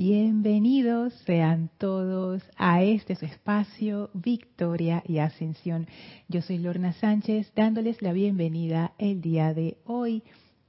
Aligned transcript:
Bienvenidos 0.00 1.12
sean 1.26 1.70
todos 1.76 2.40
a 2.56 2.84
este 2.84 3.16
su 3.16 3.24
espacio 3.24 4.10
Victoria 4.14 5.02
y 5.04 5.18
Ascensión. 5.18 5.88
Yo 6.28 6.40
soy 6.40 6.58
Lorna 6.58 6.92
Sánchez 6.92 7.52
dándoles 7.56 8.00
la 8.00 8.12
bienvenida 8.12 8.92
el 8.98 9.20
día 9.20 9.54
de 9.54 9.76
hoy. 9.86 10.22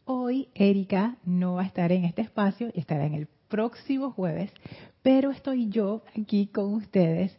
Hoy 0.03 0.47
Erika 0.55 1.17
no 1.25 1.53
va 1.53 1.61
a 1.61 1.67
estar 1.67 1.91
en 1.91 2.05
este 2.05 2.23
espacio, 2.23 2.71
estará 2.73 3.05
en 3.05 3.13
el 3.13 3.27
próximo 3.49 4.09
jueves, 4.09 4.51
pero 5.03 5.29
estoy 5.29 5.69
yo 5.69 6.01
aquí 6.19 6.47
con 6.47 6.73
ustedes 6.73 7.37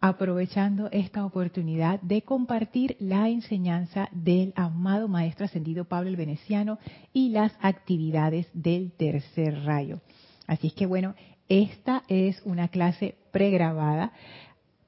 aprovechando 0.00 0.88
esta 0.90 1.24
oportunidad 1.24 2.00
de 2.00 2.22
compartir 2.22 2.96
la 2.98 3.28
enseñanza 3.28 4.08
del 4.10 4.52
amado 4.56 5.06
Maestro 5.06 5.44
Ascendido 5.44 5.84
Pablo 5.84 6.10
el 6.10 6.16
Veneciano 6.16 6.80
y 7.12 7.28
las 7.28 7.52
actividades 7.60 8.48
del 8.54 8.90
tercer 8.90 9.62
rayo. 9.62 10.00
Así 10.46 10.68
es 10.68 10.74
que 10.74 10.86
bueno, 10.86 11.16
esta 11.48 12.04
es 12.08 12.40
una 12.44 12.68
clase 12.68 13.16
pregrabada. 13.30 14.12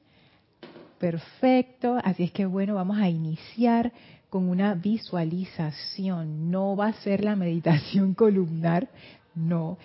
Perfecto. 0.98 1.98
Así 2.02 2.24
es 2.24 2.32
que 2.32 2.46
bueno, 2.46 2.74
vamos 2.74 2.98
a 2.98 3.08
iniciar 3.08 3.92
con 4.30 4.48
una 4.48 4.74
visualización. 4.74 6.50
No 6.50 6.76
va 6.76 6.88
a 6.88 6.92
ser 6.94 7.24
la 7.24 7.36
meditación 7.36 8.14
columnar, 8.14 8.88
no. 9.34 9.78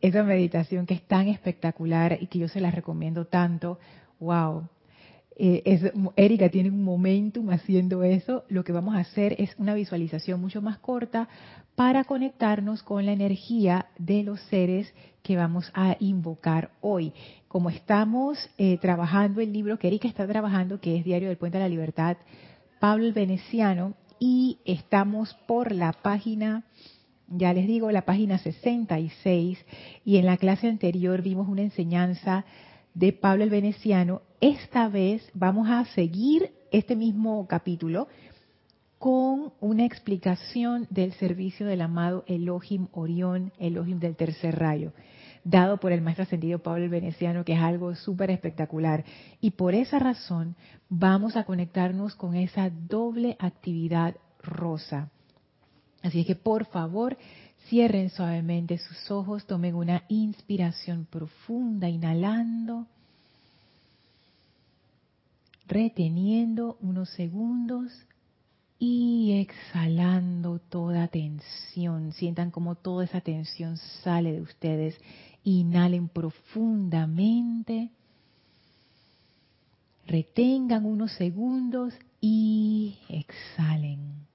Esa 0.00 0.22
meditación 0.22 0.86
que 0.86 0.94
es 0.94 1.02
tan 1.02 1.28
espectacular 1.28 2.18
y 2.20 2.26
que 2.26 2.38
yo 2.38 2.48
se 2.48 2.60
la 2.60 2.70
recomiendo 2.70 3.26
tanto. 3.26 3.78
Wow. 4.18 4.68
Eh, 5.36 5.80
Erika 6.16 6.48
tiene 6.48 6.70
un 6.70 6.82
momentum 6.82 7.50
haciendo 7.50 8.02
eso. 8.02 8.44
Lo 8.48 8.64
que 8.64 8.72
vamos 8.72 8.94
a 8.94 9.00
hacer 9.00 9.36
es 9.38 9.54
una 9.58 9.74
visualización 9.74 10.40
mucho 10.40 10.62
más 10.62 10.78
corta 10.78 11.28
para 11.74 12.04
conectarnos 12.04 12.82
con 12.82 13.06
la 13.06 13.12
energía 13.12 13.86
de 13.98 14.22
los 14.22 14.40
seres 14.42 14.92
que 15.22 15.36
vamos 15.36 15.70
a 15.74 15.96
invocar 16.00 16.70
hoy. 16.80 17.12
Como 17.50 17.68
estamos 17.68 18.38
eh, 18.58 18.78
trabajando 18.78 19.40
el 19.40 19.52
libro 19.52 19.76
que 19.76 19.88
Erika 19.88 20.06
está 20.06 20.24
trabajando, 20.24 20.80
que 20.80 20.96
es 20.96 21.04
Diario 21.04 21.26
del 21.26 21.36
Puente 21.36 21.58
de 21.58 21.64
la 21.64 21.68
Libertad, 21.68 22.16
Pablo 22.78 23.06
el 23.06 23.12
Veneciano, 23.12 23.94
y 24.20 24.60
estamos 24.64 25.34
por 25.48 25.72
la 25.72 25.92
página, 25.92 26.62
ya 27.26 27.52
les 27.52 27.66
digo, 27.66 27.90
la 27.90 28.02
página 28.02 28.38
66, 28.38 29.58
y 30.04 30.18
en 30.18 30.26
la 30.26 30.36
clase 30.36 30.68
anterior 30.68 31.22
vimos 31.22 31.48
una 31.48 31.62
enseñanza 31.62 32.44
de 32.94 33.12
Pablo 33.12 33.42
el 33.42 33.50
Veneciano. 33.50 34.22
Esta 34.40 34.88
vez 34.88 35.28
vamos 35.34 35.68
a 35.68 35.84
seguir 35.86 36.52
este 36.70 36.94
mismo 36.94 37.48
capítulo 37.48 38.06
con 39.00 39.54
una 39.58 39.86
explicación 39.86 40.86
del 40.88 41.14
servicio 41.14 41.66
del 41.66 41.80
amado 41.80 42.22
Elohim 42.28 42.86
Orión, 42.92 43.50
Elohim 43.58 43.98
del 43.98 44.14
tercer 44.14 44.56
rayo, 44.56 44.92
dado 45.44 45.78
por 45.78 45.92
el 45.92 46.02
maestro 46.02 46.24
ascendido 46.24 46.58
Pablo 46.58 46.84
el 46.84 46.90
Veneciano, 46.90 47.44
que 47.44 47.54
es 47.54 47.60
algo 47.60 47.94
súper 47.94 48.30
espectacular. 48.30 49.04
Y 49.40 49.52
por 49.52 49.74
esa 49.74 49.98
razón 49.98 50.56
vamos 50.88 51.36
a 51.36 51.44
conectarnos 51.44 52.14
con 52.14 52.34
esa 52.34 52.70
doble 52.70 53.36
actividad 53.38 54.16
rosa. 54.42 55.10
Así 56.02 56.20
es 56.20 56.26
que 56.26 56.36
por 56.36 56.66
favor, 56.66 57.16
cierren 57.68 58.10
suavemente 58.10 58.78
sus 58.78 59.10
ojos, 59.10 59.46
tomen 59.46 59.74
una 59.74 60.04
inspiración 60.08 61.06
profunda, 61.10 61.88
inhalando, 61.88 62.86
reteniendo 65.66 66.78
unos 66.80 67.10
segundos 67.10 67.92
y 68.78 69.38
exhalando 69.40 70.58
toda 70.58 71.06
tensión. 71.08 72.12
Sientan 72.12 72.50
como 72.50 72.74
toda 72.74 73.04
esa 73.04 73.20
tensión 73.20 73.76
sale 73.76 74.32
de 74.32 74.40
ustedes. 74.40 74.98
Inhalen 75.44 76.08
profundamente. 76.08 77.90
Retengan 80.06 80.84
unos 80.84 81.12
segundos 81.12 81.94
y 82.20 82.98
exhalen. 83.08 84.26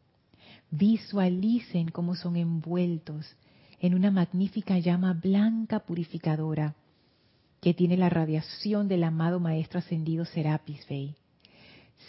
Visualicen 0.71 1.89
cómo 1.89 2.16
son 2.16 2.38
envueltos 2.38 3.35
en 3.79 3.93
una 3.93 4.11
magnífica 4.11 4.79
llama 4.79 5.13
blanca 5.13 5.79
purificadora 5.79 6.75
que 7.61 7.73
tiene 7.73 7.97
la 7.97 8.09
radiación 8.09 8.87
del 8.87 9.03
amado 9.03 9.39
Maestro 9.39 9.79
Ascendido 9.79 10.25
Serapis 10.25 10.87
Bey 10.87 11.16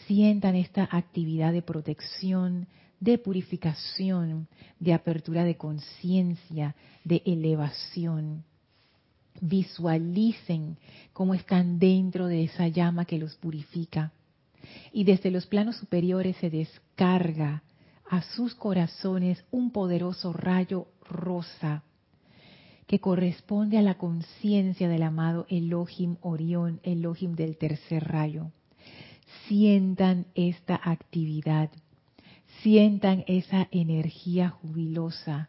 sientan 0.06 0.54
esta 0.54 0.88
actividad 0.90 1.52
de 1.52 1.62
protección, 1.62 2.66
de 3.00 3.18
purificación, 3.18 4.48
de 4.78 4.94
apertura 4.94 5.44
de 5.44 5.56
conciencia, 5.56 6.74
de 7.04 7.22
elevación. 7.26 8.44
Visualicen 9.40 10.76
cómo 11.12 11.34
están 11.34 11.78
dentro 11.78 12.26
de 12.26 12.44
esa 12.44 12.68
llama 12.68 13.04
que 13.04 13.18
los 13.18 13.36
purifica. 13.36 14.12
Y 14.92 15.04
desde 15.04 15.30
los 15.30 15.46
planos 15.46 15.76
superiores 15.76 16.36
se 16.36 16.50
descarga 16.50 17.62
a 18.08 18.22
sus 18.22 18.54
corazones 18.54 19.44
un 19.50 19.70
poderoso 19.70 20.32
rayo 20.32 20.86
rosa 21.08 21.82
que 22.86 23.00
corresponde 23.00 23.78
a 23.78 23.82
la 23.82 23.94
conciencia 23.94 24.88
del 24.88 25.02
amado 25.02 25.46
Elohim 25.48 26.16
Orión, 26.22 26.80
Elohim 26.84 27.34
del 27.34 27.56
tercer 27.56 28.04
rayo 28.04 28.52
sientan 29.48 30.26
esta 30.34 30.80
actividad, 30.82 31.70
sientan 32.62 33.24
esa 33.26 33.68
energía 33.70 34.50
jubilosa, 34.50 35.48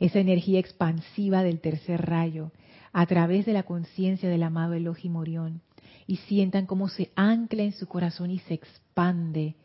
esa 0.00 0.20
energía 0.20 0.60
expansiva 0.60 1.42
del 1.42 1.60
tercer 1.60 2.02
rayo 2.02 2.52
a 2.92 3.06
través 3.06 3.46
de 3.46 3.52
la 3.52 3.62
conciencia 3.62 4.28
del 4.28 4.42
amado 4.42 4.74
Elohim 4.74 5.16
Orión 5.16 5.62
y 6.06 6.16
sientan 6.16 6.66
cómo 6.66 6.88
se 6.88 7.10
ancla 7.14 7.62
en 7.62 7.72
su 7.72 7.86
corazón 7.86 8.30
y 8.30 8.38
se 8.40 8.54
expande 8.54 9.56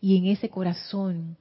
y 0.00 0.16
en 0.16 0.26
ese 0.26 0.48
corazón 0.48 1.36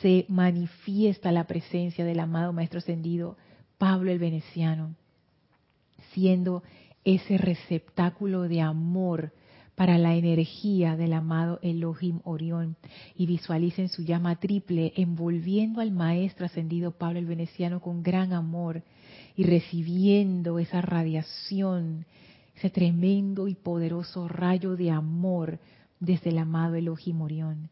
se 0.00 0.24
manifiesta 0.28 1.32
la 1.32 1.44
presencia 1.44 2.04
del 2.04 2.20
amado 2.20 2.52
Maestro 2.52 2.78
Ascendido 2.78 3.36
Pablo 3.78 4.10
el 4.10 4.18
Veneciano, 4.18 4.94
siendo 6.12 6.62
ese 7.04 7.38
receptáculo 7.38 8.42
de 8.42 8.60
amor 8.60 9.32
para 9.74 9.96
la 9.96 10.14
energía 10.14 10.96
del 10.96 11.14
amado 11.14 11.58
Elohim 11.62 12.20
Orión 12.24 12.76
y 13.16 13.24
visualicen 13.24 13.88
su 13.88 14.02
llama 14.02 14.36
triple 14.36 14.92
envolviendo 14.96 15.80
al 15.80 15.92
maestro 15.92 16.44
ascendido 16.44 16.90
Pablo 16.90 17.18
el 17.18 17.24
Veneciano 17.24 17.80
con 17.80 18.02
gran 18.02 18.34
amor 18.34 18.82
y 19.40 19.42
recibiendo 19.42 20.58
esa 20.58 20.82
radiación, 20.82 22.04
ese 22.54 22.68
tremendo 22.68 23.48
y 23.48 23.54
poderoso 23.54 24.28
rayo 24.28 24.76
de 24.76 24.90
amor 24.90 25.58
desde 25.98 26.28
el 26.28 26.36
amado 26.36 26.74
Elohim 26.74 27.22
Orión. 27.22 27.70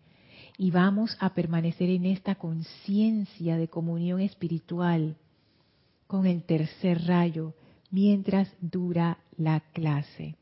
Y 0.57 0.71
vamos 0.71 1.15
a 1.21 1.35
permanecer 1.35 1.91
en 1.91 2.07
esta 2.07 2.37
conciencia 2.37 3.59
de 3.59 3.69
comunión 3.69 4.23
espiritual 4.23 5.17
con 6.07 6.25
el 6.25 6.43
tercer 6.45 7.07
rayo 7.07 7.53
mientras 7.91 8.51
dura 8.63 9.19
la 9.37 9.61
clase. 9.61 10.37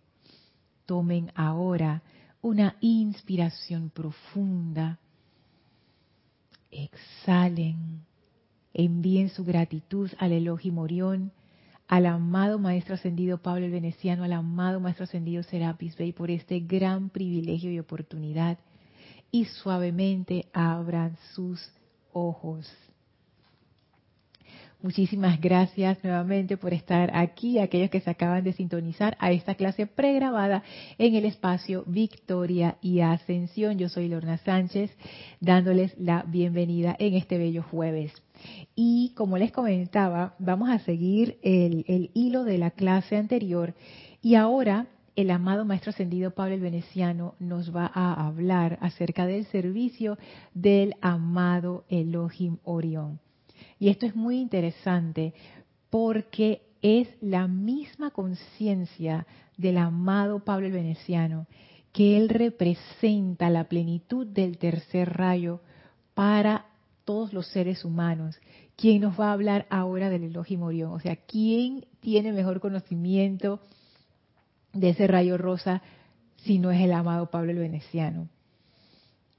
Tomen 0.84 1.32
ahora 1.34 2.03
una 2.41 2.76
inspiración 2.81 3.91
profunda. 3.91 5.00
Exhalen. 6.70 8.05
Envíen 8.78 9.31
su 9.31 9.43
gratitud 9.43 10.11
al 10.19 10.32
Elohim 10.32 10.76
Orión, 10.76 11.32
al 11.88 12.05
amado 12.05 12.58
Maestro 12.58 12.96
Ascendido 12.96 13.38
Pablo 13.38 13.64
el 13.64 13.70
Veneciano, 13.70 14.23
al 14.23 14.34
amado 14.34 14.81
Maestro 14.81 15.05
Ascendido 15.05 15.43
Serapis 15.43 15.96
Bey 15.96 16.12
por 16.12 16.31
este 16.31 16.61
gran 16.61 17.08
privilegio 17.08 17.73
y 17.73 17.78
oportunidad. 17.78 18.58
Y 19.31 19.46
suavemente 19.46 20.44
abran 20.52 21.17
sus 21.32 21.73
ojos. 22.12 22.70
Muchísimas 24.82 25.40
gracias 25.40 25.96
nuevamente 26.05 26.58
por 26.58 26.75
estar 26.75 27.11
aquí, 27.17 27.58
aquellos 27.58 27.88
que 27.88 28.00
se 28.00 28.11
acaban 28.11 28.44
de 28.44 28.52
sintonizar 28.52 29.17
a 29.20 29.32
esta 29.32 29.55
clase 29.55 29.87
pregrabada 29.87 30.62
en 30.99 31.14
el 31.14 31.25
espacio 31.25 31.82
Victoria 31.87 32.76
y 32.82 33.00
Ascensión. 33.00 33.78
Yo 33.78 33.88
soy 33.88 34.08
Lorna 34.08 34.37
Sánchez, 34.37 34.94
dándoles 35.40 35.96
la 35.99 36.25
bienvenida 36.28 36.94
en 36.99 37.14
este 37.14 37.38
bello 37.38 37.62
jueves. 37.62 38.12
Y 38.75 39.14
como 39.17 39.38
les 39.38 39.50
comentaba, 39.50 40.34
vamos 40.38 40.69
a 40.69 40.78
seguir 40.81 41.38
el, 41.43 42.11
hilo 42.12 42.44
de 42.44 42.58
la 42.58 42.70
clase 42.70 43.17
anterior 43.17 43.75
y 44.20 44.34
ahora 44.34 44.88
el 45.17 45.31
amado 45.31 45.64
Maestro 45.64 45.90
Ascendido 45.90 46.32
Pablo 46.32 46.55
el 46.55 46.61
Veneciano 46.61 47.34
nos 47.38 47.75
va 47.75 47.90
a 47.94 48.26
hablar 48.26 48.76
acerca 48.82 49.25
del 49.25 49.46
servicio 49.46 50.19
del 50.52 50.94
amado 51.00 51.87
Elohim 51.88 52.58
Orión. 52.62 53.20
Y 53.78 53.88
esto 53.88 54.06
es 54.06 54.14
muy 54.17 54.38
interesante 54.40 55.34
porque 55.90 56.62
es 56.82 57.08
la 57.20 57.49
misma 57.49 58.11
conciencia 58.11 59.26
del 59.56 59.78
amado 59.78 60.44
Pablo 60.44 60.67
el 60.67 60.73
Veneciano 60.73 61.46
que 61.96 62.19
él 62.19 62.28
representa 62.28 63.49
la 63.49 63.64
plenitud 63.64 64.26
del 64.26 64.58
tercer 64.58 65.14
rayo 65.17 65.62
para 66.12 66.67
todos 67.06 67.32
los 67.32 67.46
seres 67.46 67.87
humanos. 67.87 68.38
¿Quién 68.76 69.00
nos 69.00 69.19
va 69.19 69.31
a 69.31 69.32
hablar 69.32 69.67
ahora 69.70 70.11
del 70.11 70.25
Elohim 70.25 70.62
Orión? 70.62 70.93
O 70.93 71.00
sea, 71.00 71.17
¿quién 71.17 71.87
tiene 72.00 72.32
mejor 72.32 72.61
conocimiento 72.61 73.61
de 74.75 74.90
ese 74.90 75.06
rayo 75.06 75.38
rosa 75.38 75.81
si 76.37 76.58
no 76.58 76.70
es 76.70 76.82
el 76.82 76.93
amado 76.93 77.31
Pablo 77.31 77.52
el 77.52 77.61
Veneciano? 77.61 78.28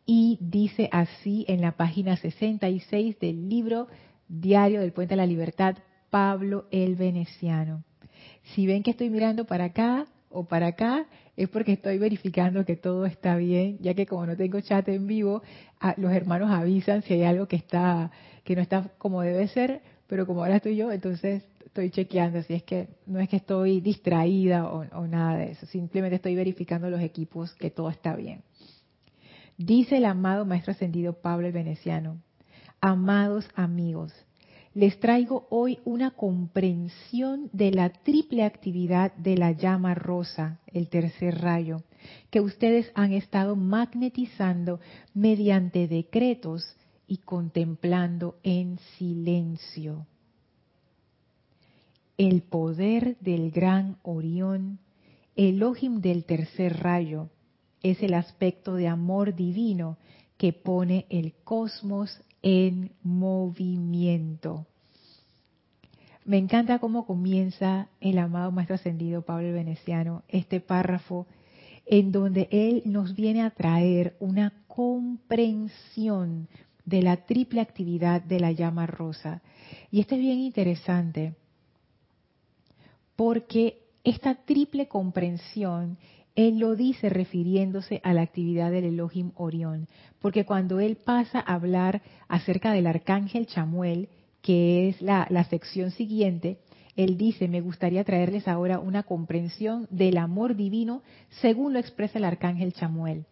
Y 0.08 0.40
dice 0.42 0.90
así 0.92 1.46
en 1.48 1.62
la 1.62 1.74
página 1.74 2.18
66 2.18 3.20
del 3.20 3.50
libro 3.50 3.88
Diario 4.28 4.82
del 4.82 4.94
Puente 4.94 5.14
de 5.14 5.18
la 5.18 5.26
Libertad, 5.26 5.78
Pablo 6.10 6.66
el 6.72 6.96
Veneciano. 6.96 7.84
Si 8.54 8.66
ven 8.66 8.84
que 8.84 8.92
estoy 8.92 9.10
mirando 9.10 9.46
para 9.46 9.66
acá 9.66 10.06
o 10.30 10.46
para 10.46 10.68
acá, 10.68 11.06
es 11.36 11.50
porque 11.50 11.74
estoy 11.74 11.98
verificando 11.98 12.66
que 12.66 12.76
todo 12.76 13.06
está 13.06 13.36
bien, 13.38 13.78
ya 13.80 13.94
que 13.94 14.06
como 14.06 14.26
no 14.26 14.36
tengo 14.36 14.60
chat 14.62 14.88
en 14.90 15.08
vivo, 15.08 15.42
los 15.98 16.12
hermanos 16.12 16.50
avisan 16.52 17.02
si 17.04 17.14
hay 17.14 17.24
algo 17.24 17.48
que 17.48 17.58
está 17.58 18.12
que 18.44 18.56
no 18.56 18.62
está 18.62 18.90
como 18.98 19.22
debe 19.22 19.48
ser, 19.50 19.82
pero 20.08 20.26
como 20.26 20.42
ahora 20.42 20.56
estoy 20.56 20.78
yo, 20.78 20.92
entonces 20.92 21.44
estoy 21.66 21.92
chequeando, 21.92 22.42
si 22.44 22.54
es 22.54 22.64
que 22.64 22.88
no 23.06 23.20
es 23.20 23.28
que 23.28 23.36
estoy 23.36 23.82
distraída 23.82 24.68
o, 24.68 24.86
o 24.98 25.08
nada 25.08 25.38
de 25.38 25.52
eso, 25.52 25.66
simplemente 25.66 26.16
estoy 26.16 26.34
verificando 26.34 26.90
los 26.90 27.02
equipos 27.02 27.54
que 27.56 27.72
todo 27.72 27.90
está 27.90 28.16
bien. 28.16 28.42
Dice 29.58 29.98
el 29.98 30.06
amado 30.06 30.46
Maestro 30.46 30.72
Ascendido 30.72 31.14
Pablo 31.14 31.48
el 31.48 31.54
Veneciano, 31.54 32.22
amados 32.82 33.48
amigos, 33.56 34.14
les 34.74 35.00
traigo 35.00 35.48
hoy 35.50 35.80
una 35.86 36.12
comprensión 36.12 37.50
de 37.52 37.72
la 37.72 37.90
triple 37.90 38.44
actividad 38.44 39.12
de 39.16 39.36
la 39.36 39.52
llama 39.52 39.96
rosa, 39.96 40.60
el 40.68 40.88
tercer 40.88 41.42
rayo, 41.42 41.82
que 42.30 42.42
ustedes 42.42 42.92
han 42.94 43.12
estado 43.14 43.56
magnetizando 43.56 44.80
mediante 45.16 45.88
decretos 45.88 46.64
y 47.08 47.18
contemplando 47.18 48.38
en 48.44 48.78
silencio. 48.98 50.06
El 52.18 52.44
poder 52.44 53.18
del 53.20 53.50
gran 53.50 53.98
Orión, 54.04 54.78
Elohim 55.36 56.02
del 56.02 56.26
tercer 56.26 56.78
rayo, 56.84 57.30
es 57.82 58.04
el 58.04 58.14
aspecto 58.14 58.76
de 58.76 58.88
amor 58.88 59.36
divino 59.36 59.98
que 60.38 60.54
pone 60.54 61.08
el 61.10 61.34
cosmos 61.44 62.22
en 62.48 62.92
movimiento. 63.04 64.66
Me 66.24 66.38
encanta 66.38 66.80
cómo 66.80 67.06
comienza 67.06 67.90
el 68.00 68.18
amado 68.20 68.54
Maestro 68.54 68.76
Ascendido 68.76 69.22
Pablo 69.24 69.50
el 69.50 69.54
Veneciano 69.54 70.24
este 70.30 70.62
párrafo 70.62 71.28
en 71.86 72.14
donde 72.14 72.48
él 72.52 72.84
nos 72.86 73.18
viene 73.18 73.42
a 73.42 73.50
traer 73.50 74.16
una 74.22 74.54
comprensión 74.68 76.48
de 76.86 77.02
la 77.02 77.18
triple 77.18 77.60
actividad 77.60 78.22
de 78.22 78.40
la 78.40 78.54
llama 78.54 78.88
rosa. 78.88 79.42
Y 79.92 80.00
esto 80.00 80.16
es 80.16 80.22
bien 80.22 80.40
interesante 80.40 81.36
porque 83.18 83.82
esta 84.06 84.36
triple 84.36 84.88
comprensión 84.88 85.98
él 86.38 86.60
lo 86.60 86.76
dice 86.76 87.10
refiriéndose 87.10 88.00
a 88.04 88.14
la 88.14 88.22
actividad 88.22 88.70
del 88.70 88.86
Elohim 88.86 89.32
Orión, 89.36 89.88
porque 90.22 90.46
cuando 90.46 90.80
él 90.80 90.96
pasa 90.96 91.40
a 91.40 91.56
hablar 91.56 92.04
acerca 92.28 92.72
del 92.72 92.86
arcángel 92.86 93.48
Chamuel, 93.48 94.08
que 94.44 94.88
es 94.88 95.02
la, 95.02 95.28
sección 95.50 95.90
siguiente, 95.90 96.60
él 96.96 97.18
dice, 97.18 97.48
me 97.48 97.60
gustaría 97.60 98.04
traerles 98.04 98.48
ahora 98.48 98.78
una 98.78 99.02
comprensión 99.02 99.88
del 99.90 100.18
amor 100.18 100.56
divino 100.56 101.02
según 101.42 101.74
lo 101.74 101.80
expresa 101.80 102.20
el 102.20 102.26
arcángel 102.26 102.72
Chamuel. 102.72 103.26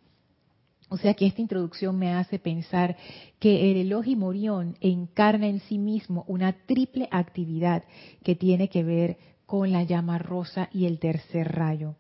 O 0.90 0.98
sea 0.98 1.14
que 1.14 1.28
esta 1.28 1.42
introducción 1.42 2.00
me 2.00 2.12
hace 2.12 2.40
pensar 2.40 2.98
que 3.38 3.70
el 3.70 3.78
Elohim 3.78 4.24
Orión 4.24 4.78
encarna 4.82 5.46
en 5.48 5.60
sí 5.60 5.78
mismo 5.78 6.26
una 6.28 6.54
triple 6.66 7.08
actividad 7.12 7.84
que 8.24 8.34
tiene 8.36 8.68
que 8.68 8.84
ver 8.84 9.18
con 9.46 9.72
la 9.72 9.84
llama 9.84 10.18
rosa 10.18 10.70
y 10.74 10.86
el 10.86 10.98
tercer 10.98 11.52
rayo 11.52 11.98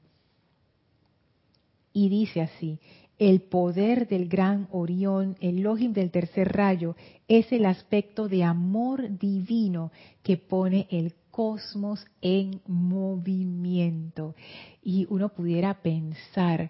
y 1.95 2.09
dice 2.09 2.41
así, 2.41 2.77
el 3.17 3.43
poder 3.43 4.09
del 4.09 4.27
gran 4.27 4.67
Orión, 4.69 5.37
el 5.39 5.61
Logim 5.61 5.93
del 5.93 6.11
tercer 6.11 6.51
rayo, 6.51 6.97
es 7.29 7.49
el 7.53 7.65
aspecto 7.65 8.27
de 8.27 8.43
amor 8.43 9.17
divino 9.17 9.93
que 10.21 10.35
pone 10.35 10.87
el 10.91 11.13
cosmos 11.31 12.05
en 12.21 12.59
movimiento. 12.67 14.35
Y 14.83 15.07
uno 15.09 15.29
pudiera 15.29 15.75
pensar, 15.75 16.69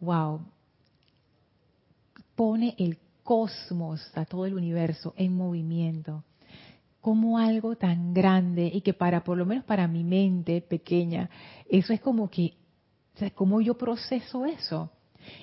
wow, 0.00 0.40
pone 2.34 2.74
el 2.78 2.98
cosmos, 3.22 4.00
a 4.16 4.24
todo 4.24 4.44
el 4.44 4.54
universo, 4.54 5.14
en 5.16 5.36
movimiento 5.36 6.24
como 7.00 7.38
algo 7.38 7.76
tan 7.76 8.12
grande 8.12 8.70
y 8.74 8.80
que 8.80 8.92
para, 8.92 9.22
por 9.22 9.38
lo 9.38 9.46
menos 9.46 9.64
para 9.64 9.86
mi 9.86 10.02
mente 10.02 10.60
pequeña, 10.60 11.30
eso 11.70 11.92
es 11.92 12.00
como 12.00 12.28
que 12.28 12.54
¿cómo 13.34 13.60
yo 13.60 13.76
proceso 13.76 14.46
eso? 14.46 14.90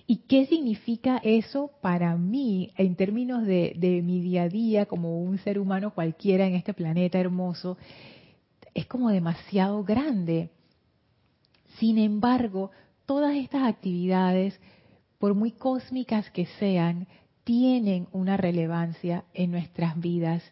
¿Y 0.07 0.17
qué 0.27 0.45
significa 0.47 1.19
eso 1.23 1.71
para 1.81 2.15
mí 2.17 2.71
en 2.77 2.95
términos 2.95 3.45
de, 3.45 3.73
de, 3.77 4.01
mi 4.01 4.21
día 4.21 4.43
a 4.43 4.49
día 4.49 4.85
como 4.85 5.21
un 5.21 5.37
ser 5.39 5.59
humano 5.59 5.93
cualquiera 5.93 6.47
en 6.47 6.55
este 6.55 6.73
planeta 6.73 7.19
hermoso? 7.19 7.77
Es 8.73 8.87
como 8.87 9.09
demasiado 9.09 9.83
grande. 9.83 10.49
Sin 11.77 11.97
embargo, 11.97 12.71
todas 13.05 13.35
estas 13.35 13.63
actividades, 13.63 14.59
por 15.19 15.33
muy 15.35 15.51
cósmicas 15.51 16.29
que 16.31 16.45
sean, 16.59 17.07
tienen 17.43 18.07
una 18.11 18.37
relevancia 18.37 19.25
en 19.33 19.51
nuestras 19.51 19.99
vidas 19.99 20.43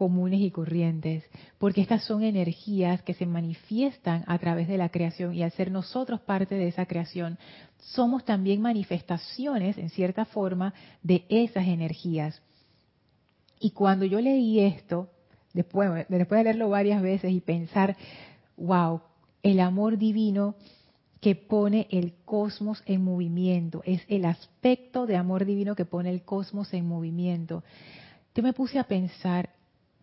comunes 0.00 0.40
y 0.40 0.50
corrientes, 0.50 1.24
porque 1.58 1.82
estas 1.82 2.04
son 2.04 2.22
energías 2.22 3.02
que 3.02 3.12
se 3.12 3.26
manifiestan 3.26 4.24
a 4.26 4.38
través 4.38 4.66
de 4.66 4.78
la 4.78 4.88
creación 4.88 5.34
y 5.34 5.42
al 5.42 5.50
ser 5.50 5.70
nosotros 5.70 6.22
parte 6.22 6.54
de 6.54 6.68
esa 6.68 6.86
creación, 6.86 7.36
somos 7.76 8.24
también 8.24 8.62
manifestaciones, 8.62 9.76
en 9.76 9.90
cierta 9.90 10.24
forma, 10.24 10.72
de 11.02 11.26
esas 11.28 11.66
energías. 11.66 12.40
Y 13.60 13.72
cuando 13.72 14.06
yo 14.06 14.22
leí 14.22 14.60
esto, 14.60 15.10
después, 15.52 16.06
después 16.08 16.38
de 16.38 16.44
leerlo 16.44 16.70
varias 16.70 17.02
veces 17.02 17.30
y 17.30 17.42
pensar, 17.42 17.94
wow, 18.56 19.02
el 19.42 19.60
amor 19.60 19.98
divino 19.98 20.54
que 21.20 21.34
pone 21.34 21.88
el 21.90 22.14
cosmos 22.24 22.82
en 22.86 23.04
movimiento, 23.04 23.82
es 23.84 24.00
el 24.08 24.24
aspecto 24.24 25.04
de 25.04 25.16
amor 25.16 25.44
divino 25.44 25.76
que 25.76 25.84
pone 25.84 26.08
el 26.08 26.22
cosmos 26.22 26.72
en 26.72 26.88
movimiento. 26.88 27.64
Yo 28.34 28.42
me 28.42 28.54
puse 28.54 28.78
a 28.78 28.84
pensar, 28.84 29.59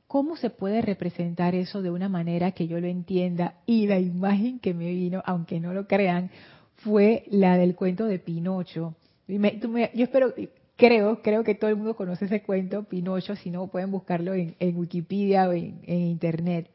¿Cómo 0.07 0.37
se 0.37 0.49
puede 0.49 0.81
representar 0.81 1.53
eso 1.53 1.81
de 1.81 1.91
una 1.91 2.07
manera 2.07 2.51
que 2.51 2.67
yo 2.67 2.79
lo 2.79 2.87
entienda? 2.87 3.55
Y 3.65 3.87
la 3.87 3.99
imagen 3.99 4.59
que 4.59 4.73
me 4.73 4.89
vino, 4.89 5.21
aunque 5.25 5.59
no 5.59 5.73
lo 5.73 5.85
crean, 5.85 6.31
fue 6.77 7.25
la 7.29 7.57
del 7.57 7.75
cuento 7.75 8.05
de 8.05 8.17
Pinocho. 8.17 8.95
yo 9.27 10.03
espero, 10.03 10.33
creo, 10.77 11.21
creo 11.21 11.43
que 11.43 11.55
todo 11.55 11.69
el 11.69 11.75
mundo 11.75 11.97
conoce 11.97 12.25
ese 12.25 12.41
cuento, 12.41 12.83
Pinocho, 12.83 13.35
si 13.35 13.49
no 13.49 13.67
pueden 13.67 13.91
buscarlo 13.91 14.33
en, 14.33 14.55
Wikipedia 14.77 15.49
o 15.49 15.51
en, 15.51 15.81
en 15.85 15.99
Internet, 15.99 16.69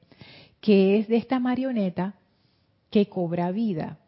que 0.61 0.99
es 0.99 1.09
de 1.09 1.17
esta 1.17 1.39
marioneta 1.39 2.15
que 2.91 3.09
cobra 3.09 3.51
vida. 3.51 3.99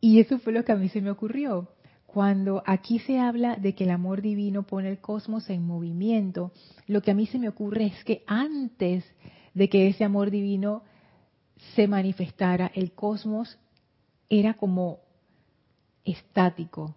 Y 0.00 0.20
eso 0.20 0.38
fue 0.38 0.54
lo 0.54 0.64
que 0.64 0.72
a 0.72 0.76
mí 0.76 0.88
se 0.88 1.02
me 1.02 1.10
ocurrió. 1.10 1.68
Cuando 2.12 2.64
aquí 2.66 2.98
se 2.98 3.20
habla 3.20 3.54
de 3.54 3.76
que 3.76 3.84
el 3.84 3.90
amor 3.90 4.20
divino 4.20 4.64
pone 4.64 4.88
el 4.88 4.98
cosmos 4.98 5.48
en 5.48 5.64
movimiento, 5.64 6.50
lo 6.88 7.02
que 7.02 7.12
a 7.12 7.14
mí 7.14 7.26
se 7.26 7.38
me 7.38 7.48
ocurre 7.48 7.86
es 7.86 8.02
que 8.02 8.24
antes 8.26 9.04
de 9.54 9.68
que 9.68 9.86
ese 9.86 10.02
amor 10.02 10.32
divino 10.32 10.82
se 11.76 11.86
manifestara, 11.86 12.72
el 12.74 12.90
cosmos 12.92 13.58
era 14.28 14.54
como 14.54 14.98
estático. 16.04 16.96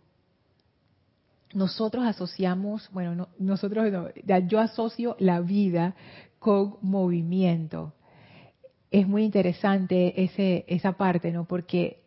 Nosotros 1.53 2.05
asociamos, 2.05 2.89
bueno, 2.91 3.27
nosotros 3.37 3.91
yo 4.47 4.59
asocio 4.59 5.15
la 5.19 5.41
vida 5.41 5.93
con 6.39 6.77
movimiento. 6.81 7.93
Es 8.89 9.07
muy 9.07 9.25
interesante 9.25 10.23
esa 10.67 10.93
parte, 10.93 11.31
¿no? 11.31 11.45
Porque 11.45 12.02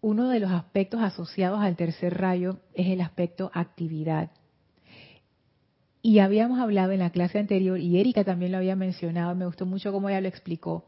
uno 0.00 0.28
de 0.28 0.40
los 0.40 0.50
aspectos 0.50 1.00
asociados 1.00 1.60
al 1.60 1.76
tercer 1.76 2.18
rayo 2.18 2.58
es 2.74 2.88
el 2.88 3.00
aspecto 3.00 3.50
actividad. 3.54 4.30
Y 6.02 6.20
habíamos 6.20 6.60
hablado 6.60 6.92
en 6.92 7.00
la 7.00 7.10
clase 7.10 7.38
anterior, 7.38 7.78
y 7.80 7.98
Erika 7.98 8.22
también 8.22 8.52
lo 8.52 8.58
había 8.58 8.76
mencionado, 8.76 9.34
me 9.34 9.46
gustó 9.46 9.66
mucho 9.66 9.90
cómo 9.92 10.08
ella 10.08 10.20
lo 10.20 10.28
explicó, 10.28 10.84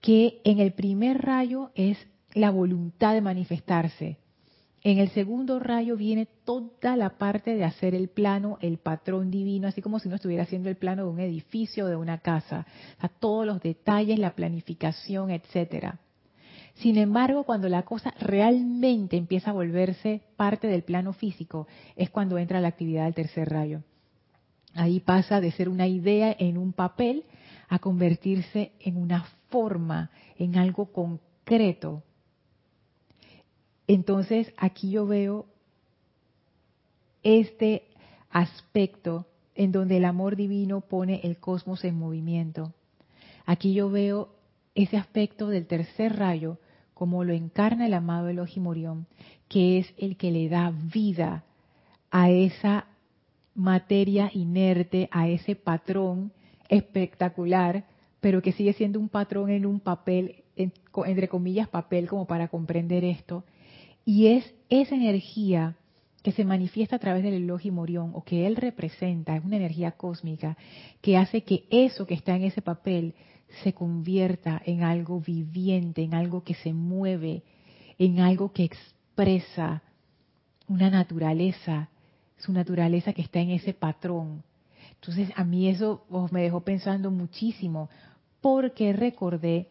que 0.00 0.40
en 0.44 0.60
el 0.60 0.72
primer 0.72 1.20
rayo 1.20 1.70
es 1.74 1.98
la 2.32 2.50
voluntad 2.50 3.12
de 3.12 3.20
manifestarse. 3.20 4.18
En 4.82 4.98
el 4.98 5.10
segundo 5.10 5.58
rayo 5.58 5.96
viene 5.96 6.28
toda 6.44 6.96
la 6.96 7.18
parte 7.18 7.56
de 7.56 7.64
hacer 7.64 7.94
el 7.94 8.08
plano, 8.08 8.56
el 8.60 8.78
patrón 8.78 9.30
divino, 9.32 9.66
así 9.66 9.82
como 9.82 9.98
si 9.98 10.06
uno 10.06 10.14
estuviera 10.14 10.44
haciendo 10.44 10.68
el 10.68 10.76
plano 10.76 11.04
de 11.04 11.10
un 11.10 11.18
edificio 11.18 11.86
o 11.86 11.88
de 11.88 11.96
una 11.96 12.18
casa. 12.18 12.66
O 13.02 13.08
todos 13.08 13.46
los 13.46 13.60
detalles, 13.60 14.18
la 14.18 14.36
planificación, 14.36 15.30
etcétera. 15.32 15.98
Sin 16.76 16.98
embargo, 16.98 17.44
cuando 17.44 17.68
la 17.68 17.84
cosa 17.84 18.12
realmente 18.20 19.16
empieza 19.16 19.50
a 19.50 19.54
volverse 19.54 20.22
parte 20.36 20.66
del 20.66 20.82
plano 20.82 21.12
físico, 21.14 21.66
es 21.96 22.10
cuando 22.10 22.36
entra 22.36 22.60
la 22.60 22.68
actividad 22.68 23.04
del 23.04 23.14
tercer 23.14 23.48
rayo. 23.48 23.82
Ahí 24.74 25.00
pasa 25.00 25.40
de 25.40 25.52
ser 25.52 25.70
una 25.70 25.86
idea 25.86 26.36
en 26.38 26.58
un 26.58 26.74
papel 26.74 27.24
a 27.68 27.78
convertirse 27.78 28.72
en 28.80 28.98
una 28.98 29.24
forma, 29.48 30.10
en 30.38 30.58
algo 30.58 30.92
concreto. 30.92 32.02
Entonces, 33.86 34.52
aquí 34.58 34.90
yo 34.90 35.06
veo 35.06 35.46
este 37.22 37.84
aspecto 38.30 39.26
en 39.54 39.72
donde 39.72 39.96
el 39.96 40.04
amor 40.04 40.36
divino 40.36 40.82
pone 40.82 41.20
el 41.24 41.38
cosmos 41.38 41.84
en 41.84 41.98
movimiento. 41.98 42.74
Aquí 43.46 43.72
yo 43.72 43.90
veo 43.90 44.28
ese 44.74 44.98
aspecto 44.98 45.48
del 45.48 45.66
tercer 45.66 46.16
rayo 46.16 46.58
como 46.96 47.24
lo 47.24 47.34
encarna 47.34 47.84
el 47.84 47.92
amado 47.92 48.30
Elohim 48.30 48.66
Orión, 48.68 49.06
que 49.50 49.76
es 49.76 49.92
el 49.98 50.16
que 50.16 50.30
le 50.30 50.48
da 50.48 50.72
vida 50.72 51.44
a 52.10 52.30
esa 52.30 52.86
materia 53.54 54.30
inerte, 54.32 55.06
a 55.12 55.28
ese 55.28 55.56
patrón 55.56 56.32
espectacular, 56.70 57.84
pero 58.20 58.40
que 58.40 58.52
sigue 58.52 58.72
siendo 58.72 58.98
un 58.98 59.10
patrón 59.10 59.50
en 59.50 59.66
un 59.66 59.78
papel, 59.78 60.44
entre 60.56 61.28
comillas 61.28 61.68
papel, 61.68 62.08
como 62.08 62.26
para 62.26 62.48
comprender 62.48 63.04
esto. 63.04 63.44
Y 64.06 64.28
es 64.28 64.54
esa 64.70 64.94
energía 64.94 65.76
que 66.22 66.32
se 66.32 66.46
manifiesta 66.46 66.96
a 66.96 66.98
través 66.98 67.22
del 67.22 67.34
Elohim 67.34 67.78
Orión 67.78 68.12
o 68.14 68.24
que 68.24 68.46
él 68.46 68.56
representa, 68.56 69.36
es 69.36 69.44
una 69.44 69.56
energía 69.56 69.92
cósmica 69.92 70.56
que 71.02 71.18
hace 71.18 71.42
que 71.42 71.64
eso 71.68 72.06
que 72.06 72.14
está 72.14 72.34
en 72.36 72.44
ese 72.44 72.62
papel 72.62 73.14
se 73.62 73.72
convierta 73.72 74.60
en 74.64 74.82
algo 74.82 75.20
viviente, 75.20 76.02
en 76.02 76.14
algo 76.14 76.42
que 76.42 76.54
se 76.54 76.72
mueve, 76.72 77.42
en 77.98 78.20
algo 78.20 78.52
que 78.52 78.64
expresa 78.64 79.82
una 80.68 80.90
naturaleza, 80.90 81.88
su 82.38 82.52
naturaleza 82.52 83.12
que 83.12 83.22
está 83.22 83.40
en 83.40 83.50
ese 83.50 83.72
patrón. 83.72 84.42
Entonces 84.94 85.30
a 85.36 85.44
mí 85.44 85.68
eso 85.68 86.04
oh, 86.10 86.28
me 86.30 86.42
dejó 86.42 86.60
pensando 86.60 87.10
muchísimo, 87.10 87.88
porque 88.40 88.92
recordé 88.92 89.68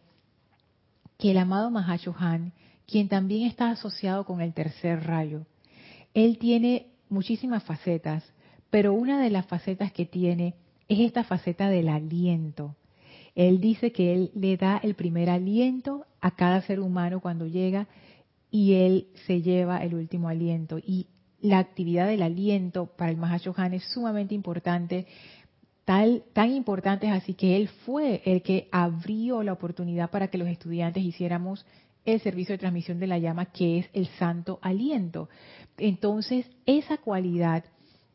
que 1.18 1.32
el 1.32 1.38
amado 1.38 1.70
Mahashohan, 1.70 2.54
quien 2.88 3.08
también 3.08 3.48
está 3.48 3.70
asociado 3.70 4.26
con 4.26 4.42
el 4.42 4.54
tercer 4.54 5.06
rayo, 5.06 5.46
él 6.14 6.38
tiene 6.38 6.88
muchísimas 7.10 7.64
facetas, 7.64 8.24
pero 8.70 8.94
una 8.94 9.22
de 9.22 9.30
las 9.30 9.46
facetas 9.46 9.92
que 9.92 10.06
tiene 10.06 10.56
es 10.88 11.00
esta 11.00 11.24
faceta 11.24 11.70
del 11.70 11.90
aliento. 11.90 12.76
Él 13.36 13.60
dice 13.60 13.92
que 13.92 14.14
él 14.14 14.32
le 14.34 14.58
da 14.58 14.78
el 14.78 14.96
primer 14.96 15.30
aliento 15.30 16.06
a 16.22 16.32
cada 16.32 16.62
ser 16.62 16.80
humano 16.80 17.20
cuando 17.20 17.46
llega 17.46 17.88
y 18.50 18.74
él 18.76 19.08
se 19.28 19.42
lleva 19.42 19.84
el 19.84 19.94
último 19.94 20.30
aliento. 20.30 20.80
Y 20.80 21.08
la 21.42 21.60
actividad 21.60 22.08
del 22.08 22.24
aliento 22.24 22.88
para 22.88 23.12
el 23.12 23.18
Mahashohan 23.18 23.74
es 23.74 23.84
sumamente 23.94 24.34
importante, 24.34 25.06
tan 25.84 26.52
importante 26.52 27.08
es 27.08 27.14
así 27.14 27.34
que 27.34 27.58
él 27.58 27.68
fue 27.86 28.22
el 28.26 28.42
que 28.42 28.70
abrió 28.72 29.44
la 29.44 29.54
oportunidad 29.54 30.10
para 30.10 30.30
que 30.30 30.38
los 30.38 30.48
estudiantes 30.48 31.04
hiciéramos 31.04 31.66
el 32.06 32.22
servicio 32.22 32.54
de 32.54 32.60
transmisión 32.60 33.00
de 33.00 33.08
la 33.08 33.20
llama, 33.20 33.46
que 33.46 33.80
es 33.80 33.90
el 33.94 34.08
santo 34.18 34.60
aliento. 34.62 35.28
Entonces, 35.78 36.46
esa 36.66 36.98
cualidad 36.98 37.66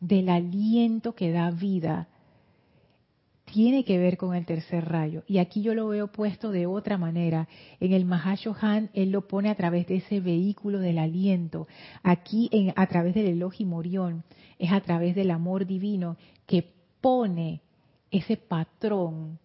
del 0.01 0.31
aliento 0.31 1.15
que 1.15 1.31
da 1.31 1.51
vida, 1.51 2.09
tiene 3.53 3.85
que 3.85 3.99
ver 3.99 4.17
con 4.17 4.35
el 4.35 4.47
tercer 4.47 4.89
rayo. 4.89 5.23
Y 5.27 5.39
aquí 5.39 5.63
yo 5.63 5.75
lo 5.75 5.89
veo 5.89 6.09
puesto 6.09 6.51
de 6.51 6.67
otra 6.67 6.99
manera. 6.99 7.49
En 7.81 7.93
el 7.93 8.05
Mahashohan, 8.05 8.91
él 8.95 9.11
lo 9.11 9.27
pone 9.27 9.51
a 9.51 9.55
través 9.55 9.87
de 9.87 9.97
ese 9.97 10.21
vehículo 10.21 10.79
del 10.79 10.99
aliento. 10.99 11.67
Aquí, 12.03 12.51
a 12.75 12.87
través 12.87 13.15
del 13.15 13.27
Elohim 13.27 13.69
Morión, 13.69 14.25
es 14.59 14.73
a 14.73 14.81
través 14.81 15.15
del 15.15 15.31
amor 15.31 15.67
divino 15.67 16.17
que 16.47 16.73
pone 17.01 17.61
ese 18.11 18.37
patrón 18.37 19.39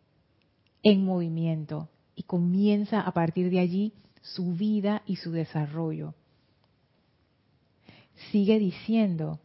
en 0.84 1.06
movimiento 1.06 1.90
y 2.16 2.24
comienza 2.24 3.02
a 3.02 3.12
partir 3.12 3.50
de 3.50 3.60
allí 3.60 3.94
su 4.22 4.54
vida 4.54 5.02
y 5.06 5.18
su 5.18 5.32
desarrollo. 5.32 6.14
Sigue 8.32 8.60
diciendo, 8.60 9.40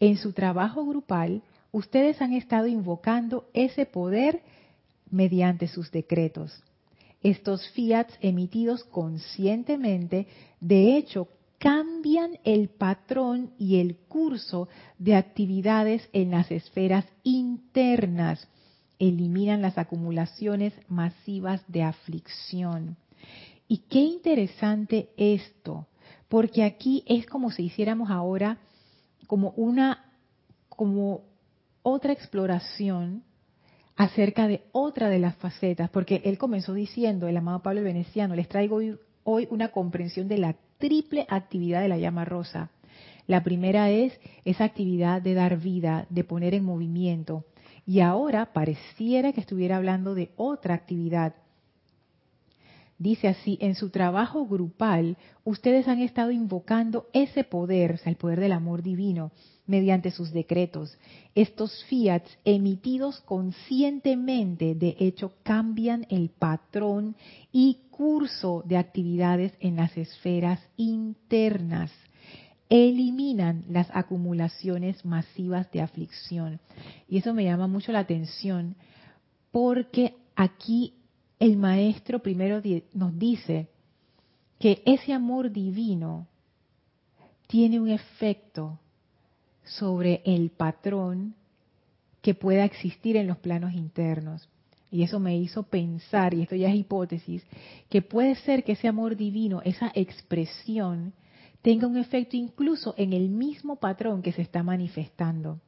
en 0.00 0.16
su 0.16 0.32
trabajo 0.32 0.84
grupal, 0.84 1.42
ustedes 1.76 2.22
han 2.22 2.32
estado 2.32 2.66
invocando 2.68 3.50
ese 3.52 3.84
poder 3.84 4.40
mediante 5.10 5.68
sus 5.68 5.90
decretos. 5.90 6.64
Estos 7.22 7.68
fiats 7.72 8.16
emitidos 8.22 8.82
conscientemente, 8.84 10.26
de 10.58 10.96
hecho, 10.96 11.28
cambian 11.58 12.38
el 12.44 12.70
patrón 12.70 13.50
y 13.58 13.76
el 13.78 13.96
curso 13.96 14.68
de 14.98 15.16
actividades 15.16 16.08
en 16.14 16.30
las 16.30 16.50
esferas 16.50 17.04
internas, 17.24 18.48
eliminan 18.98 19.60
las 19.60 19.76
acumulaciones 19.76 20.72
masivas 20.88 21.62
de 21.68 21.82
aflicción. 21.82 22.96
Y 23.68 23.78
qué 23.90 24.00
interesante 24.00 25.10
esto, 25.18 25.86
porque 26.28 26.64
aquí 26.64 27.04
es 27.06 27.26
como 27.26 27.50
si 27.50 27.64
hiciéramos 27.64 28.10
ahora 28.10 28.56
como 29.26 29.50
una 29.56 30.04
como 30.70 31.35
otra 31.88 32.12
exploración 32.12 33.22
acerca 33.94 34.48
de 34.48 34.64
otra 34.72 35.08
de 35.08 35.20
las 35.20 35.36
facetas, 35.36 35.88
porque 35.88 36.20
él 36.24 36.36
comenzó 36.36 36.74
diciendo, 36.74 37.28
el 37.28 37.36
amado 37.36 37.62
Pablo 37.62 37.84
Veneciano, 37.84 38.34
les 38.34 38.48
traigo 38.48 38.80
hoy, 39.22 39.46
una 39.52 39.68
comprensión 39.68 40.26
de 40.26 40.38
la 40.38 40.56
triple 40.78 41.26
actividad 41.28 41.80
de 41.80 41.88
la 41.88 41.96
llama 41.96 42.24
rosa. 42.24 42.70
La 43.28 43.44
primera 43.44 43.88
es 43.90 44.18
esa 44.44 44.64
actividad 44.64 45.22
de 45.22 45.34
dar 45.34 45.58
vida, 45.58 46.06
de 46.10 46.24
poner 46.24 46.54
en 46.54 46.64
movimiento. 46.64 47.44
Y 47.86 48.00
ahora 48.00 48.52
pareciera 48.52 49.32
que 49.32 49.40
estuviera 49.40 49.76
hablando 49.76 50.16
de 50.16 50.32
otra 50.34 50.74
actividad. 50.74 51.36
Dice 52.98 53.28
así, 53.28 53.58
en 53.60 53.76
su 53.76 53.90
trabajo 53.90 54.44
grupal, 54.44 55.18
ustedes 55.44 55.86
han 55.86 56.00
estado 56.00 56.32
invocando 56.32 57.06
ese 57.12 57.44
poder, 57.44 58.00
el 58.06 58.16
poder 58.16 58.40
del 58.40 58.52
amor 58.52 58.82
divino, 58.82 59.30
mediante 59.66 60.10
sus 60.10 60.32
decretos. 60.32 60.96
Estos 61.34 61.84
fiats 61.84 62.30
emitidos 62.44 63.20
conscientemente, 63.20 64.74
de 64.74 64.96
hecho, 64.98 65.32
cambian 65.42 66.06
el 66.10 66.30
patrón 66.30 67.16
y 67.52 67.80
curso 67.90 68.62
de 68.66 68.76
actividades 68.76 69.52
en 69.60 69.76
las 69.76 69.96
esferas 69.96 70.60
internas. 70.76 71.90
Eliminan 72.68 73.64
las 73.68 73.88
acumulaciones 73.92 75.04
masivas 75.04 75.70
de 75.70 75.82
aflicción. 75.82 76.60
Y 77.08 77.18
eso 77.18 77.32
me 77.32 77.44
llama 77.44 77.66
mucho 77.66 77.92
la 77.92 78.00
atención 78.00 78.76
porque 79.52 80.14
aquí 80.34 80.94
el 81.38 81.56
maestro 81.56 82.20
primero 82.20 82.60
nos 82.92 83.18
dice 83.18 83.68
que 84.58 84.82
ese 84.84 85.12
amor 85.12 85.50
divino 85.50 86.26
tiene 87.46 87.78
un 87.80 87.88
efecto 87.88 88.78
sobre 89.66 90.22
el 90.24 90.50
patrón 90.50 91.34
que 92.22 92.34
pueda 92.34 92.64
existir 92.64 93.16
en 93.16 93.26
los 93.26 93.38
planos 93.38 93.72
internos. 93.74 94.48
Y 94.90 95.02
eso 95.02 95.20
me 95.20 95.36
hizo 95.36 95.64
pensar, 95.64 96.34
y 96.34 96.42
esto 96.42 96.56
ya 96.56 96.68
es 96.70 96.76
hipótesis, 96.76 97.44
que 97.90 98.02
puede 98.02 98.34
ser 98.36 98.64
que 98.64 98.72
ese 98.72 98.88
amor 98.88 99.16
divino, 99.16 99.60
esa 99.64 99.90
expresión, 99.94 101.12
tenga 101.62 101.86
un 101.86 101.96
efecto 101.96 102.36
incluso 102.36 102.94
en 102.96 103.12
el 103.12 103.28
mismo 103.28 103.76
patrón 103.76 104.22
que 104.22 104.32
se 104.32 104.42
está 104.42 104.62
manifestando. 104.62 105.60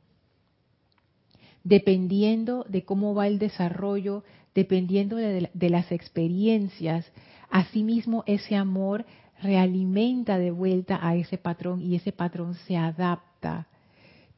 Dependiendo 1.65 2.65
de 2.69 2.85
cómo 2.85 3.15
va 3.15 3.27
el 3.27 3.39
desarrollo, 3.39 4.23
dependiendo 4.55 5.17
de, 5.17 5.51
de 5.53 5.71
las 5.71 5.91
experiencias, 5.91 7.11
asimismo 7.51 8.23
ese 8.27 8.55
amor 8.55 9.05
realimenta 9.43 10.39
de 10.39 10.51
vuelta 10.53 10.99
a 11.03 11.17
ese 11.17 11.39
patrón 11.39 11.83
y 11.83 11.97
ese 11.97 12.13
patrón 12.13 12.55
se 12.55 12.77
adapta 12.77 13.67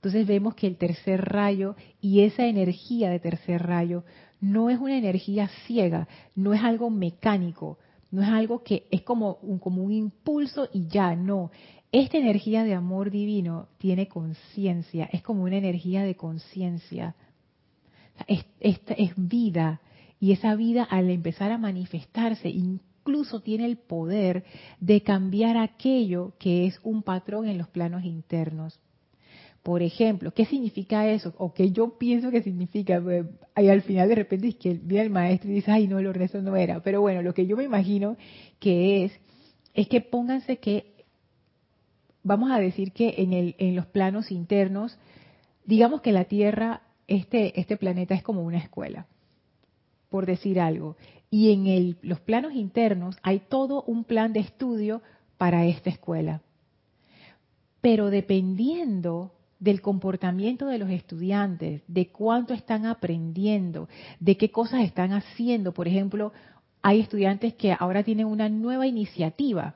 entonces 0.00 0.26
vemos 0.26 0.54
que 0.54 0.66
el 0.66 0.78
tercer 0.78 1.20
rayo 1.26 1.76
y 2.00 2.22
esa 2.22 2.46
energía 2.46 3.10
de 3.10 3.20
tercer 3.20 3.62
rayo 3.62 4.02
no 4.40 4.70
es 4.70 4.80
una 4.80 4.96
energía 4.96 5.50
ciega, 5.66 6.08
no 6.34 6.54
es 6.54 6.62
algo 6.62 6.88
mecánico, 6.88 7.76
no 8.10 8.22
es 8.22 8.28
algo 8.30 8.62
que 8.62 8.86
es 8.90 9.02
como 9.02 9.34
un, 9.42 9.58
como 9.58 9.82
un 9.82 9.92
impulso 9.92 10.70
y 10.72 10.86
ya, 10.86 11.14
no. 11.14 11.50
Esta 11.92 12.16
energía 12.16 12.64
de 12.64 12.72
amor 12.72 13.10
divino 13.10 13.68
tiene 13.76 14.08
conciencia, 14.08 15.06
es 15.12 15.20
como 15.20 15.42
una 15.42 15.58
energía 15.58 16.02
de 16.02 16.14
conciencia. 16.14 17.14
Es, 18.26 18.46
es 18.58 19.12
vida 19.16 19.82
y 20.18 20.32
esa 20.32 20.54
vida 20.54 20.82
al 20.84 21.10
empezar 21.10 21.52
a 21.52 21.58
manifestarse 21.58 22.48
incluso 22.48 23.40
tiene 23.40 23.66
el 23.66 23.76
poder 23.76 24.44
de 24.80 25.02
cambiar 25.02 25.58
aquello 25.58 26.32
que 26.38 26.66
es 26.66 26.80
un 26.84 27.02
patrón 27.02 27.48
en 27.48 27.58
los 27.58 27.68
planos 27.68 28.02
internos. 28.04 28.80
Por 29.62 29.82
ejemplo, 29.82 30.32
¿qué 30.32 30.46
significa 30.46 31.06
eso? 31.08 31.34
O 31.36 31.52
que 31.52 31.70
yo 31.70 31.98
pienso 31.98 32.30
que 32.30 32.42
significa. 32.42 33.02
Y 33.56 33.68
al 33.68 33.82
final 33.82 34.08
de 34.08 34.14
repente 34.14 34.48
es 34.48 34.56
que 34.56 34.72
viene 34.72 35.04
el 35.04 35.10
maestro 35.10 35.50
y 35.50 35.54
dice, 35.54 35.70
ay, 35.70 35.86
no, 35.86 36.00
lo 36.00 36.12
resto 36.14 36.40
no 36.40 36.56
era. 36.56 36.80
Pero 36.82 37.02
bueno, 37.02 37.20
lo 37.20 37.34
que 37.34 37.46
yo 37.46 37.56
me 37.56 37.64
imagino 37.64 38.16
que 38.58 39.04
es, 39.04 39.12
es 39.74 39.86
que 39.88 40.00
pónganse 40.00 40.58
que, 40.58 41.04
vamos 42.22 42.50
a 42.50 42.58
decir 42.58 42.92
que 42.92 43.16
en, 43.18 43.34
el, 43.34 43.54
en 43.58 43.76
los 43.76 43.86
planos 43.86 44.30
internos, 44.30 44.98
digamos 45.66 46.00
que 46.00 46.12
la 46.12 46.24
Tierra, 46.24 46.82
este, 47.06 47.60
este 47.60 47.76
planeta 47.76 48.14
es 48.14 48.22
como 48.22 48.42
una 48.42 48.58
escuela, 48.58 49.06
por 50.08 50.24
decir 50.24 50.58
algo. 50.58 50.96
Y 51.30 51.52
en 51.52 51.98
los 52.00 52.20
planos 52.20 52.54
internos 52.54 53.18
hay 53.22 53.40
todo 53.40 53.82
un 53.82 54.04
plan 54.04 54.32
de 54.32 54.40
estudio 54.40 55.02
para 55.36 55.66
esta 55.66 55.90
escuela. 55.90 56.40
Pero 57.82 58.08
dependiendo 58.08 59.32
del 59.60 59.82
comportamiento 59.82 60.66
de 60.66 60.78
los 60.78 60.90
estudiantes, 60.90 61.82
de 61.86 62.08
cuánto 62.08 62.54
están 62.54 62.86
aprendiendo, 62.86 63.88
de 64.18 64.36
qué 64.36 64.50
cosas 64.50 64.82
están 64.82 65.12
haciendo. 65.12 65.72
Por 65.72 65.86
ejemplo, 65.86 66.32
hay 66.82 67.00
estudiantes 67.00 67.54
que 67.54 67.76
ahora 67.78 68.02
tienen 68.02 68.26
una 68.26 68.48
nueva 68.48 68.86
iniciativa. 68.86 69.74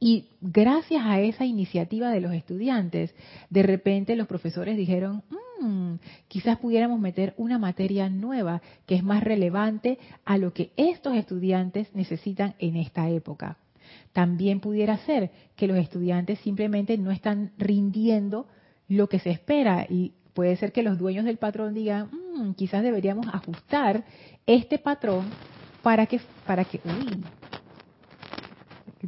Y 0.00 0.26
gracias 0.40 1.04
a 1.06 1.20
esa 1.20 1.44
iniciativa 1.44 2.10
de 2.10 2.20
los 2.20 2.32
estudiantes, 2.32 3.14
de 3.50 3.62
repente 3.62 4.16
los 4.16 4.26
profesores 4.26 4.76
dijeron, 4.76 5.22
mm, 5.60 5.94
quizás 6.26 6.58
pudiéramos 6.58 6.98
meter 6.98 7.34
una 7.36 7.56
materia 7.56 8.08
nueva 8.08 8.60
que 8.84 8.96
es 8.96 9.04
más 9.04 9.22
relevante 9.22 10.00
a 10.24 10.38
lo 10.38 10.52
que 10.52 10.72
estos 10.76 11.14
estudiantes 11.14 11.94
necesitan 11.94 12.56
en 12.58 12.74
esta 12.74 13.08
época. 13.10 13.58
También 14.12 14.60
pudiera 14.60 14.96
ser 14.98 15.30
que 15.56 15.66
los 15.66 15.76
estudiantes 15.78 16.38
simplemente 16.40 16.98
no 16.98 17.10
están 17.10 17.52
rindiendo 17.58 18.46
lo 18.88 19.08
que 19.08 19.18
se 19.18 19.30
espera 19.30 19.86
y 19.88 20.12
puede 20.34 20.56
ser 20.56 20.72
que 20.72 20.82
los 20.82 20.98
dueños 20.98 21.24
del 21.24 21.38
patrón 21.38 21.74
digan, 21.74 22.10
mm, 22.12 22.52
quizás 22.52 22.82
deberíamos 22.82 23.26
ajustar 23.32 24.04
este 24.46 24.78
patrón 24.78 25.26
para 25.82 26.06
que, 26.06 26.20
para 26.46 26.64
que, 26.64 26.80
uy, 26.84 27.24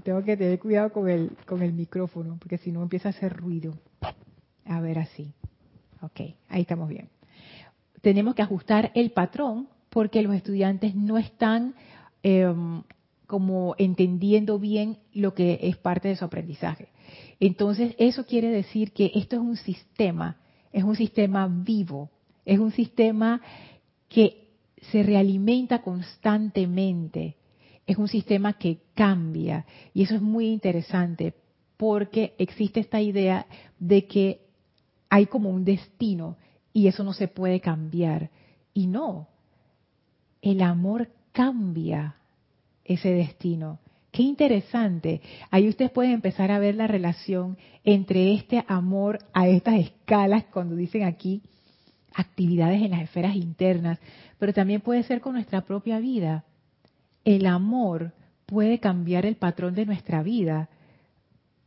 tengo 0.00 0.23
que 0.25 0.37
tener 0.37 0.59
cuidado 0.59 0.93
con 0.93 1.09
el, 1.09 1.31
con 1.47 1.62
el 1.62 1.73
micrófono, 1.73 2.37
porque 2.38 2.59
si 2.59 2.73
no 2.73 2.83
empieza 2.83 3.09
a 3.09 3.11
hacer 3.11 3.33
ruido. 3.33 3.75
A 4.67 4.81
ver 4.81 4.99
así. 4.99 5.33
Ok, 6.00 6.21
ahí 6.49 6.62
estamos 6.62 6.88
bien. 6.88 7.09
Tenemos 8.00 8.35
que 8.35 8.43
ajustar 8.43 8.91
el 8.95 9.12
patrón 9.12 9.69
porque 9.91 10.23
los 10.23 10.35
estudiantes 10.35 10.95
no 10.95 11.17
están 11.19 11.75
em, 12.23 12.83
como 13.26 13.75
entendiendo 13.78 14.59
bien 14.59 14.99
lo 15.12 15.35
que 15.35 15.59
es 15.62 15.76
parte 15.76 16.09
de 16.09 16.16
su 16.16 16.25
aprendizaje. 16.25 16.88
Entonces, 17.40 17.95
eso 17.99 18.26
quiere 18.26 18.49
decir 18.49 18.93
que 18.93 19.11
esto 19.14 19.37
es 19.37 19.43
un 19.43 19.57
sistema, 19.57 20.37
es 20.73 20.85
un 20.85 20.97
sistema 20.97 21.49
vivo, 21.49 22.11
es 22.45 22.59
un 22.59 22.73
sistema 22.73 23.40
que 24.09 24.49
se 24.90 25.02
realimenta 25.02 25.83
constantemente, 25.83 27.37
es 27.87 27.97
un 27.97 28.09
sistema 28.09 28.54
que 28.54 28.78
cambia. 28.95 29.66
Y 29.93 30.02
eso 30.02 30.14
es 30.14 30.23
muy 30.23 30.49
interesante 30.49 31.35
porque 31.76 32.35
existe 32.38 32.81
esta 32.81 33.00
idea 33.00 33.47
de 33.78 34.07
que 34.07 34.40
hay 35.09 35.26
como 35.26 35.50
un 35.50 35.64
destino 35.64 36.37
y 36.73 36.88
eso 36.88 37.04
no 37.04 37.12
se 37.12 37.28
puede 37.28 37.61
cambiar. 37.61 38.31
Y 38.73 38.87
no, 38.87 39.28
el 40.43 40.61
amor 40.61 41.09
cambia 41.33 42.16
ese 42.85 43.11
destino. 43.11 43.79
Qué 44.11 44.23
interesante. 44.23 45.21
Ahí 45.50 45.69
ustedes 45.69 45.91
pueden 45.91 46.12
empezar 46.12 46.50
a 46.50 46.59
ver 46.59 46.76
la 46.76 46.87
relación 46.87 47.59
entre 47.83 48.33
este 48.35 48.64
amor 48.69 49.19
a 49.33 49.49
estas 49.49 49.75
escalas, 49.75 50.45
cuando 50.53 50.76
dicen 50.76 51.03
aquí 51.03 51.43
actividades 52.14 52.81
en 52.81 52.93
las 52.93 53.03
esferas 53.03 53.35
internas, 53.35 53.99
pero 54.38 54.53
también 54.53 54.81
puede 54.81 55.03
ser 55.03 55.20
con 55.20 55.35
nuestra 55.35 55.62
propia 55.62 55.99
vida. 55.99 56.44
El 57.25 57.47
amor 57.47 58.12
puede 58.47 58.79
cambiar 58.79 59.27
el 59.27 59.37
patrón 59.37 59.75
de 59.75 59.87
nuestra 59.87 60.23
vida. 60.23 60.68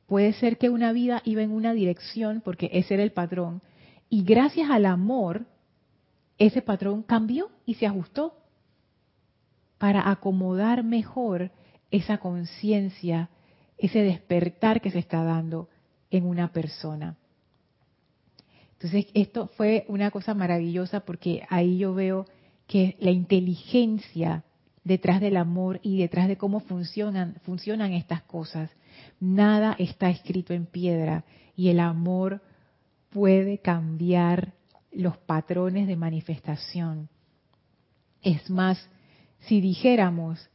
Puede 0.06 0.32
ser 0.34 0.58
que 0.58 0.70
una 0.70 0.94
vida 0.94 1.22
iba 1.26 1.42
en 1.42 1.52
una 1.52 1.74
dirección 1.74 2.42
porque 2.46 2.70
ese 2.72 2.94
era 2.94 3.04
el 3.04 3.12
patrón 3.12 3.62
y 4.10 4.24
gracias 4.24 4.70
al 4.70 4.86
amor 4.86 5.46
ese 6.38 6.62
patrón 6.62 7.04
cambió 7.04 7.50
y 7.66 7.74
se 7.74 7.88
ajustó 7.88 8.36
para 9.78 10.10
acomodar 10.10 10.84
mejor 10.84 11.52
esa 11.92 12.18
conciencia, 12.18 13.30
ese 13.78 14.00
despertar 14.00 14.82
que 14.82 14.92
se 14.92 15.00
está 15.00 15.24
dando 15.24 15.70
en 16.10 16.26
una 16.26 16.52
persona. 16.52 17.18
Entonces, 18.74 19.08
esto 19.14 19.48
fue 19.58 19.86
una 19.88 20.12
cosa 20.12 20.34
maravillosa 20.34 21.00
porque 21.02 21.44
ahí 21.50 21.78
yo 21.78 21.94
veo 21.94 22.26
que 22.68 22.96
la 23.00 23.12
inteligencia 23.12 24.44
detrás 24.84 25.20
del 25.20 25.38
amor 25.38 25.80
y 25.84 25.98
detrás 25.98 26.28
de 26.28 26.38
cómo 26.38 26.60
funcionan, 26.62 27.36
funcionan 27.44 27.94
estas 27.94 28.22
cosas, 28.24 28.70
nada 29.20 29.76
está 29.80 30.10
escrito 30.10 30.54
en 30.54 30.66
piedra 30.66 31.26
y 31.56 31.70
el 31.70 31.80
amor 31.80 32.42
puede 33.10 33.58
cambiar 33.58 34.54
los 34.92 35.18
patrones 35.18 35.88
de 35.88 35.96
manifestación. 35.96 37.10
Es 38.22 38.50
más, 38.50 38.90
si 39.40 39.62
dijéramos 39.62 40.50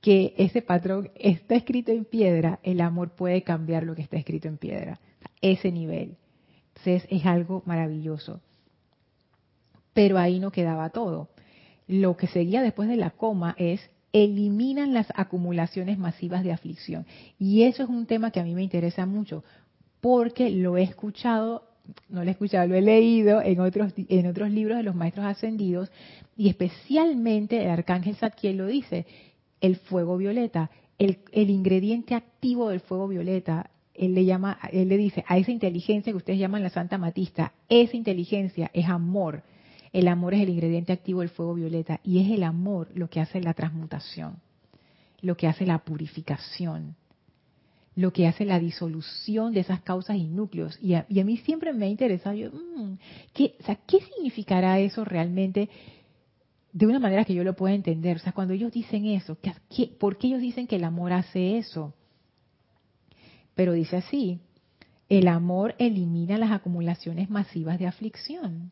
que 0.00 0.34
ese 0.38 0.62
patrón 0.62 1.10
está 1.16 1.56
escrito 1.56 1.90
en 1.92 2.04
piedra, 2.04 2.60
el 2.62 2.80
amor 2.80 3.10
puede 3.10 3.42
cambiar 3.42 3.82
lo 3.82 3.94
que 3.94 4.02
está 4.02 4.16
escrito 4.16 4.48
en 4.48 4.56
piedra. 4.56 5.00
Ese 5.40 5.72
nivel. 5.72 6.16
Entonces 6.68 7.06
es 7.10 7.26
algo 7.26 7.62
maravilloso. 7.66 8.40
Pero 9.92 10.18
ahí 10.18 10.38
no 10.38 10.52
quedaba 10.52 10.90
todo. 10.90 11.28
Lo 11.88 12.16
que 12.16 12.28
seguía 12.28 12.62
después 12.62 12.88
de 12.88 12.96
la 12.96 13.10
coma 13.10 13.54
es 13.58 13.80
eliminan 14.12 14.94
las 14.94 15.08
acumulaciones 15.14 15.98
masivas 15.98 16.44
de 16.44 16.52
aflicción. 16.52 17.06
Y 17.38 17.62
eso 17.64 17.82
es 17.82 17.88
un 17.88 18.06
tema 18.06 18.30
que 18.30 18.40
a 18.40 18.44
mí 18.44 18.54
me 18.54 18.62
interesa 18.62 19.06
mucho, 19.06 19.44
porque 20.00 20.50
lo 20.50 20.76
he 20.76 20.82
escuchado 20.82 21.67
no 22.08 22.22
lo 22.22 22.28
he 22.28 22.32
escuchado, 22.32 22.66
lo 22.68 22.74
he 22.74 22.82
leído 22.82 23.42
en 23.42 23.60
otros, 23.60 23.92
en 23.96 24.26
otros 24.26 24.50
libros 24.50 24.76
de 24.78 24.82
los 24.82 24.94
maestros 24.94 25.26
ascendidos, 25.26 25.90
y 26.36 26.48
especialmente 26.48 27.62
el 27.62 27.70
arcángel 27.70 28.16
Zadkiel 28.16 28.56
lo 28.56 28.66
dice, 28.66 29.06
el 29.60 29.76
fuego 29.76 30.16
violeta, 30.16 30.70
el, 30.98 31.18
el, 31.32 31.50
ingrediente 31.50 32.14
activo 32.14 32.70
del 32.70 32.80
fuego 32.80 33.08
violeta, 33.08 33.70
él 33.94 34.14
le 34.14 34.24
llama, 34.24 34.58
él 34.72 34.88
le 34.88 34.96
dice 34.96 35.24
a 35.26 35.38
esa 35.38 35.50
inteligencia 35.50 36.12
que 36.12 36.16
ustedes 36.16 36.38
llaman 36.38 36.62
la 36.62 36.70
Santa 36.70 36.98
Matista, 36.98 37.52
esa 37.68 37.96
inteligencia 37.96 38.70
es 38.72 38.86
amor. 38.86 39.42
El 39.92 40.06
amor 40.06 40.34
es 40.34 40.42
el 40.42 40.50
ingrediente 40.50 40.92
activo 40.92 41.20
del 41.20 41.30
fuego 41.30 41.54
violeta 41.54 41.98
y 42.04 42.20
es 42.20 42.30
el 42.30 42.42
amor 42.42 42.88
lo 42.94 43.08
que 43.08 43.20
hace 43.20 43.40
la 43.40 43.54
transmutación, 43.54 44.36
lo 45.22 45.36
que 45.36 45.48
hace 45.48 45.64
la 45.66 45.78
purificación 45.78 46.94
lo 47.98 48.12
que 48.12 48.28
hace 48.28 48.44
la 48.44 48.60
disolución 48.60 49.52
de 49.52 49.58
esas 49.58 49.80
causas 49.80 50.16
y 50.16 50.28
núcleos. 50.28 50.78
Y 50.80 50.94
a, 50.94 51.04
mí 51.08 51.36
siempre 51.38 51.72
me 51.72 51.86
ha 51.86 51.88
interesado, 51.88 52.36
mm, 52.36 52.92
¿qué, 53.34 53.56
o 53.58 53.64
sea, 53.64 53.74
¿qué 53.74 53.98
significará 54.00 54.78
eso 54.78 55.04
realmente 55.04 55.68
de 56.72 56.86
una 56.86 57.00
manera 57.00 57.24
que 57.24 57.34
yo 57.34 57.42
lo 57.42 57.56
pueda 57.56 57.74
entender? 57.74 58.18
O 58.18 58.20
sea, 58.20 58.30
cuando 58.30 58.54
ellos 58.54 58.70
dicen 58.70 59.04
eso, 59.06 59.36
por 59.98 60.16
qué 60.16 60.28
ellos 60.28 60.40
dicen 60.40 60.68
que 60.68 60.76
el 60.76 60.84
amor 60.84 61.12
hace 61.12 61.58
eso? 61.58 61.92
Pero 63.56 63.72
dice 63.72 63.96
así, 63.96 64.38
el 65.08 65.26
amor 65.26 65.74
elimina 65.80 66.38
las 66.38 66.52
acumulaciones 66.52 67.30
masivas 67.30 67.80
de 67.80 67.88
aflicción. 67.88 68.70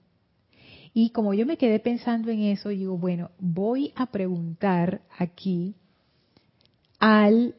Y 0.95 1.11
como 1.11 1.35
yo 1.35 1.47
me 1.47 1.57
quedé 1.57 1.81
pensando 1.81 2.31
en 2.31 2.43
eso, 2.43 2.69
digo, 2.69 2.97
bueno, 2.97 3.33
voy 3.41 3.93
a 3.97 4.07
preguntar 4.07 5.01
aquí 5.19 5.75
al 7.01 7.57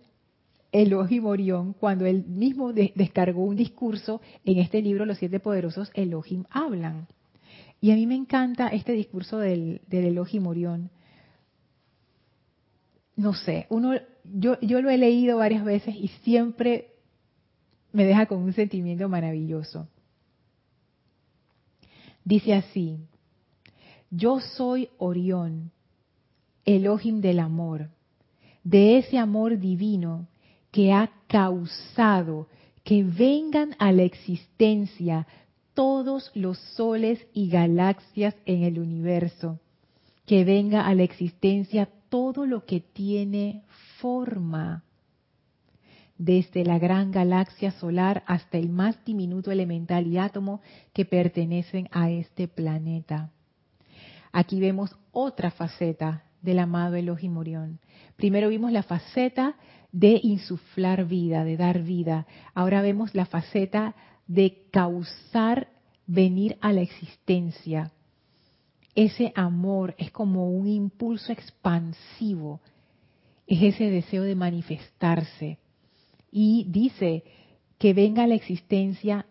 Elohim 0.72 1.26
Orión 1.26 1.74
cuando 1.74 2.06
él 2.06 2.26
mismo 2.26 2.74
descargó 2.74 3.44
un 3.44 3.56
discurso 3.56 4.22
en 4.46 4.60
este 4.60 4.82
libro 4.82 5.06
Los 5.06 5.18
siete 5.18 5.40
poderosos 5.40 5.92
Elohim 5.94 6.44
hablan. 6.50 7.08
Y 7.80 7.92
a 7.92 7.96
mí 7.96 8.08
me 8.08 8.16
encanta 8.16 8.68
este 8.70 8.94
discurso 8.94 9.38
del, 9.38 9.82
del 9.88 10.06
Elohim 10.06 10.48
Orión. 10.48 10.90
No 13.16 13.34
sé, 13.34 13.66
uno, 13.70 13.94
yo, 14.24 14.60
yo 14.62 14.82
lo 14.82 14.90
he 14.90 14.98
leído 14.98 15.38
varias 15.38 15.64
veces 15.64 15.96
y 15.96 16.08
siempre 16.24 16.94
me 17.92 18.06
deja 18.06 18.26
con 18.26 18.40
un 18.40 18.54
sentimiento 18.54 19.10
maravilloso. 19.10 19.88
Dice 22.24 22.54
así, 22.54 23.00
yo 24.12 24.40
soy 24.40 24.90
Orión, 24.98 25.72
Elohim 26.66 27.22
del 27.22 27.40
amor, 27.40 27.90
de 28.64 28.98
ese 28.98 29.18
amor 29.18 29.58
divino 29.60 30.28
que 30.78 30.94
ha 30.94 31.10
causado 31.26 32.50
que 32.84 33.04
vengan 33.04 33.76
a 33.80 33.92
la 33.92 34.04
existencia 34.04 35.26
todos 35.74 36.30
los 36.36 36.60
soles 36.76 37.26
y 37.34 37.50
galaxias 37.50 38.36
en 38.46 38.62
el 38.62 38.78
universo, 38.78 39.60
que 40.28 40.44
venga 40.44 40.86
a 40.86 40.94
la 40.94 41.02
existencia 41.02 41.90
todo 42.10 42.46
lo 42.46 42.64
que 42.66 42.80
tiene 42.80 43.64
forma, 44.00 44.84
desde 46.16 46.64
la 46.64 46.78
gran 46.78 47.12
galaxia 47.12 47.72
solar 47.72 48.22
hasta 48.28 48.60
el 48.60 48.70
más 48.70 49.04
diminuto 49.04 49.50
elemental 49.50 50.06
y 50.06 50.20
átomo 50.20 50.62
que 50.94 51.06
pertenecen 51.06 51.90
a 51.92 52.12
este 52.12 52.48
planeta. 52.48 53.32
Aquí 54.32 54.60
vemos 54.60 54.96
otra 55.12 55.50
faceta 55.50 56.22
del 56.44 56.60
amado 56.60 56.94
Elohim 56.94 57.36
Orión. 57.36 57.80
Primero 58.16 58.50
vimos 58.50 58.72
la 58.72 58.84
faceta 58.84 59.56
de 59.92 60.20
insuflar 60.24 61.06
vida, 61.06 61.44
de 61.44 61.58
dar 61.58 61.82
vida. 61.82 62.28
Ahora 62.54 62.82
vemos 62.82 63.16
la 63.16 63.26
faceta 63.26 63.96
de 64.28 64.68
causar 64.72 65.70
venir 66.06 66.58
a 66.62 66.74
la 66.74 66.82
existencia. 66.82 67.92
Ese 68.96 69.32
amor 69.36 69.96
es 69.98 70.12
como 70.12 70.50
un 70.50 70.68
impulso 70.68 71.32
expansivo, 71.32 72.62
es 73.46 73.76
ese 73.76 73.90
deseo 73.90 74.24
de 74.24 74.36
manifestarse. 74.36 75.60
Y 76.32 76.66
dice 76.70 77.24
que 77.78 77.94
venga 77.94 78.24
a 78.24 78.28
la 78.28 78.36
existencia 78.36 79.28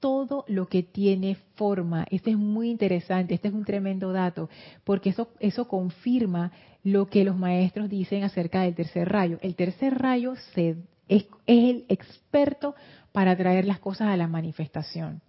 todo 0.00 0.44
lo 0.48 0.66
que 0.66 0.82
tiene 0.82 1.36
forma. 1.54 2.06
Esto 2.10 2.30
es 2.30 2.36
muy 2.36 2.70
interesante, 2.70 3.34
este 3.34 3.48
es 3.48 3.54
un 3.54 3.64
tremendo 3.64 4.12
dato, 4.12 4.48
porque 4.82 5.10
eso, 5.10 5.28
eso 5.38 5.68
confirma 5.68 6.52
lo 6.82 7.08
que 7.08 7.24
los 7.24 7.36
maestros 7.36 7.88
dicen 7.88 8.24
acerca 8.24 8.62
del 8.62 8.74
tercer 8.74 9.08
rayo. 9.08 9.38
El 9.42 9.54
tercer 9.54 9.98
rayo 9.98 10.32
es, 10.32 10.76
es 11.06 11.26
el 11.46 11.84
experto 11.88 12.74
para 13.12 13.36
traer 13.36 13.66
las 13.66 13.78
cosas 13.78 14.08
a 14.08 14.16
la 14.16 14.26
manifestación. 14.26 15.20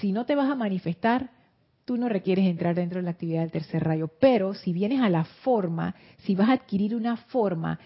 Si 0.00 0.12
no 0.12 0.24
te 0.24 0.34
vas 0.34 0.50
a 0.50 0.54
manifestar, 0.54 1.30
tú 1.84 1.96
no 1.96 2.08
requieres 2.08 2.46
entrar 2.46 2.74
dentro 2.74 2.98
de 2.98 3.04
la 3.04 3.10
actividad 3.10 3.40
del 3.40 3.50
tercer 3.50 3.82
rayo. 3.82 4.08
Pero 4.20 4.54
si 4.54 4.72
vienes 4.72 5.00
a 5.00 5.08
la 5.08 5.24
forma, 5.24 5.94
si 6.18 6.34
vas 6.34 6.50
a 6.50 6.54
adquirir 6.54 6.94
una 6.94 7.16
forma, 7.16 7.78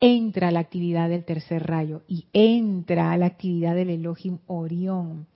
entra 0.00 0.48
a 0.48 0.50
la 0.50 0.60
actividad 0.60 1.08
del 1.08 1.24
tercer 1.24 1.64
rayo 1.64 2.02
y 2.08 2.26
entra 2.32 3.12
a 3.12 3.16
la 3.16 3.26
actividad 3.26 3.74
del 3.74 3.90
Elohim 3.90 4.38
Orión. 4.46 5.28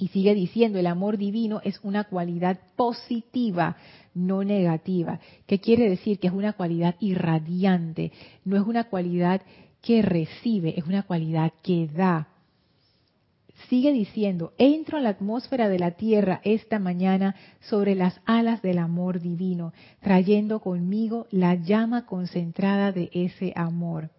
Y 0.00 0.08
sigue 0.08 0.34
diciendo, 0.34 0.78
el 0.78 0.86
amor 0.86 1.18
divino 1.18 1.60
es 1.62 1.78
una 1.82 2.04
cualidad 2.04 2.58
positiva, 2.74 3.76
no 4.14 4.42
negativa. 4.42 5.20
¿Qué 5.46 5.60
quiere 5.60 5.88
decir? 5.88 6.18
Que 6.18 6.28
es 6.28 6.32
una 6.32 6.54
cualidad 6.54 6.96
irradiante, 7.00 8.10
no 8.44 8.56
es 8.56 8.66
una 8.66 8.84
cualidad 8.84 9.42
que 9.82 10.02
recibe, 10.02 10.78
es 10.78 10.86
una 10.86 11.02
cualidad 11.02 11.52
que 11.62 11.86
da 11.86 12.28
sigue 13.68 13.92
diciendo, 13.92 14.52
entro 14.58 14.98
a 14.98 15.00
la 15.00 15.10
atmósfera 15.10 15.68
de 15.68 15.78
la 15.78 15.92
tierra 15.92 16.40
esta 16.44 16.78
mañana 16.78 17.34
sobre 17.60 17.94
las 17.94 18.20
alas 18.24 18.62
del 18.62 18.78
amor 18.78 19.20
divino, 19.20 19.72
trayendo 20.00 20.60
conmigo 20.60 21.26
la 21.30 21.54
llama 21.56 22.06
concentrada 22.06 22.90
de 22.90 23.10
ese 23.12 23.52
amor. 23.54 24.10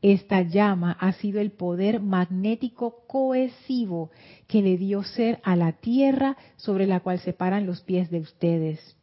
Esta 0.00 0.42
llama 0.42 0.96
ha 1.00 1.12
sido 1.12 1.40
el 1.40 1.50
poder 1.50 2.00
magnético 2.00 3.02
cohesivo 3.06 4.10
que 4.46 4.62
le 4.62 4.76
dio 4.76 5.02
ser 5.02 5.40
a 5.42 5.56
la 5.56 5.72
tierra 5.72 6.36
sobre 6.56 6.86
la 6.86 7.00
cual 7.00 7.18
se 7.18 7.32
paran 7.32 7.66
los 7.66 7.82
pies 7.82 8.10
de 8.10 8.20
ustedes. 8.20 8.96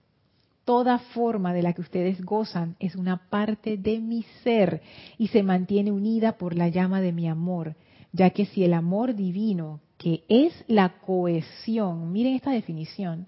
Toda 0.63 0.97
forma 0.97 1.53
de 1.53 1.61
la 1.61 1.73
que 1.73 1.81
ustedes 1.81 2.23
gozan 2.23 2.75
es 2.79 2.95
una 2.95 3.29
parte 3.29 3.77
de 3.77 3.99
mi 3.99 4.23
ser 4.43 4.81
y 5.17 5.27
se 5.27 5.43
mantiene 5.43 5.91
unida 5.91 6.37
por 6.37 6.55
la 6.55 6.69
llama 6.69 7.01
de 7.01 7.11
mi 7.11 7.27
amor 7.27 7.75
ya 8.15 8.29
que 8.29 8.45
si 8.45 8.63
el 8.63 8.73
amor 8.73 9.13
divino, 9.13 9.81
que 9.97 10.23
es 10.29 10.53
la 10.67 10.99
cohesión, 10.99 12.13
miren 12.13 12.35
esta 12.35 12.51
definición, 12.51 13.27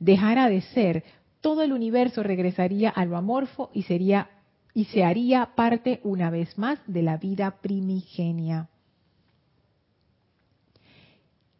dejara 0.00 0.48
de 0.48 0.60
ser, 0.60 1.04
todo 1.40 1.62
el 1.62 1.72
universo 1.72 2.24
regresaría 2.24 2.90
a 2.90 3.04
lo 3.04 3.16
amorfo 3.16 3.70
y 3.72 3.82
sería 3.82 4.30
y 4.74 4.86
se 4.86 5.04
haría 5.04 5.54
parte 5.54 6.00
una 6.02 6.30
vez 6.30 6.58
más 6.58 6.78
de 6.86 7.02
la 7.02 7.16
vida 7.16 7.62
primigenia. 7.62 8.68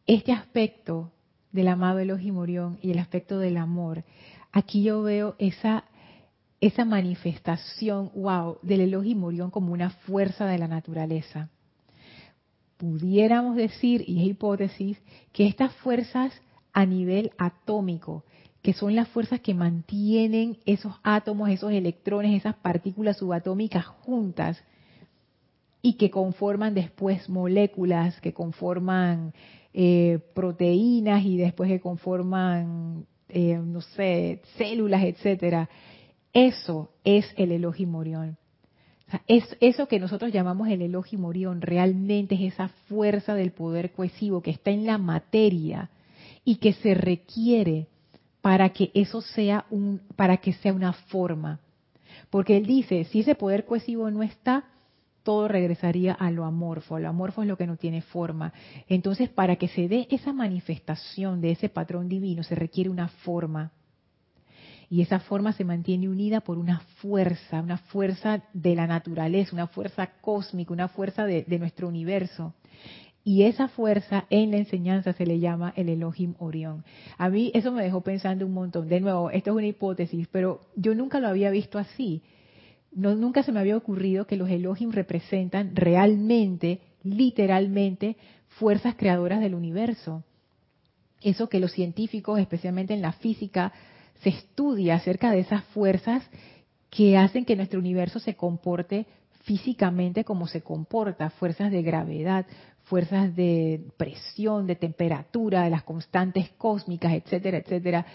Este 0.07 0.33
aspecto 0.33 1.13
del 1.53 1.69
amado 1.69 2.01
Elohim 2.01 2.37
Orión 2.37 2.79
y 2.83 2.91
el 2.91 2.99
aspecto 2.99 3.39
del 3.39 3.57
amor, 3.57 4.05
aquí 4.53 4.83
yo 4.83 5.03
veo 5.03 5.37
esa 5.39 5.85
esa 6.61 6.87
manifestación, 6.87 8.11
wow, 8.15 8.59
del 8.63 8.81
Elohim 8.81 9.23
Orión 9.23 9.51
como 9.51 9.73
una 9.73 9.91
fuerza 9.91 10.47
de 10.47 10.57
la 10.57 10.67
naturaleza 10.67 11.51
pudiéramos 12.77 13.57
decir, 13.57 14.05
y 14.07 14.21
es 14.21 14.27
hipótesis, 14.27 14.99
que 15.33 15.47
estas 15.47 15.73
fuerzas 15.77 16.33
a 16.73 16.85
nivel 16.85 17.33
atómico, 17.39 18.25
que 18.65 18.73
son 18.73 18.97
las 18.97 19.07
fuerzas 19.09 19.39
que 19.39 19.55
mantienen 19.55 20.57
esos 20.67 20.93
átomos, 21.05 21.51
esos 21.51 21.71
electrones, 21.71 22.35
esas 22.35 22.57
partículas 22.57 23.19
subatómicas 23.19 23.85
juntas 23.85 24.61
y 25.83 25.93
que 25.93 26.11
conforman 26.11 26.75
después 26.75 27.29
moléculas, 27.29 28.21
que 28.21 28.33
conforman 28.33 29.33
eh, 29.73 30.19
proteínas 30.35 31.25
y 31.25 31.37
después 31.37 31.69
que 31.69 31.79
conforman, 31.79 33.07
eh, 33.29 33.61
no 33.63 33.83
sé, 33.83 34.41
células, 34.57 35.05
etcétera. 35.05 35.69
Eso 36.33 36.91
es 37.05 37.33
el 37.37 37.53
Elohim 37.53 37.95
Orión 37.95 38.37
es, 39.27 39.57
eso 39.61 39.87
que 39.87 40.01
nosotros 40.01 40.33
llamamos 40.33 40.69
el 40.69 40.83
elogio 40.83 41.19
morión 41.19 41.61
realmente 41.61 42.35
es 42.35 42.55
esa 42.55 42.69
fuerza 42.89 43.35
del 43.35 43.53
poder 43.53 43.93
cohesivo 43.93 44.43
que 44.43 44.51
está 44.51 44.71
en 44.71 44.87
la 44.87 44.99
materia 44.99 45.91
y 46.45 46.57
que 46.57 46.73
se 46.73 46.95
requiere 46.95 47.87
para 48.45 48.69
que 48.75 48.91
eso 48.93 49.23
sea 49.23 49.65
un, 49.71 50.03
para 50.17 50.37
que 50.37 50.53
sea 50.53 50.75
una 50.75 50.93
forma. 50.93 51.61
Porque 52.29 52.59
él 52.59 52.67
dice, 52.67 53.05
si 53.05 53.21
ese 53.21 53.35
poder 53.35 53.65
cohesivo 53.65 54.11
no 54.11 54.23
está, 54.23 54.65
todo 55.23 55.49
regresaría 55.49 56.13
a 56.13 56.31
lo 56.31 56.45
amorfo. 56.45 56.99
Lo 56.99 57.09
amorfo 57.09 57.41
es 57.41 57.49
lo 57.49 57.57
que 57.57 57.67
no 57.67 57.79
tiene 57.79 58.03
forma. 58.03 58.53
Entonces, 58.87 59.31
para 59.31 59.57
que 59.57 59.69
se 59.69 59.89
dé 59.89 60.07
esa 60.11 60.35
manifestación 60.35 61.41
de 61.41 61.53
ese 61.53 61.71
patrón 61.71 62.11
divino, 62.11 62.43
se 62.43 62.55
requiere 62.55 62.91
una 62.91 63.09
forma 63.09 63.73
y 64.91 65.01
esa 65.01 65.21
forma 65.21 65.53
se 65.53 65.65
mantiene 65.65 66.09
unida 66.09 66.41
por 66.41 66.59
una 66.59 66.81
fuerza, 66.99 67.61
una 67.61 67.79
fuerza 67.79 68.43
de 68.53 68.75
la 68.75 68.87
naturaleza, 68.87 69.55
una 69.55 69.67
fuerza 69.67 70.07
cósmica, 70.21 70.73
una 70.73 70.89
fuerza 70.89 71.25
de, 71.25 71.45
nuestro 71.59 71.89
universo. 71.89 72.55
Y 73.27 73.45
esa 73.45 73.69
fuerza 73.69 74.27
en 74.29 74.51
la 74.51 74.59
enseñanza 74.59 75.15
se 75.15 75.25
le 75.25 75.39
llama 75.39 75.73
el 75.77 75.89
Elohim 75.89 76.35
Orión. 76.39 76.85
A 77.17 77.31
mí 77.31 77.51
eso 77.55 77.73
me 77.73 77.83
dejó 77.83 78.03
pensando 78.03 78.45
un 78.45 78.53
montón. 78.53 78.87
De 78.89 79.01
nuevo, 79.01 79.31
esto 79.31 79.51
es 79.51 79.57
una 79.57 79.67
hipótesis, 79.67 80.29
pero 80.31 80.61
yo 80.77 80.95
nunca 80.95 81.21
lo 81.21 81.29
había 81.29 81.51
visto 81.51 81.79
así. 81.79 82.23
No, 82.93 83.15
nunca 83.15 83.43
se 83.43 83.51
me 83.51 83.61
había 83.61 83.79
ocurrido 83.79 84.27
que 84.27 84.37
los 84.37 84.51
Elohim 84.51 84.93
representan 84.93 85.75
realmente, 85.75 86.81
literalmente, 87.03 88.17
fuerzas 88.59 88.95
creadoras 88.95 89.41
del 89.41 89.55
universo. 89.55 90.23
Eso 91.23 91.49
que 91.49 91.61
los 91.61 91.73
científicos, 91.73 92.39
especialmente 92.39 92.93
en 92.93 93.01
la 93.01 93.13
física, 93.13 93.73
se 94.23 94.29
estudia 94.29 94.97
acerca 94.97 95.31
de 95.31 95.41
esas 95.41 95.65
fuerzas 95.65 96.23
que 96.91 97.17
hacen 97.17 97.47
que 97.47 97.57
nuestro 97.57 97.81
universo 97.81 98.19
se 98.19 98.35
comporte 98.35 99.07
físicamente 99.45 100.25
como 100.25 100.47
se 100.47 100.63
comporta, 100.63 101.31
fuerzas 101.31 101.71
de 101.71 101.83
gravedad, 101.83 102.47
fuerzas 102.85 103.35
de 103.35 103.87
presión, 103.97 104.67
de 104.67 104.77
temperatura, 104.77 105.65
de 105.65 105.71
las 105.71 105.83
constantes 105.83 106.51
cósmicas, 106.57 107.13
etcétera, 107.13 107.59
etcétera. 107.59 108.07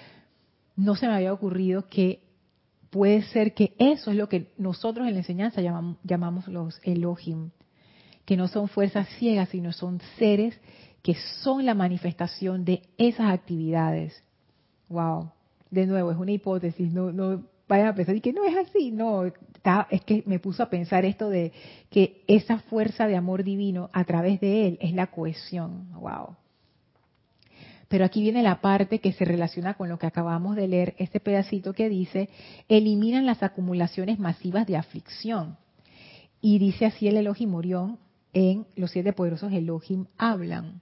No 0.75 0.95
se 0.95 1.07
me 1.07 1.15
había 1.15 1.33
ocurrido 1.33 1.87
que 1.87 2.21
puede 2.89 3.21
ser 3.23 3.53
que 3.53 3.73
eso 3.77 4.11
es 4.11 4.17
lo 4.17 4.29
que 4.29 4.51
nosotros 4.57 5.07
en 5.07 5.13
la 5.13 5.19
enseñanza 5.19 5.61
llamamos, 5.61 5.97
llamamos 6.03 6.47
los 6.47 6.79
Elohim, 6.83 7.51
que 8.25 8.37
no 8.37 8.47
son 8.47 8.67
fuerzas 8.67 9.07
ciegas, 9.17 9.49
sino 9.49 9.71
son 9.73 10.01
seres 10.17 10.59
que 11.01 11.15
son 11.43 11.65
la 11.65 11.73
manifestación 11.73 12.65
de 12.65 12.81
esas 12.97 13.31
actividades. 13.31 14.23
Wow 14.89 15.31
de 15.71 15.85
nuevo, 15.85 16.11
es 16.11 16.17
una 16.17 16.31
hipótesis, 16.31 16.91
no, 16.91 17.11
no 17.11 17.43
vayan 17.69 17.87
a 17.87 17.95
pensar 17.95 18.15
y 18.15 18.21
que 18.21 18.33
no 18.33 18.43
es 18.43 18.57
así, 18.57 18.91
no, 18.91 19.25
es 19.25 20.01
que 20.01 20.23
me 20.25 20.39
puso 20.39 20.63
a 20.63 20.69
pensar 20.69 21.05
esto 21.05 21.29
de 21.29 21.53
que 21.89 22.23
esa 22.27 22.59
fuerza 22.59 23.07
de 23.07 23.15
amor 23.15 23.43
divino 23.43 23.89
a 23.93 24.03
través 24.03 24.41
de 24.41 24.67
él 24.67 24.77
es 24.81 24.93
la 24.93 25.07
cohesión, 25.07 25.93
wow. 25.93 26.35
Pero 27.87 28.05
aquí 28.05 28.21
viene 28.21 28.43
la 28.43 28.61
parte 28.61 28.99
que 28.99 29.13
se 29.13 29.25
relaciona 29.25 29.75
con 29.75 29.87
lo 29.87 29.97
que 29.97 30.07
acabamos 30.07 30.55
de 30.55 30.67
leer, 30.67 30.95
este 30.97 31.19
pedacito 31.19 31.73
que 31.73 31.89
dice, 31.89 32.29
eliminan 32.67 33.25
las 33.25 33.41
acumulaciones 33.41 34.19
masivas 34.19 34.67
de 34.67 34.77
aflicción. 34.77 35.57
Y 36.41 36.59
dice 36.59 36.85
así 36.85 37.07
el 37.07 37.17
Elohim 37.17 37.53
Orión 37.55 37.99
en 38.33 38.65
Los 38.75 38.91
siete 38.91 39.13
poderosos 39.13 39.51
Elohim 39.51 40.05
hablan. 40.17 40.81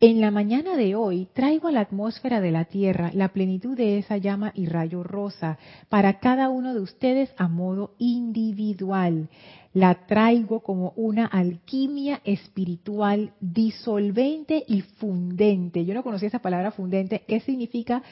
En 0.00 0.20
la 0.20 0.30
mañana 0.30 0.76
de 0.76 0.96
hoy 0.96 1.28
traigo 1.32 1.68
a 1.68 1.72
la 1.72 1.80
atmósfera 1.80 2.40
de 2.40 2.50
la 2.50 2.64
Tierra 2.64 3.10
la 3.14 3.28
plenitud 3.28 3.76
de 3.76 3.98
esa 3.98 4.16
llama 4.16 4.52
y 4.54 4.66
rayo 4.66 5.04
rosa 5.04 5.56
para 5.88 6.18
cada 6.18 6.48
uno 6.48 6.74
de 6.74 6.80
ustedes 6.80 7.30
a 7.36 7.46
modo 7.46 7.94
individual. 7.98 9.28
La 9.72 10.06
traigo 10.06 10.60
como 10.60 10.92
una 10.96 11.26
alquimia 11.26 12.20
espiritual 12.24 13.32
disolvente 13.40 14.64
y 14.66 14.82
fundente. 14.82 15.84
Yo 15.84 15.94
no 15.94 16.02
conocía 16.02 16.28
esa 16.28 16.42
palabra 16.42 16.72
fundente. 16.72 17.22
¿Qué 17.26 17.40
significa? 17.40 18.02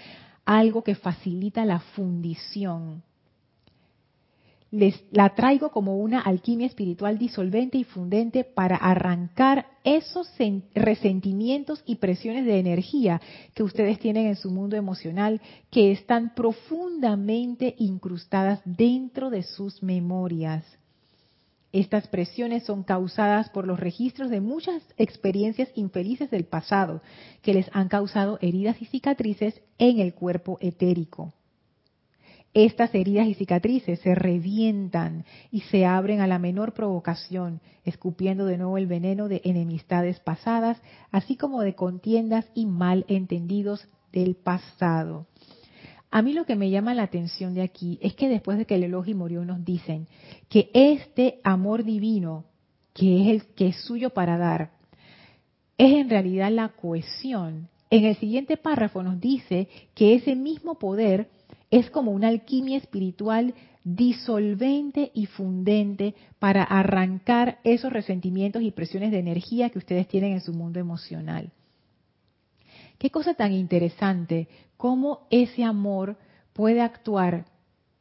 Algo 0.44 0.82
que 0.82 0.94
facilita 0.94 1.64
la 1.64 1.80
fundición. 1.80 3.02
Les 4.72 5.04
la 5.10 5.34
traigo 5.34 5.70
como 5.70 5.98
una 5.98 6.20
alquimia 6.20 6.66
espiritual 6.66 7.18
disolvente 7.18 7.76
y 7.76 7.84
fundente 7.84 8.42
para 8.42 8.76
arrancar 8.76 9.66
esos 9.84 10.26
resentimientos 10.74 11.82
y 11.84 11.96
presiones 11.96 12.46
de 12.46 12.58
energía 12.58 13.20
que 13.54 13.62
ustedes 13.62 13.98
tienen 13.98 14.26
en 14.26 14.36
su 14.36 14.50
mundo 14.50 14.74
emocional 14.76 15.42
que 15.70 15.92
están 15.92 16.34
profundamente 16.34 17.74
incrustadas 17.78 18.62
dentro 18.64 19.28
de 19.28 19.42
sus 19.42 19.82
memorias. 19.82 20.64
Estas 21.70 22.08
presiones 22.08 22.64
son 22.64 22.82
causadas 22.82 23.50
por 23.50 23.66
los 23.66 23.78
registros 23.78 24.30
de 24.30 24.40
muchas 24.40 24.82
experiencias 24.96 25.68
infelices 25.74 26.30
del 26.30 26.44
pasado 26.44 27.02
que 27.42 27.52
les 27.52 27.66
han 27.72 27.88
causado 27.88 28.38
heridas 28.40 28.80
y 28.80 28.86
cicatrices 28.86 29.60
en 29.78 30.00
el 30.00 30.14
cuerpo 30.14 30.56
etérico. 30.60 31.34
Estas 32.54 32.94
heridas 32.94 33.26
y 33.28 33.34
cicatrices 33.34 34.00
se 34.00 34.14
revientan 34.14 35.24
y 35.50 35.60
se 35.60 35.86
abren 35.86 36.20
a 36.20 36.26
la 36.26 36.38
menor 36.38 36.74
provocación, 36.74 37.62
escupiendo 37.84 38.44
de 38.44 38.58
nuevo 38.58 38.76
el 38.76 38.86
veneno 38.86 39.28
de 39.28 39.40
enemistades 39.44 40.20
pasadas, 40.20 40.80
así 41.10 41.36
como 41.36 41.62
de 41.62 41.74
contiendas 41.74 42.44
y 42.54 42.66
malentendidos 42.66 43.88
del 44.12 44.34
pasado. 44.34 45.26
A 46.10 46.20
mí 46.20 46.34
lo 46.34 46.44
que 46.44 46.56
me 46.56 46.68
llama 46.68 46.92
la 46.92 47.04
atención 47.04 47.54
de 47.54 47.62
aquí 47.62 47.98
es 48.02 48.14
que 48.14 48.28
después 48.28 48.58
de 48.58 48.66
que 48.66 48.74
el 48.74 48.84
elogio 48.84 49.16
murió 49.16 49.46
nos 49.46 49.64
dicen 49.64 50.06
que 50.50 50.70
este 50.74 51.40
amor 51.42 51.84
divino, 51.84 52.44
que 52.92 53.22
es 53.22 53.28
el 53.28 53.46
que 53.54 53.68
es 53.68 53.76
suyo 53.76 54.10
para 54.10 54.36
dar, 54.36 54.72
es 55.78 55.94
en 55.94 56.10
realidad 56.10 56.50
la 56.52 56.68
cohesión. 56.68 57.70
En 57.88 58.04
el 58.04 58.16
siguiente 58.16 58.58
párrafo 58.58 59.02
nos 59.02 59.18
dice 59.20 59.68
que 59.94 60.14
ese 60.14 60.36
mismo 60.36 60.78
poder 60.78 61.30
es 61.72 61.90
como 61.90 62.12
una 62.12 62.28
alquimia 62.28 62.76
espiritual 62.76 63.54
disolvente 63.82 65.10
y 65.14 65.26
fundente 65.26 66.14
para 66.38 66.62
arrancar 66.62 67.58
esos 67.64 67.92
resentimientos 67.92 68.62
y 68.62 68.70
presiones 68.70 69.10
de 69.10 69.18
energía 69.18 69.70
que 69.70 69.78
ustedes 69.78 70.06
tienen 70.06 70.34
en 70.34 70.42
su 70.42 70.52
mundo 70.52 70.78
emocional. 70.78 71.50
Qué 72.98 73.10
cosa 73.10 73.34
tan 73.34 73.52
interesante, 73.52 74.48
cómo 74.76 75.26
ese 75.30 75.64
amor 75.64 76.18
puede 76.52 76.82
actuar 76.82 77.46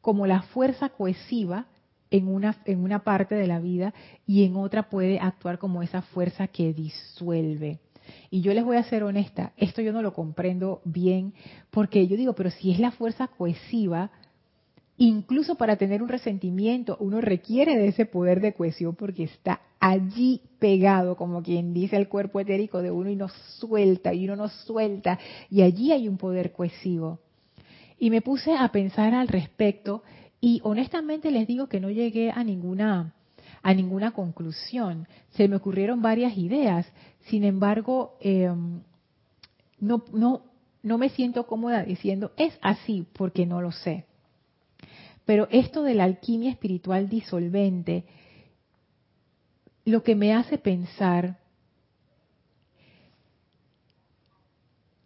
como 0.02 0.26
la 0.26 0.42
fuerza 0.42 0.90
cohesiva 0.90 1.66
en 2.10 2.28
una, 2.28 2.58
en 2.66 2.84
una 2.84 3.02
parte 3.02 3.34
de 3.34 3.46
la 3.46 3.58
vida 3.58 3.94
y 4.26 4.44
en 4.44 4.56
otra 4.56 4.90
puede 4.90 5.18
actuar 5.18 5.58
como 5.58 5.82
esa 5.82 6.02
fuerza 6.02 6.46
que 6.46 6.74
disuelve. 6.74 7.80
Y 8.30 8.40
yo 8.40 8.54
les 8.54 8.64
voy 8.64 8.76
a 8.76 8.84
ser 8.84 9.02
honesta, 9.02 9.52
esto 9.56 9.82
yo 9.82 9.92
no 9.92 10.02
lo 10.02 10.14
comprendo 10.14 10.80
bien, 10.84 11.34
porque 11.70 12.06
yo 12.06 12.16
digo, 12.16 12.34
pero 12.34 12.50
si 12.50 12.70
es 12.70 12.78
la 12.78 12.90
fuerza 12.90 13.28
cohesiva, 13.28 14.10
incluso 14.96 15.56
para 15.56 15.76
tener 15.76 16.02
un 16.02 16.08
resentimiento, 16.08 16.96
uno 17.00 17.20
requiere 17.20 17.76
de 17.76 17.88
ese 17.88 18.06
poder 18.06 18.40
de 18.40 18.54
cohesión 18.54 18.94
porque 18.94 19.24
está 19.24 19.60
allí 19.80 20.40
pegado, 20.58 21.16
como 21.16 21.42
quien 21.42 21.74
dice 21.74 21.96
el 21.96 22.08
cuerpo 22.08 22.40
etérico 22.40 22.82
de 22.82 22.90
uno 22.90 23.10
y 23.10 23.16
no 23.16 23.28
suelta, 23.58 24.14
y 24.14 24.24
uno 24.24 24.36
no 24.36 24.48
suelta, 24.48 25.18
y 25.50 25.62
allí 25.62 25.92
hay 25.92 26.08
un 26.08 26.18
poder 26.18 26.52
cohesivo. 26.52 27.18
Y 27.98 28.10
me 28.10 28.22
puse 28.22 28.54
a 28.54 28.68
pensar 28.70 29.14
al 29.14 29.28
respecto 29.28 30.02
y 30.40 30.60
honestamente 30.64 31.30
les 31.30 31.46
digo 31.46 31.68
que 31.68 31.80
no 31.80 31.88
llegué 31.90 32.30
a 32.30 32.42
ninguna 32.42 33.14
a 33.62 33.74
ninguna 33.74 34.10
conclusión. 34.10 35.06
Se 35.30 35.48
me 35.48 35.56
ocurrieron 35.56 36.02
varias 36.02 36.36
ideas, 36.36 36.86
sin 37.26 37.44
embargo, 37.44 38.16
em, 38.20 38.82
no, 39.78 40.04
no, 40.12 40.42
no 40.82 40.98
me 40.98 41.10
siento 41.10 41.46
cómoda 41.46 41.84
diciendo 41.84 42.32
es 42.36 42.58
así 42.62 43.06
porque 43.12 43.46
no 43.46 43.60
lo 43.60 43.72
sé. 43.72 44.06
Pero 45.24 45.46
esto 45.50 45.82
de 45.82 45.94
la 45.94 46.04
alquimia 46.04 46.50
espiritual 46.50 47.08
disolvente, 47.08 48.04
lo 49.84 50.02
que 50.02 50.14
me 50.14 50.34
hace 50.34 50.58
pensar 50.58 51.38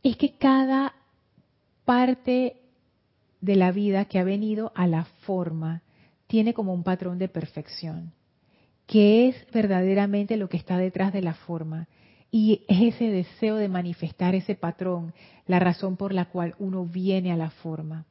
es 0.03 0.17
que 0.17 0.37
cada 0.37 0.95
parte 1.85 2.57
de 3.41 3.57
la 3.57 3.73
vida 3.73 4.07
que 4.07 4.19
ha 4.19 4.25
venido 4.25 4.73
a 4.75 4.87
la 4.87 5.05
forma 5.05 5.83
tiene 6.27 6.55
como 6.55 6.73
un 6.73 6.83
patrón 6.83 7.19
de 7.19 7.29
perfección 7.29 8.13
que 8.87 9.29
es 9.29 9.47
verdaderamente 9.53 10.37
lo 10.37 10.49
que 10.49 10.57
está 10.57 10.79
detrás 10.79 11.13
de 11.13 11.23
la 11.23 11.35
forma. 11.35 11.89
Y 12.31 12.63
es 12.69 12.95
ese 12.95 13.11
deseo 13.11 13.57
de 13.57 13.69
manifestar 13.69 14.35
ese 14.35 14.55
patrón, 14.55 15.15
la 15.47 15.59
razón 15.59 15.97
por 15.97 16.13
la 16.13 16.27
cual 16.27 16.55
uno 16.59 16.85
viene 16.85 17.33
a 17.33 17.37
la 17.37 17.51
forma. 17.51 18.05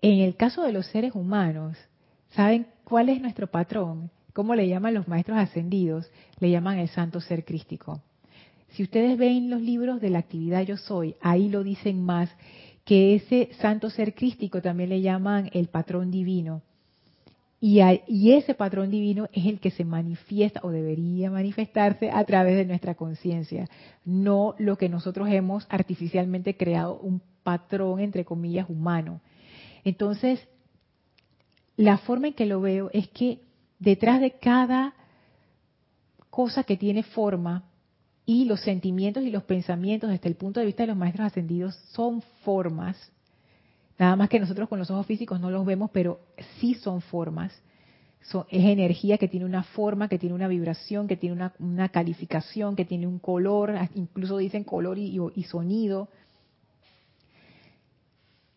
En 0.00 0.18
el 0.18 0.36
caso 0.36 0.62
de 0.62 0.72
los 0.72 0.86
seres 0.86 1.14
humanos, 1.14 1.76
¿saben 2.30 2.66
cuál 2.84 3.08
es 3.08 3.20
nuestro 3.20 3.46
patrón? 3.46 4.10
¿Cómo 4.32 4.54
le 4.54 4.68
llaman 4.68 4.94
los 4.94 5.08
maestros 5.08 5.38
ascendidos? 5.38 6.10
Le 6.40 6.50
llaman 6.50 6.78
el 6.78 6.88
santo 6.88 7.20
ser 7.20 7.44
crístico. 7.44 8.00
Si 8.70 8.82
ustedes 8.82 9.18
ven 9.18 9.50
los 9.50 9.60
libros 9.60 10.00
de 10.00 10.10
la 10.10 10.18
actividad 10.18 10.62
yo 10.62 10.76
soy, 10.76 11.14
ahí 11.20 11.48
lo 11.48 11.62
dicen 11.62 12.02
más, 12.02 12.30
que 12.84 13.14
ese 13.14 13.50
santo 13.60 13.90
ser 13.90 14.14
crístico 14.14 14.60
también 14.60 14.88
le 14.88 15.02
llaman 15.02 15.50
el 15.52 15.68
patrón 15.68 16.10
divino. 16.10 16.62
Y, 17.64 18.32
ese 18.32 18.54
patrón 18.54 18.90
divino 18.90 19.28
es 19.32 19.46
el 19.46 19.60
que 19.60 19.70
se 19.70 19.84
manifiesta 19.84 20.58
o 20.64 20.70
debería 20.70 21.30
manifestarse 21.30 22.10
a 22.10 22.24
través 22.24 22.56
de 22.56 22.64
nuestra 22.64 22.96
conciencia, 22.96 23.68
no 24.04 24.56
lo 24.58 24.76
que 24.76 24.88
nosotros 24.88 25.28
hemos 25.30 25.64
artificialmente 25.68 26.56
creado, 26.56 26.98
un 26.98 27.22
patrón, 27.44 28.00
entre 28.00 28.24
comillas, 28.24 28.68
humano. 28.68 29.20
Entonces, 29.84 30.40
la 31.76 31.98
forma 31.98 32.26
en 32.26 32.34
que 32.34 32.46
lo 32.46 32.60
veo 32.60 32.90
es 32.92 33.06
que 33.10 33.38
detrás 33.78 34.20
de 34.20 34.32
cada 34.32 34.94
cosa 36.30 36.64
que 36.64 36.76
tiene 36.76 37.04
forma 37.04 37.62
y 38.26 38.44
los 38.44 38.60
sentimientos 38.62 39.22
y 39.22 39.30
los 39.30 39.44
pensamientos 39.44 40.10
desde 40.10 40.28
el 40.28 40.34
punto 40.34 40.58
de 40.58 40.66
vista 40.66 40.82
de 40.82 40.88
los 40.88 40.96
maestros 40.96 41.28
ascendidos 41.28 41.76
son 41.92 42.22
formas, 42.42 42.96
Nada 44.02 44.16
más 44.16 44.28
que 44.28 44.40
nosotros 44.40 44.68
con 44.68 44.80
los 44.80 44.90
ojos 44.90 45.06
físicos 45.06 45.38
no 45.38 45.48
los 45.48 45.64
vemos, 45.64 45.88
pero 45.92 46.18
sí 46.58 46.74
son 46.74 47.02
formas. 47.02 47.52
es 48.50 48.64
energía 48.64 49.16
que 49.16 49.28
tiene 49.28 49.46
una 49.46 49.62
forma, 49.62 50.08
que 50.08 50.18
tiene 50.18 50.34
una 50.34 50.48
vibración, 50.48 51.06
que 51.06 51.16
tiene 51.16 51.52
una, 51.60 51.88
calificación, 51.88 52.74
que 52.74 52.84
tiene 52.84 53.06
un 53.06 53.20
color, 53.20 53.72
incluso 53.94 54.38
dicen 54.38 54.64
color 54.64 54.98
y, 54.98 55.44
sonido. 55.44 56.08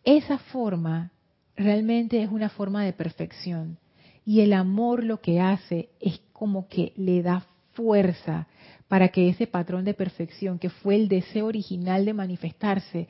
Esa 0.02 0.38
forma 0.38 1.12
realmente 1.54 2.20
es 2.24 2.28
una 2.28 2.48
forma 2.48 2.82
de 2.84 2.92
perfección. 2.92 3.78
Y 4.24 4.40
el 4.40 4.52
amor 4.52 5.04
lo 5.04 5.20
que 5.20 5.40
hace 5.40 5.90
es 6.00 6.20
como 6.32 6.66
que 6.66 6.92
le 6.96 7.22
da 7.22 7.46
fuerza 7.74 8.48
para 8.88 9.10
que 9.10 9.28
ese 9.28 9.46
patrón 9.46 9.84
de 9.84 9.94
perfección, 9.94 10.58
que 10.58 10.70
fue 10.70 10.96
el 10.96 11.06
deseo 11.06 11.46
original 11.46 12.04
de 12.04 12.14
manifestarse, 12.14 13.06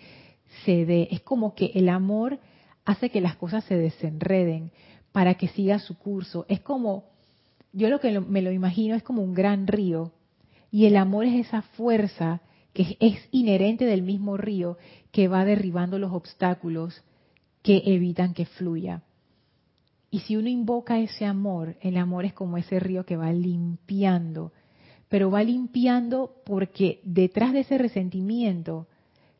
se 0.64 0.84
dé. 0.84 1.08
Es 1.10 1.20
como 1.20 1.54
que 1.54 1.72
el 1.74 1.88
amor 1.88 2.38
hace 2.84 3.10
que 3.10 3.20
las 3.20 3.36
cosas 3.36 3.64
se 3.64 3.76
desenreden 3.76 4.70
para 5.12 5.34
que 5.34 5.48
siga 5.48 5.78
su 5.78 5.98
curso. 5.98 6.46
Es 6.48 6.60
como, 6.60 7.04
yo 7.72 7.88
lo 7.90 8.00
que 8.00 8.20
me 8.20 8.42
lo 8.42 8.52
imagino 8.52 8.94
es 8.94 9.02
como 9.02 9.22
un 9.22 9.34
gran 9.34 9.66
río 9.66 10.12
y 10.70 10.86
el 10.86 10.96
amor 10.96 11.24
es 11.26 11.46
esa 11.46 11.62
fuerza 11.62 12.40
que 12.72 12.96
es 13.00 13.28
inherente 13.30 13.86
del 13.86 14.02
mismo 14.02 14.36
río 14.36 14.76
que 15.10 15.28
va 15.28 15.44
derribando 15.44 15.98
los 15.98 16.12
obstáculos 16.12 17.02
que 17.62 17.82
evitan 17.86 18.34
que 18.34 18.44
fluya. 18.44 19.02
Y 20.10 20.20
si 20.20 20.36
uno 20.36 20.48
invoca 20.48 20.98
ese 20.98 21.24
amor, 21.24 21.76
el 21.80 21.96
amor 21.96 22.26
es 22.26 22.34
como 22.34 22.58
ese 22.58 22.78
río 22.78 23.04
que 23.04 23.16
va 23.16 23.32
limpiando, 23.32 24.52
pero 25.08 25.30
va 25.30 25.42
limpiando 25.42 26.42
porque 26.44 27.00
detrás 27.04 27.52
de 27.52 27.60
ese 27.60 27.78
resentimiento 27.78 28.86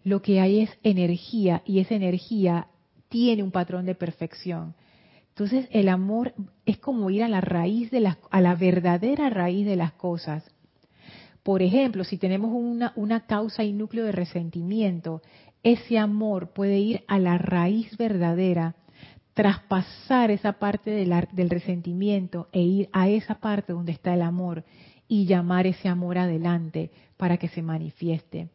lo 0.07 0.23
que 0.23 0.39
hay 0.41 0.61
es 0.61 0.71
energía 0.85 1.63
y 1.65 1.81
esa 1.81 1.97
energía 1.97 2.69
tiene 3.09 3.43
un 3.43 3.51
patrón 3.51 3.87
de 3.87 3.97
perfección. 3.97 4.77
Entonces 5.31 5.67
el 5.73 5.89
amor 5.89 6.33
es 6.65 6.79
como 6.79 7.11
ir 7.11 7.25
a 7.25 7.29
la 7.29 7.41
raíz 7.41 7.91
de 7.91 7.99
las, 7.99 8.17
a 8.31 8.41
la 8.41 8.55
verdadera 8.55 9.31
raíz 9.31 9.67
de 9.67 9.75
las 9.75 9.95
cosas. 9.95 10.49
Por 11.43 11.61
ejemplo, 11.61 12.05
si 12.05 12.19
tenemos 12.19 12.53
una, 12.55 12.93
una 12.95 13.27
causa 13.27 13.65
y 13.65 13.73
núcleo 13.73 14.05
de 14.05 14.13
resentimiento, 14.13 15.23
ese 15.65 15.99
amor 15.99 16.53
puede 16.53 16.79
ir 16.79 17.03
a 17.09 17.19
la 17.19 17.37
raíz 17.37 17.97
verdadera, 17.97 18.77
traspasar 19.35 20.31
esa 20.31 20.53
parte 20.53 20.93
del 20.93 21.51
resentimiento 21.51 22.49
e 22.53 22.63
ir 22.63 22.89
a 22.93 23.09
esa 23.09 23.41
parte 23.41 23.73
donde 23.73 23.91
está 23.91 24.15
el 24.15 24.23
amor 24.23 24.63
y 25.09 25.27
llamar 25.27 25.67
ese 25.67 25.89
amor 25.89 26.17
adelante 26.17 26.93
para 27.17 27.39
que 27.39 27.49
se 27.49 27.61
manifieste. 27.61 28.51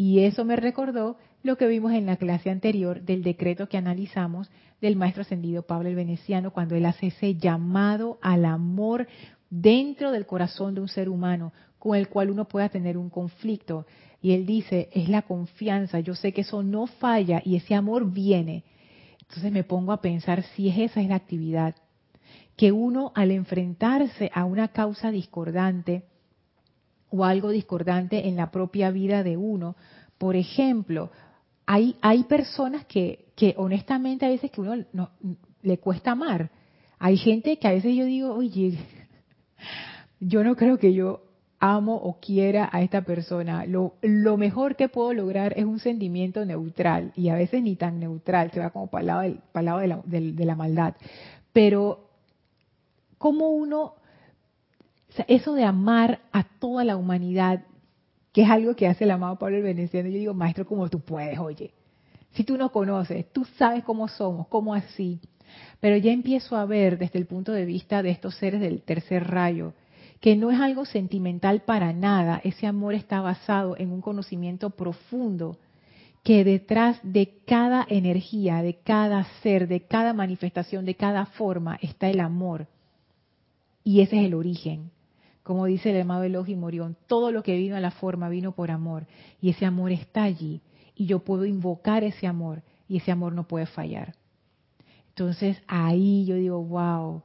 Y 0.00 0.20
eso 0.20 0.44
me 0.44 0.54
recordó 0.54 1.16
lo 1.42 1.58
que 1.58 1.66
vimos 1.66 1.92
en 1.92 2.06
la 2.06 2.16
clase 2.16 2.50
anterior 2.50 3.02
del 3.02 3.24
decreto 3.24 3.68
que 3.68 3.76
analizamos 3.76 4.48
del 4.80 4.94
maestro 4.94 5.22
ascendido 5.22 5.64
Pablo 5.64 5.88
el 5.88 5.96
Veneciano 5.96 6.52
cuando 6.52 6.76
él 6.76 6.86
hace 6.86 7.08
ese 7.08 7.34
llamado 7.34 8.16
al 8.22 8.44
amor 8.44 9.08
dentro 9.50 10.12
del 10.12 10.24
corazón 10.24 10.76
de 10.76 10.82
un 10.82 10.88
ser 10.88 11.08
humano 11.08 11.52
con 11.80 11.96
el 11.96 12.08
cual 12.08 12.30
uno 12.30 12.46
pueda 12.46 12.68
tener 12.68 12.96
un 12.96 13.10
conflicto. 13.10 13.86
Y 14.22 14.34
él 14.34 14.46
dice, 14.46 14.88
es 14.92 15.08
la 15.08 15.22
confianza, 15.22 15.98
yo 15.98 16.14
sé 16.14 16.32
que 16.32 16.42
eso 16.42 16.62
no 16.62 16.86
falla 16.86 17.42
y 17.44 17.56
ese 17.56 17.74
amor 17.74 18.08
viene. 18.12 18.62
Entonces 19.22 19.50
me 19.50 19.64
pongo 19.64 19.90
a 19.90 20.00
pensar 20.00 20.44
si 20.54 20.68
esa 20.68 21.00
es 21.00 21.08
la 21.08 21.16
actividad. 21.16 21.74
que 22.56 22.70
uno 22.72 23.12
al 23.16 23.32
enfrentarse 23.32 24.30
a 24.32 24.44
una 24.44 24.68
causa 24.68 25.10
discordante 25.10 26.04
o 27.10 27.24
algo 27.24 27.50
discordante 27.50 28.28
en 28.28 28.36
la 28.36 28.50
propia 28.50 28.90
vida 28.90 29.22
de 29.22 29.36
uno, 29.36 29.76
por 30.18 30.36
ejemplo, 30.36 31.10
hay, 31.66 31.96
hay 32.00 32.24
personas 32.24 32.84
que, 32.86 33.26
que 33.36 33.54
honestamente 33.56 34.26
a 34.26 34.30
veces 34.30 34.50
que 34.50 34.60
uno 34.60 34.84
no, 34.92 35.10
le 35.62 35.78
cuesta 35.78 36.12
amar. 36.12 36.50
Hay 36.98 37.16
gente 37.16 37.58
que 37.58 37.68
a 37.68 37.72
veces 37.72 37.94
yo 37.94 38.04
digo, 38.04 38.34
oye, 38.34 38.78
yo 40.20 40.42
no 40.42 40.56
creo 40.56 40.78
que 40.78 40.92
yo 40.92 41.22
amo 41.60 41.96
o 41.96 42.18
quiera 42.20 42.68
a 42.72 42.82
esta 42.82 43.02
persona. 43.02 43.66
Lo, 43.66 43.94
lo 44.02 44.36
mejor 44.36 44.76
que 44.76 44.88
puedo 44.88 45.12
lograr 45.12 45.54
es 45.56 45.64
un 45.64 45.78
sentimiento 45.78 46.44
neutral 46.44 47.12
y 47.16 47.28
a 47.28 47.34
veces 47.34 47.62
ni 47.62 47.76
tan 47.76 47.98
neutral, 47.98 48.50
se 48.52 48.60
va 48.60 48.70
como 48.70 48.88
para 48.88 49.00
el 49.00 49.06
lado, 49.06 49.20
del, 49.22 49.40
para 49.52 49.64
lado 49.64 49.78
de, 49.78 49.88
la, 49.88 50.02
de, 50.04 50.44
la 50.44 50.54
maldad. 50.54 50.94
Pero, 51.52 52.08
¿cómo 53.18 53.50
uno, 53.50 53.94
eso 55.28 55.54
de 55.54 55.64
amar 55.64 56.20
a 56.32 56.44
toda 56.44 56.84
la 56.84 56.96
humanidad, 56.96 57.64
que 58.32 58.42
es 58.42 58.50
algo 58.50 58.76
que 58.76 58.86
hace 58.86 59.04
el 59.04 59.10
amado 59.10 59.38
Pablo 59.38 59.56
el 59.56 59.62
Veneciano, 59.62 60.08
yo 60.08 60.18
digo, 60.18 60.34
maestro, 60.34 60.66
como 60.66 60.88
tú 60.88 61.00
puedes, 61.00 61.38
oye. 61.38 61.72
Si 62.32 62.44
tú 62.44 62.56
no 62.56 62.70
conoces, 62.70 63.32
tú 63.32 63.44
sabes 63.56 63.82
cómo 63.84 64.06
somos, 64.08 64.46
cómo 64.48 64.74
así. 64.74 65.20
Pero 65.80 65.96
ya 65.96 66.12
empiezo 66.12 66.56
a 66.56 66.66
ver 66.66 66.98
desde 66.98 67.18
el 67.18 67.26
punto 67.26 67.52
de 67.52 67.64
vista 67.64 68.02
de 68.02 68.10
estos 68.10 68.36
seres 68.36 68.60
del 68.60 68.82
tercer 68.82 69.28
rayo, 69.28 69.72
que 70.20 70.36
no 70.36 70.50
es 70.50 70.60
algo 70.60 70.84
sentimental 70.84 71.62
para 71.62 71.92
nada, 71.92 72.40
ese 72.44 72.66
amor 72.66 72.94
está 72.94 73.20
basado 73.20 73.76
en 73.78 73.92
un 73.92 74.00
conocimiento 74.00 74.70
profundo 74.70 75.58
que 76.24 76.44
detrás 76.44 76.98
de 77.02 77.38
cada 77.46 77.86
energía, 77.88 78.60
de 78.62 78.74
cada 78.74 79.24
ser, 79.42 79.68
de 79.68 79.80
cada 79.80 80.12
manifestación, 80.12 80.84
de 80.84 80.94
cada 80.94 81.26
forma 81.26 81.78
está 81.80 82.10
el 82.10 82.20
amor. 82.20 82.66
Y 83.84 84.00
ese 84.00 84.18
es 84.18 84.26
el 84.26 84.34
origen. 84.34 84.90
Como 85.48 85.64
dice 85.64 85.92
el 85.92 86.02
amado 86.02 86.24
Elohim 86.24 86.60
Morión, 86.60 86.94
todo 87.06 87.32
lo 87.32 87.42
que 87.42 87.56
vino 87.56 87.74
a 87.74 87.80
la 87.80 87.90
forma 87.90 88.28
vino 88.28 88.52
por 88.52 88.70
amor. 88.70 89.06
Y 89.40 89.48
ese 89.48 89.64
amor 89.64 89.92
está 89.92 90.24
allí. 90.24 90.60
Y 90.94 91.06
yo 91.06 91.20
puedo 91.20 91.46
invocar 91.46 92.04
ese 92.04 92.26
amor. 92.26 92.62
Y 92.86 92.98
ese 92.98 93.12
amor 93.12 93.32
no 93.32 93.48
puede 93.48 93.64
fallar. 93.64 94.14
Entonces 95.08 95.56
ahí 95.66 96.26
yo 96.26 96.34
digo, 96.34 96.62
wow, 96.62 97.22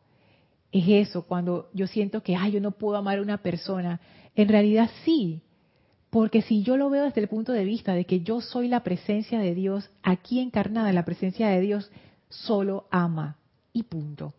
es 0.71 1.09
eso, 1.09 1.23
cuando 1.23 1.69
yo 1.73 1.85
siento 1.85 2.23
que, 2.23 2.37
ay, 2.37 2.53
yo 2.53 2.61
no 2.61 2.71
puedo 2.71 2.95
amar 2.95 3.17
a 3.19 3.21
una 3.21 3.39
persona. 3.39 3.99
En 4.35 4.47
realidad 4.47 4.89
sí, 5.03 5.41
porque 6.09 6.43
si 6.43 6.63
yo 6.63 6.77
lo 6.77 6.89
veo 6.89 7.03
desde 7.03 7.19
el 7.19 7.27
punto 7.27 7.51
de 7.51 7.65
vista 7.65 7.93
de 7.93 8.05
que 8.05 8.21
yo 8.21 8.39
soy 8.39 8.69
la 8.69 8.83
presencia 8.83 9.37
de 9.39 9.53
Dios, 9.53 9.89
aquí 10.01 10.39
encarnada, 10.39 10.93
la 10.93 11.03
presencia 11.03 11.49
de 11.49 11.59
Dios 11.59 11.91
solo 12.29 12.87
ama 12.89 13.35
y 13.73 13.83
punto. 13.83 14.33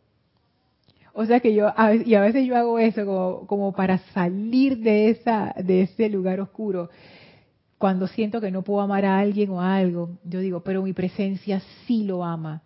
O 1.16 1.24
sea 1.26 1.38
que 1.38 1.54
yo, 1.54 1.68
y 2.04 2.14
a 2.14 2.20
veces 2.20 2.44
yo 2.44 2.56
hago 2.56 2.78
eso 2.78 3.06
como, 3.06 3.46
como 3.46 3.72
para 3.72 3.98
salir 4.12 4.78
de, 4.78 5.10
esa, 5.10 5.54
de 5.56 5.82
ese 5.82 6.08
lugar 6.08 6.40
oscuro. 6.40 6.90
Cuando 7.78 8.08
siento 8.08 8.40
que 8.40 8.50
no 8.50 8.62
puedo 8.62 8.80
amar 8.80 9.04
a 9.04 9.18
alguien 9.18 9.50
o 9.50 9.60
a 9.60 9.76
algo, 9.76 10.18
yo 10.24 10.40
digo, 10.40 10.64
pero 10.64 10.82
mi 10.82 10.92
presencia 10.92 11.62
sí 11.86 12.02
lo 12.02 12.24
ama. 12.24 12.62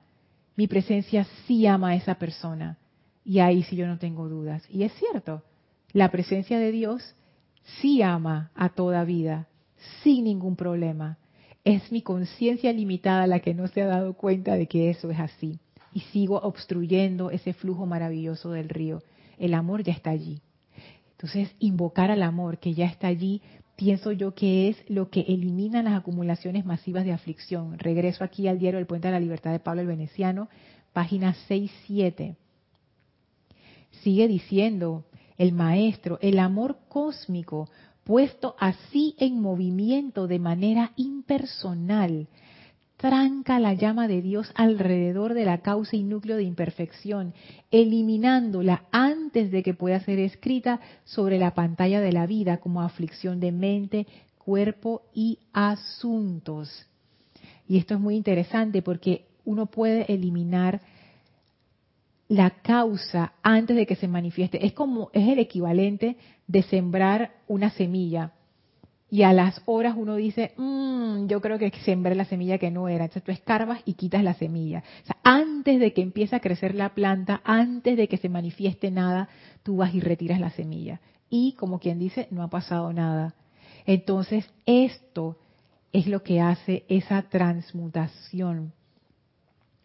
Mi 0.56 0.66
presencia 0.66 1.26
sí 1.46 1.66
ama 1.66 1.90
a 1.90 1.94
esa 1.94 2.14
persona 2.14 2.78
y 3.22 3.40
ahí 3.40 3.62
sí 3.64 3.76
yo 3.76 3.86
no 3.86 3.98
tengo 3.98 4.26
dudas. 4.30 4.62
Y 4.70 4.84
es 4.84 4.92
cierto, 4.94 5.42
la 5.92 6.10
presencia 6.10 6.58
de 6.58 6.72
Dios 6.72 7.14
sí 7.82 8.00
ama 8.00 8.50
a 8.54 8.70
toda 8.70 9.04
vida, 9.04 9.48
sin 10.02 10.24
ningún 10.24 10.56
problema. 10.56 11.18
Es 11.62 11.92
mi 11.92 12.00
conciencia 12.00 12.72
limitada 12.72 13.26
la 13.26 13.40
que 13.40 13.52
no 13.52 13.68
se 13.68 13.82
ha 13.82 13.86
dado 13.86 14.14
cuenta 14.14 14.54
de 14.54 14.66
que 14.66 14.88
eso 14.88 15.10
es 15.10 15.20
así. 15.20 15.58
Y 15.92 16.00
sigo 16.00 16.38
obstruyendo 16.40 17.30
ese 17.30 17.52
flujo 17.52 17.86
maravilloso 17.86 18.50
del 18.50 18.68
río. 18.68 19.02
El 19.38 19.54
amor 19.54 19.82
ya 19.82 19.92
está 19.92 20.10
allí. 20.10 20.40
Entonces, 21.12 21.54
invocar 21.58 22.10
al 22.10 22.22
amor 22.22 22.58
que 22.58 22.74
ya 22.74 22.86
está 22.86 23.08
allí, 23.08 23.42
pienso 23.76 24.12
yo 24.12 24.34
que 24.34 24.68
es 24.68 24.76
lo 24.88 25.10
que 25.10 25.20
elimina 25.22 25.82
las 25.82 25.94
acumulaciones 25.94 26.64
masivas 26.64 27.04
de 27.04 27.12
aflicción. 27.12 27.78
Regreso 27.78 28.24
aquí 28.24 28.46
al 28.48 28.58
diario 28.58 28.78
El 28.78 28.86
Puente 28.86 29.08
de 29.08 29.12
la 29.12 29.20
Libertad 29.20 29.50
de 29.50 29.60
Pablo 29.60 29.80
el 29.80 29.88
Veneciano, 29.88 30.48
página 30.92 31.34
6-7 31.48 32.36
sigue 34.02 34.28
diciendo 34.28 35.04
el 35.36 35.52
maestro, 35.52 36.18
el 36.20 36.38
amor 36.38 36.78
cósmico 36.88 37.68
puesto 38.04 38.56
así 38.58 39.14
en 39.18 39.40
movimiento 39.40 40.26
de 40.26 40.38
manera 40.38 40.92
impersonal, 40.96 42.26
tranca 42.98 43.60
la 43.60 43.74
llama 43.74 44.08
de 44.08 44.20
Dios 44.20 44.50
alrededor 44.56 45.32
de 45.32 45.44
la 45.44 45.58
causa 45.58 45.96
y 45.96 46.02
núcleo 46.02 46.36
de 46.36 46.42
imperfección, 46.42 47.32
eliminándola 47.70 48.84
antes 48.90 49.50
de 49.52 49.62
que 49.62 49.72
pueda 49.72 50.00
ser 50.00 50.18
escrita 50.18 50.80
sobre 51.04 51.38
la 51.38 51.54
pantalla 51.54 52.00
de 52.00 52.12
la 52.12 52.26
vida 52.26 52.58
como 52.58 52.82
aflicción 52.82 53.38
de 53.38 53.52
mente, 53.52 54.06
cuerpo 54.36 55.02
y 55.14 55.38
asuntos. 55.52 56.86
Y 57.68 57.78
esto 57.78 57.94
es 57.94 58.00
muy 58.00 58.16
interesante 58.16 58.82
porque 58.82 59.26
uno 59.44 59.66
puede 59.66 60.12
eliminar 60.12 60.80
la 62.26 62.50
causa 62.50 63.32
antes 63.42 63.76
de 63.76 63.86
que 63.86 63.94
se 63.94 64.08
manifieste. 64.08 64.66
Es 64.66 64.72
como, 64.72 65.10
es 65.12 65.28
el 65.28 65.38
equivalente 65.38 66.16
de 66.48 66.62
sembrar 66.64 67.30
una 67.46 67.70
semilla. 67.70 68.32
Y 69.10 69.22
a 69.22 69.32
las 69.32 69.62
horas 69.64 69.94
uno 69.96 70.16
dice, 70.16 70.52
mmm, 70.56 71.26
yo 71.26 71.40
creo 71.40 71.58
que 71.58 71.70
sembré 71.84 72.14
la 72.14 72.26
semilla 72.26 72.58
que 72.58 72.70
no 72.70 72.88
era. 72.88 73.04
Entonces 73.04 73.24
tú 73.24 73.32
escarbas 73.32 73.80
y 73.84 73.94
quitas 73.94 74.22
la 74.22 74.34
semilla. 74.34 74.82
O 75.02 75.06
sea, 75.06 75.16
antes 75.24 75.80
de 75.80 75.92
que 75.92 76.02
empiece 76.02 76.36
a 76.36 76.40
crecer 76.40 76.74
la 76.74 76.90
planta, 76.90 77.40
antes 77.44 77.96
de 77.96 78.08
que 78.08 78.18
se 78.18 78.28
manifieste 78.28 78.90
nada, 78.90 79.28
tú 79.62 79.78
vas 79.78 79.94
y 79.94 80.00
retiras 80.00 80.40
la 80.40 80.50
semilla. 80.50 81.00
Y 81.30 81.52
como 81.52 81.78
quien 81.78 81.98
dice, 81.98 82.28
no 82.30 82.42
ha 82.42 82.48
pasado 82.48 82.92
nada. 82.92 83.34
Entonces, 83.86 84.50
esto 84.66 85.38
es 85.92 86.06
lo 86.06 86.22
que 86.22 86.40
hace 86.40 86.84
esa 86.88 87.22
transmutación 87.22 88.72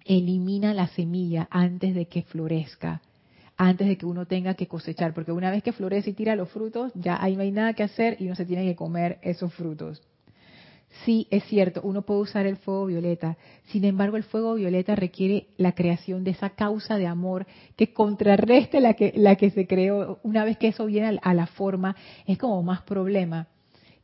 elimina 0.05 0.73
la 0.73 0.87
semilla 0.87 1.47
antes 1.49 1.95
de 1.95 2.07
que 2.07 2.23
florezca, 2.23 3.01
antes 3.67 3.87
de 3.87 3.97
que 3.97 4.05
uno 4.05 4.25
tenga 4.25 4.55
que 4.55 4.67
cosechar, 4.67 5.13
porque 5.13 5.31
una 5.31 5.51
vez 5.51 5.63
que 5.63 5.71
florece 5.71 6.11
y 6.11 6.13
tira 6.13 6.35
los 6.35 6.49
frutos, 6.49 6.91
ya 6.95 7.21
ahí 7.21 7.35
no 7.35 7.43
hay 7.43 7.51
nada 7.51 7.73
que 7.73 7.83
hacer 7.83 8.17
y 8.19 8.25
uno 8.25 8.35
se 8.35 8.45
tiene 8.45 8.65
que 8.65 8.75
comer 8.75 9.19
esos 9.21 9.53
frutos. 9.53 10.01
Sí, 11.05 11.27
es 11.31 11.43
cierto, 11.45 11.81
uno 11.83 12.03
puede 12.03 12.21
usar 12.21 12.45
el 12.45 12.57
fuego 12.57 12.85
violeta, 12.85 13.35
sin 13.71 13.83
embargo 13.83 14.15
el 14.15 14.23
fuego 14.23 14.53
violeta 14.53 14.95
requiere 14.95 15.47
la 15.57 15.73
creación 15.73 16.23
de 16.23 16.31
esa 16.31 16.51
causa 16.51 16.97
de 16.97 17.07
amor 17.07 17.47
que 17.75 17.93
contrarreste 17.93 18.79
la 18.79 18.93
que, 18.93 19.11
la 19.15 19.35
que 19.35 19.49
se 19.49 19.65
creó. 19.65 20.19
Una 20.21 20.45
vez 20.45 20.57
que 20.57 20.67
eso 20.67 20.85
viene 20.85 21.19
a 21.21 21.33
la 21.33 21.47
forma, 21.47 21.95
es 22.27 22.37
como 22.37 22.61
más 22.61 22.83
problema. 22.83 23.47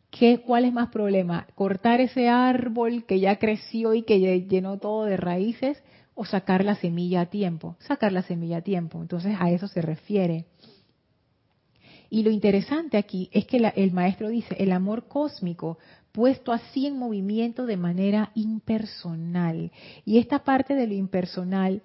¿Qué, 0.09 0.39
¿Cuál 0.39 0.65
es 0.65 0.73
más 0.73 0.89
problema? 0.89 1.45
¿Cortar 1.53 2.01
ese 2.01 2.27
árbol 2.27 3.03
que 3.05 3.19
ya 3.19 3.37
creció 3.37 3.93
y 3.93 4.01
que 4.01 4.19
llenó 4.19 4.79
todo 4.79 5.05
de 5.05 5.17
raíces 5.17 5.83
o 6.19 6.25
sacar 6.25 6.65
la 6.65 6.75
semilla 6.75 7.21
a 7.21 7.25
tiempo? 7.27 7.77
Sacar 7.79 8.11
la 8.11 8.23
semilla 8.23 8.57
a 8.57 8.61
tiempo. 8.61 9.01
Entonces 9.01 9.37
a 9.39 9.51
eso 9.51 9.69
se 9.69 9.81
refiere. 9.81 10.47
Y 12.09 12.23
lo 12.23 12.29
interesante 12.29 12.97
aquí 12.97 13.29
es 13.31 13.45
que 13.45 13.71
el 13.75 13.93
maestro 13.93 14.27
dice, 14.27 14.53
el 14.59 14.73
amor 14.73 15.07
cósmico 15.07 15.77
puesto 16.11 16.51
así 16.51 16.87
en 16.87 16.99
movimiento 16.99 17.65
de 17.65 17.77
manera 17.77 18.31
impersonal. 18.35 19.71
Y 20.03 20.17
esta 20.17 20.39
parte 20.39 20.75
de 20.75 20.87
lo 20.87 20.93
impersonal 20.93 21.83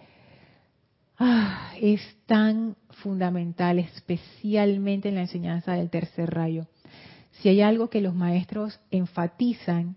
ah, 1.16 1.70
es 1.80 2.00
tan 2.26 2.74
fundamental, 2.90 3.78
especialmente 3.78 5.10
en 5.10 5.14
la 5.14 5.20
enseñanza 5.20 5.74
del 5.74 5.90
tercer 5.90 6.34
rayo 6.34 6.66
si 7.40 7.48
hay 7.48 7.60
algo 7.60 7.90
que 7.90 8.00
los 8.00 8.14
maestros 8.14 8.80
enfatizan, 8.90 9.96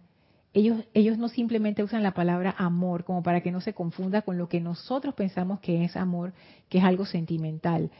ellos, 0.57 0.83
ellos 0.95 1.19
no 1.19 1.29
simplemente 1.29 1.83
usan 1.83 2.01
la 2.01 2.15
palabra 2.15 2.55
amor 2.57 3.03
como 3.03 3.21
para 3.21 3.41
que 3.41 3.51
no 3.51 3.61
se 3.61 3.73
confunda 3.73 4.23
con 4.23 4.39
lo 4.39 4.49
que 4.49 4.59
nosotros 4.59 5.13
pensamos 5.13 5.59
que 5.59 5.83
es 5.83 5.95
amor, 5.95 6.33
que 6.67 6.79
es 6.79 6.83
algo 6.83 7.05
sentimental. 7.05 7.91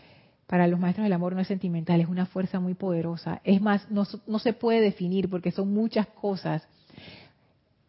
Para 0.48 0.66
los 0.66 0.80
maestros 0.80 1.06
el 1.06 1.14
amor 1.14 1.36
no 1.36 1.42
es 1.42 1.48
sentimental, 1.48 2.02
es 2.02 2.08
una 2.08 2.26
fuerza 2.26 2.60
muy 2.60 2.74
poderosa. 2.74 3.42
Es 3.44 3.62
más, 3.62 3.88
no, 3.92 4.06
se 4.40 4.54
puede 4.54 4.82
definir 4.82 5.30
porque 5.30 5.52
son 5.52 5.72
muchas 5.72 6.08
cosas. 6.08 6.68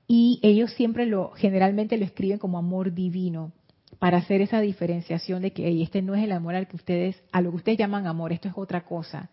Y 0.06 0.38
ellos 0.42 0.70
siempre 0.72 1.06
lo, 1.06 1.30
generalmente 1.30 1.96
lo 1.96 2.04
escriben 2.04 2.38
como 2.38 2.58
amor 2.58 2.92
divino 2.92 3.52
para 3.98 4.18
hacer 4.18 4.42
esa 4.42 4.60
diferenciación 4.60 5.40
de 5.40 5.52
que 5.52 5.82
este 5.82 6.02
no 6.02 6.14
es 6.14 6.22
el 6.22 6.32
amor 6.32 6.56
al 6.56 6.68
que 6.68 6.76
ustedes, 6.76 7.22
a 7.32 7.40
lo 7.40 7.50
que 7.50 7.56
ustedes 7.56 7.78
llaman 7.78 8.06
amor, 8.06 8.32
esto 8.32 8.48
es 8.48 8.54
otra 8.56 8.84
cosa. 8.84 9.30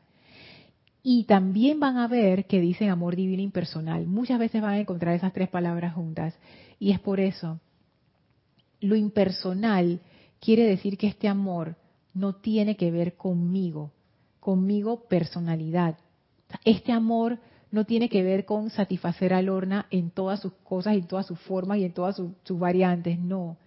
Y 1.07 1.25
también 1.25 1.79
van 1.79 1.97
a 1.97 2.07
ver 2.07 2.47
que 2.47 2.59
dicen 2.59 2.89
amor 2.89 3.15
divino 3.15 3.43
impersonal. 3.43 4.07
Muchas 4.07 4.39
veces 4.39 4.59
van 4.59 4.73
a 4.73 4.79
encontrar 4.79 5.13
esas 5.13 5.33
tres 5.33 5.47
palabras 5.49 5.93
juntas. 5.93 6.33
Y 6.79 6.93
es 6.93 6.99
por 6.99 7.19
eso. 7.19 7.59
Lo 8.81 8.95
impersonal 8.95 10.01
quiere 10.39 10.63
decir 10.63 10.97
que 10.97 11.05
este 11.05 11.27
amor 11.27 11.75
no 12.15 12.33
tiene 12.33 12.75
que 12.75 12.89
ver 12.89 13.17
conmigo, 13.17 13.91
conmigo 14.39 15.07
personalidad. 15.07 15.99
Este 16.63 16.91
amor 16.91 17.37
no 17.69 17.85
tiene 17.85 18.09
que 18.09 18.23
ver 18.23 18.43
con 18.45 18.71
satisfacer 18.71 19.31
al 19.31 19.45
Lorna 19.45 19.85
en 19.91 20.09
todas 20.09 20.39
sus 20.39 20.53
cosas, 20.63 20.95
en 20.95 21.05
todas 21.05 21.27
sus 21.27 21.39
formas 21.41 21.77
y 21.77 21.83
en 21.83 21.93
todas 21.93 22.15
sus, 22.15 22.31
sus 22.41 22.57
variantes, 22.57 23.19
no. 23.19 23.57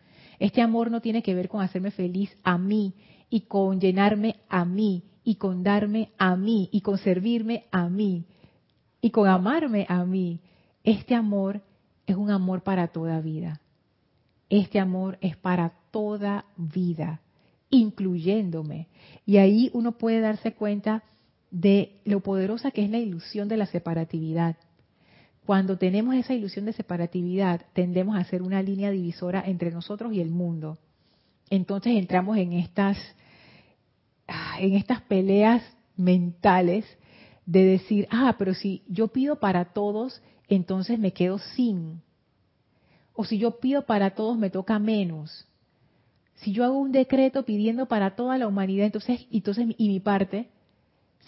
Este 0.40 0.60
amor 0.60 0.90
no 0.90 1.00
tiene 1.00 1.22
que 1.22 1.36
ver 1.36 1.48
con 1.48 1.62
hacerme 1.62 1.92
feliz 1.92 2.36
a 2.42 2.58
mí 2.58 2.94
y 3.30 3.42
con 3.42 3.78
llenarme 3.78 4.40
a 4.48 4.64
mí 4.64 5.04
y 5.28 5.34
con 5.34 5.62
darme 5.62 6.08
a 6.16 6.36
mí 6.36 6.70
y 6.72 6.80
con 6.80 6.96
servirme 6.96 7.66
a 7.70 7.90
mí 7.90 8.24
y 9.02 9.10
con 9.10 9.28
amarme 9.28 9.84
a 9.86 10.06
mí. 10.06 10.40
Este 10.82 11.14
amor 11.14 11.60
es 12.06 12.16
un 12.16 12.30
amor 12.30 12.62
para 12.62 12.88
toda 12.88 13.20
vida. 13.20 13.60
Este 14.48 14.80
amor 14.80 15.18
es 15.20 15.36
para 15.36 15.74
toda 15.90 16.46
vida, 16.56 17.20
incluyéndome. 17.68 18.88
Y 19.26 19.36
ahí 19.36 19.68
uno 19.74 19.98
puede 19.98 20.20
darse 20.20 20.54
cuenta 20.54 21.02
de 21.50 22.00
lo 22.06 22.20
poderosa 22.20 22.70
que 22.70 22.82
es 22.82 22.90
la 22.90 22.96
ilusión 22.96 23.48
de 23.48 23.58
la 23.58 23.66
separatividad. 23.66 24.56
Cuando 25.44 25.76
tenemos 25.76 26.14
esa 26.14 26.32
ilusión 26.32 26.64
de 26.64 26.72
separatividad, 26.72 27.66
tendemos 27.74 28.16
a 28.16 28.20
hacer 28.20 28.40
una 28.40 28.62
línea 28.62 28.90
divisora 28.90 29.42
entre 29.46 29.72
nosotros 29.72 30.14
y 30.14 30.22
el 30.22 30.30
mundo. 30.30 30.78
Entonces 31.50 31.96
entramos 31.96 32.38
en 32.38 32.54
estas, 32.54 32.96
en 34.58 34.74
estas 34.74 35.00
peleas 35.02 35.62
mentales 35.96 36.84
de 37.46 37.64
decir, 37.64 38.06
ah, 38.10 38.36
pero 38.38 38.54
si 38.54 38.82
yo 38.88 39.08
pido 39.08 39.40
para 39.40 39.66
todos, 39.66 40.22
entonces 40.48 40.98
me 40.98 41.12
quedo 41.12 41.38
sin. 41.38 42.02
O 43.14 43.24
si 43.24 43.38
yo 43.38 43.58
pido 43.58 43.86
para 43.86 44.10
todos, 44.10 44.38
me 44.38 44.50
toca 44.50 44.78
menos. 44.78 45.46
Si 46.36 46.52
yo 46.52 46.64
hago 46.64 46.78
un 46.78 46.92
decreto 46.92 47.44
pidiendo 47.44 47.86
para 47.86 48.14
toda 48.14 48.38
la 48.38 48.46
humanidad, 48.46 48.86
entonces, 48.86 49.26
entonces 49.30 49.66
y 49.76 49.88
mi 49.88 49.98
parte, 49.98 50.48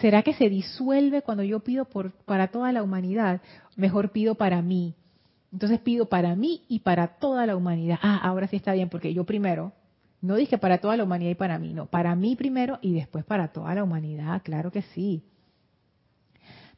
¿Será 0.01 0.23
que 0.23 0.33
se 0.33 0.49
disuelve 0.49 1.21
cuando 1.21 1.43
yo 1.45 1.61
pido 1.61 1.85
por, 1.85 2.13
para 2.25 2.49
toda 2.49 2.73
la 2.73 2.83
humanidad? 2.83 3.43
Mejor 3.77 4.13
pido 4.13 4.35
para 4.35 4.63
mí. 4.63 4.95
Entonces 5.53 5.79
pido 5.81 6.07
para 6.07 6.35
mí 6.37 6.63
y 6.69 6.81
para 6.81 7.19
toda 7.19 7.45
la 7.45 7.55
humanidad. 7.55 7.99
Ah, 8.01 8.17
ahora 8.17 8.47
sí 8.49 8.57
está 8.57 8.73
bien, 8.73 8.89
porque 8.89 9.13
yo 9.13 9.25
primero, 9.25 9.73
no 10.21 10.37
dije 10.37 10.59
para 10.59 10.79
toda 10.79 10.97
la 10.97 11.05
humanidad 11.05 11.31
y 11.31 11.35
para 11.35 11.59
mí, 11.59 11.73
no, 11.73 11.87
para 11.87 12.15
mí 12.15 12.37
primero 12.37 12.79
y 12.83 12.93
después 12.93 13.25
para 13.25 13.49
toda 13.49 13.75
la 13.75 13.85
humanidad, 13.85 14.43
claro 14.43 14.71
que 14.71 14.83
sí. 14.83 15.23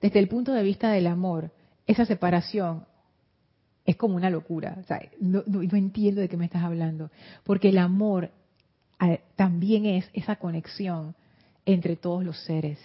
Desde 0.01 0.19
el 0.19 0.29
punto 0.29 0.53
de 0.53 0.63
vista 0.63 0.91
del 0.91 1.07
amor, 1.07 1.53
esa 1.87 2.05
separación 2.05 2.85
es 3.85 3.97
como 3.97 4.17
una 4.17 4.31
locura. 4.31 4.79
No, 5.21 5.43
no, 5.47 5.63
entiendo 5.77 6.21
de 6.21 6.29
qué 6.29 6.37
me 6.37 6.45
estás 6.45 6.63
hablando, 6.63 7.11
porque 7.45 7.71
el 7.71 7.79
amor 7.79 8.31
también 9.35 9.87
es 9.87 10.09
esa 10.13 10.37
conexión 10.37 11.17
entre 11.65 11.97
todos 11.97 12.25
los 12.25 12.39
seres 12.45 12.79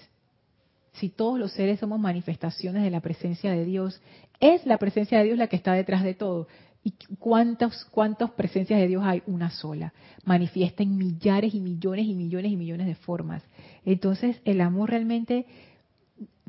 si 0.99 1.09
todos 1.09 1.39
los 1.39 1.51
seres 1.51 1.79
somos 1.79 1.99
manifestaciones 1.99 2.83
de 2.83 2.89
la 2.89 3.01
presencia 3.01 3.51
de 3.51 3.65
Dios, 3.65 4.01
es 4.39 4.65
la 4.65 4.77
presencia 4.77 5.19
de 5.19 5.25
Dios 5.25 5.37
la 5.37 5.47
que 5.47 5.55
está 5.55 5.73
detrás 5.73 6.03
de 6.03 6.13
todo. 6.13 6.47
¿Y 6.87 6.93
cuántas, 7.19 7.83
cuántas 7.91 8.31
presencias 8.31 8.79
de 8.79 8.87
Dios 8.87 9.03
hay? 9.05 9.21
Una 9.27 9.49
sola. 9.49 9.91
Manifiesta 10.23 10.83
en 10.83 10.95
millares 10.95 11.53
y 11.53 11.59
millones 11.59 12.05
y 12.05 12.13
millones 12.13 12.49
y 12.49 12.55
millones 12.55 12.87
de 12.87 12.95
formas. 12.95 13.43
Entonces, 13.83 14.39
el 14.45 14.61
amor 14.61 14.91
realmente, 14.91 15.45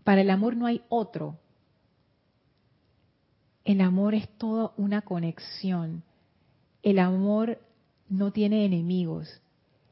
para 0.05 0.20
el 0.20 0.30
amor 0.30 0.55
no 0.55 0.66
hay 0.66 0.82
otro. 0.91 1.41
El 3.64 3.80
amor 3.80 4.14
es 4.14 4.28
toda 4.39 4.70
una 4.76 5.03
conexión. 5.03 6.05
El 6.84 7.01
amor 7.01 7.59
no 8.09 8.30
tiene 8.30 8.64
enemigos. 8.64 9.41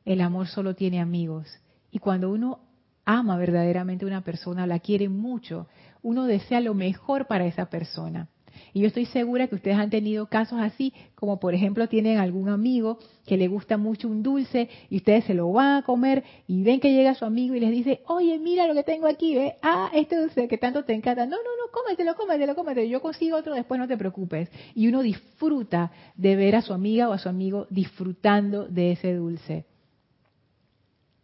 El 0.05 0.21
amor 0.21 0.47
solo 0.47 0.77
tiene 0.77 1.01
amigos. 1.01 1.49
Y 1.91 1.99
cuando 1.99 2.31
uno 2.31 2.61
ama 3.05 3.37
verdaderamente 3.37 4.05
a 4.05 4.09
una 4.09 4.23
persona, 4.23 4.65
la 4.69 4.79
quiere 4.79 5.09
mucho, 5.09 5.67
uno 6.03 6.25
desea 6.25 6.61
lo 6.61 6.73
mejor 6.73 7.27
para 7.27 7.47
esa 7.47 7.69
persona. 7.69 8.29
Y 8.73 8.81
yo 8.81 8.89
estoy 8.89 9.07
segura 9.07 9.47
que 9.49 9.55
ustedes 9.55 9.77
han 9.77 9.91
tenido 9.91 10.27
casos 10.27 10.61
así, 10.61 10.93
como 11.15 11.39
por 11.41 11.55
ejemplo 11.55 11.89
tienen 11.89 12.19
algún 12.19 12.49
amigo 12.49 12.99
que 13.27 13.37
le 13.37 13.49
gusta 13.49 13.77
mucho 13.77 14.09
un 14.09 14.23
dulce 14.23 14.69
y 14.89 14.99
ustedes 14.99 15.25
se 15.25 15.35
lo 15.35 15.51
van 15.53 15.79
a 15.79 15.83
comer 15.83 16.25
y 16.47 16.63
ven 16.63 16.81
que 16.81 16.93
llega 16.93 17.15
su 17.15 17.25
amigo 17.25 17.55
y 17.55 17.61
les 17.61 17.71
dice, 17.71 18.01
oye, 18.07 18.39
mira 18.39 18.67
lo 18.67 18.75
que 18.75 18.85
tengo 18.85 19.07
aquí, 19.07 19.37
¿eh? 19.37 19.57
ah, 19.63 19.91
este 19.95 20.17
dulce 20.17 20.49
que 20.49 20.59
tanto 20.59 20.85
te 20.85 20.95
encanta. 20.95 21.27
No, 21.27 21.37
no, 21.37 21.43
no, 21.43 21.73
cómetelo, 21.73 22.15
cómetelo, 22.15 22.55
cómetelo. 22.55 22.87
Yo 22.87 23.01
consigo 23.01 23.37
otro 23.37 23.55
después, 23.55 23.81
no 23.81 23.89
te 23.89 23.97
preocupes. 23.97 24.51
Y 24.75 24.89
uno 24.89 25.03
disfruta 25.03 25.91
de 26.15 26.37
ver 26.37 26.57
a 26.57 26.63
su 26.63 26.73
amiga 26.73 27.09
o 27.09 27.13
a 27.13 27.19
su 27.19 27.29
amigo 27.29 27.67
disfrutando 27.71 28.67
de 28.67 28.93
ese 28.93 29.15
dulce. 29.15 29.67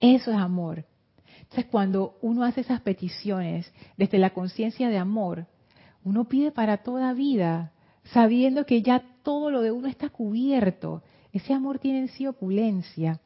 Eso 0.01 0.33
es 0.33 0.37
amor. 0.37 0.85
Entonces, 1.53 1.66
cuando 1.70 2.16
uno 2.22 2.45
hace 2.45 2.62
esas 2.62 2.80
peticiones 2.80 3.70
desde 3.97 4.18
la 4.18 4.30
conciencia 4.30 4.89
de 4.89 4.99
amor, 4.99 5.47
uno 6.05 6.24
pide 6.28 6.50
para 6.50 6.78
toda 6.78 7.12
vida, 7.12 7.72
sabiendo 8.12 8.66
que 8.66 8.82
ya 8.82 9.05
todo 9.22 9.50
lo 9.50 9.62
de 9.62 9.72
uno 9.72 9.88
está 9.88 10.09
cubierto. 10.09 11.03
Ese 11.32 11.55
amor 11.55 11.78
tiene 11.78 12.00
en 12.00 12.09
sí 12.09 12.26
opulencia. 12.26 13.20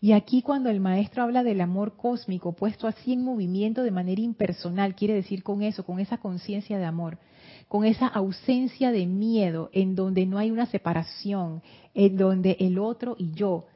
Y 0.00 0.12
aquí 0.12 0.42
cuando 0.42 0.70
el 0.70 0.78
maestro 0.78 1.24
habla 1.24 1.42
del 1.42 1.60
amor 1.60 1.96
cósmico 1.96 2.52
puesto 2.52 2.86
así 2.86 3.12
en 3.12 3.24
movimiento 3.24 3.82
de 3.82 3.90
manera 3.90 4.20
impersonal, 4.20 4.94
quiere 4.94 5.14
decir 5.14 5.42
con 5.42 5.62
eso, 5.62 5.84
con 5.84 5.98
esa 5.98 6.18
conciencia 6.18 6.78
de 6.78 6.84
amor, 6.84 7.18
con 7.66 7.84
esa 7.84 8.06
ausencia 8.06 8.92
de 8.92 9.06
miedo, 9.06 9.70
en 9.72 9.96
donde 9.96 10.24
no 10.24 10.38
hay 10.38 10.52
una 10.52 10.66
separación, 10.66 11.62
en 11.94 12.16
donde 12.16 12.56
el 12.60 12.78
otro 12.78 13.16
y 13.18 13.32
yo, 13.32 13.66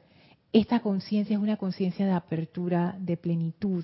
esta 0.53 0.79
conciencia 0.79 1.35
es 1.35 1.41
una 1.41 1.57
conciencia 1.57 2.05
de 2.05 2.13
apertura, 2.13 2.95
de 2.99 3.17
plenitud. 3.17 3.83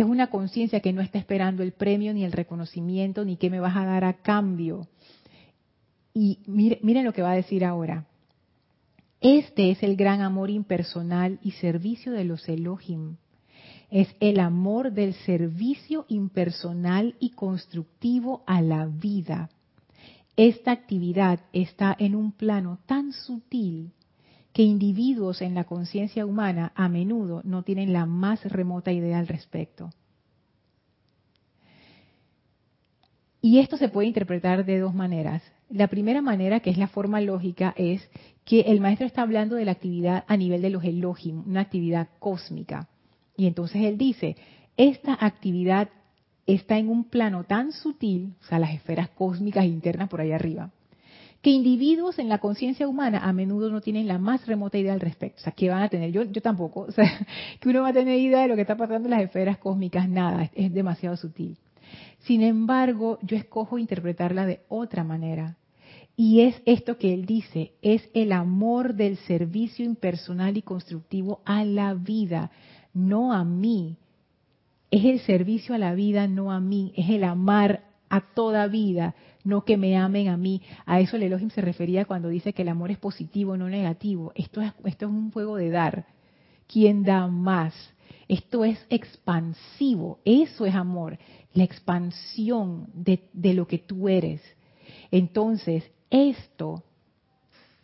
Es 0.00 0.06
una 0.06 0.28
conciencia 0.28 0.80
que 0.80 0.94
no 0.94 1.02
está 1.02 1.18
esperando 1.18 1.62
el 1.62 1.72
premio, 1.72 2.14
ni 2.14 2.24
el 2.24 2.32
reconocimiento, 2.32 3.22
ni 3.22 3.36
qué 3.36 3.50
me 3.50 3.60
vas 3.60 3.76
a 3.76 3.84
dar 3.84 4.04
a 4.04 4.14
cambio. 4.14 4.88
Y 6.14 6.38
miren, 6.46 7.04
lo 7.04 7.12
que 7.12 7.20
va 7.20 7.32
a 7.32 7.36
decir 7.36 7.66
ahora. 7.66 8.06
Este 9.20 9.70
es 9.70 9.82
el 9.82 9.96
gran 9.96 10.22
amor 10.22 10.48
impersonal 10.48 11.38
y 11.42 11.50
servicio 11.50 12.12
de 12.12 12.24
los 12.24 12.48
Elohim. 12.48 13.16
Es 13.90 14.08
el 14.20 14.40
amor 14.40 14.92
del 14.92 15.12
servicio 15.12 16.06
impersonal 16.08 17.14
y 17.20 17.32
constructivo 17.32 18.42
a 18.46 18.62
la 18.62 18.86
vida. 18.86 19.50
Esta 20.34 20.72
actividad 20.72 21.40
está 21.52 21.94
en 21.98 22.14
un 22.14 22.32
plano 22.32 22.78
tan 22.86 23.12
sutil 23.12 23.92
que 24.52 24.62
individuos 24.62 25.42
en 25.42 25.54
la 25.54 25.64
conciencia 25.64 26.26
humana 26.26 26.72
a 26.74 26.88
menudo 26.88 27.40
no 27.44 27.62
tienen 27.62 27.92
la 27.92 28.06
más 28.06 28.44
remota 28.44 28.92
idea 28.92 29.18
al 29.18 29.28
respecto. 29.28 29.90
Y 33.42 33.58
esto 33.58 33.76
se 33.76 33.88
puede 33.88 34.08
interpretar 34.08 34.64
de 34.64 34.78
dos 34.78 34.94
maneras. 34.94 35.42
La 35.70 35.88
primera 35.88 36.20
manera, 36.20 36.60
que 36.60 36.70
es 36.70 36.78
la 36.78 36.88
forma 36.88 37.20
lógica, 37.20 37.72
es 37.76 38.06
que 38.44 38.60
el 38.62 38.80
maestro 38.80 39.06
está 39.06 39.22
hablando 39.22 39.56
de 39.56 39.64
la 39.64 39.72
actividad 39.72 40.24
a 40.26 40.36
nivel 40.36 40.62
de 40.62 40.70
los 40.70 40.84
Elohim, 40.84 41.44
una 41.46 41.60
actividad 41.60 42.08
cósmica. 42.18 42.88
Y 43.36 43.46
entonces 43.46 43.82
él 43.82 43.96
dice, 43.96 44.36
esta 44.76 45.16
actividad 45.18 45.88
está 46.46 46.76
en 46.76 46.88
un 46.88 47.04
plano 47.04 47.44
tan 47.44 47.72
sutil, 47.72 48.34
o 48.40 48.44
sea, 48.44 48.58
las 48.58 48.74
esferas 48.74 49.08
cósmicas 49.10 49.64
internas 49.64 50.08
por 50.08 50.20
ahí 50.20 50.32
arriba, 50.32 50.70
que 51.42 51.50
individuos 51.50 52.18
en 52.18 52.28
la 52.28 52.38
conciencia 52.38 52.86
humana 52.86 53.20
a 53.20 53.32
menudo 53.32 53.70
no 53.70 53.80
tienen 53.80 54.06
la 54.06 54.18
más 54.18 54.46
remota 54.46 54.76
idea 54.76 54.92
al 54.92 55.00
respecto. 55.00 55.40
O 55.40 55.44
sea, 55.44 55.52
que 55.52 55.70
van 55.70 55.82
a 55.82 55.88
tener, 55.88 56.12
yo, 56.12 56.24
yo 56.24 56.42
tampoco, 56.42 56.80
o 56.88 56.92
sea, 56.92 57.26
que 57.60 57.68
uno 57.68 57.82
va 57.82 57.88
a 57.88 57.92
tener 57.92 58.18
idea 58.18 58.42
de 58.42 58.48
lo 58.48 58.56
que 58.56 58.62
está 58.62 58.76
pasando 58.76 59.08
en 59.08 59.12
las 59.12 59.22
esferas 59.22 59.58
cósmicas, 59.58 60.08
nada, 60.08 60.50
es 60.54 60.72
demasiado 60.72 61.16
sutil. 61.16 61.56
Sin 62.20 62.42
embargo, 62.42 63.18
yo 63.22 63.36
escojo 63.36 63.78
interpretarla 63.78 64.46
de 64.46 64.60
otra 64.68 65.04
manera. 65.04 65.56
Y 66.16 66.42
es 66.42 66.60
esto 66.66 66.98
que 66.98 67.14
él 67.14 67.24
dice, 67.24 67.72
es 67.80 68.02
el 68.12 68.32
amor 68.32 68.94
del 68.94 69.16
servicio 69.16 69.86
impersonal 69.86 70.58
y 70.58 70.62
constructivo 70.62 71.40
a 71.46 71.64
la 71.64 71.94
vida, 71.94 72.50
no 72.92 73.32
a 73.32 73.42
mí. 73.42 73.96
Es 74.90 75.04
el 75.04 75.20
servicio 75.20 75.74
a 75.74 75.78
la 75.78 75.94
vida, 75.94 76.26
no 76.26 76.52
a 76.52 76.60
mí. 76.60 76.92
Es 76.94 77.08
el 77.08 77.24
amar 77.24 77.84
a 78.10 78.20
toda 78.20 78.66
vida, 78.66 79.14
no 79.44 79.64
que 79.64 79.76
me 79.76 79.96
amen 79.96 80.28
a 80.28 80.36
mí. 80.36 80.62
A 80.86 81.00
eso 81.00 81.16
el 81.16 81.24
Elohim 81.24 81.50
se 81.50 81.60
refería 81.60 82.04
cuando 82.04 82.28
dice 82.28 82.52
que 82.52 82.62
el 82.62 82.68
amor 82.68 82.90
es 82.90 82.98
positivo, 82.98 83.56
no 83.56 83.68
negativo. 83.68 84.32
Esto 84.34 84.60
es, 84.60 84.72
esto 84.84 85.06
es 85.06 85.12
un 85.12 85.30
juego 85.30 85.56
de 85.56 85.70
dar. 85.70 86.06
¿Quién 86.66 87.02
da 87.02 87.26
más? 87.26 87.74
Esto 88.28 88.64
es 88.64 88.78
expansivo, 88.90 90.20
eso 90.24 90.64
es 90.64 90.74
amor, 90.76 91.18
la 91.52 91.64
expansión 91.64 92.88
de, 92.94 93.28
de 93.32 93.54
lo 93.54 93.66
que 93.66 93.78
tú 93.78 94.08
eres. 94.08 94.40
Entonces, 95.10 95.90
esto, 96.10 96.84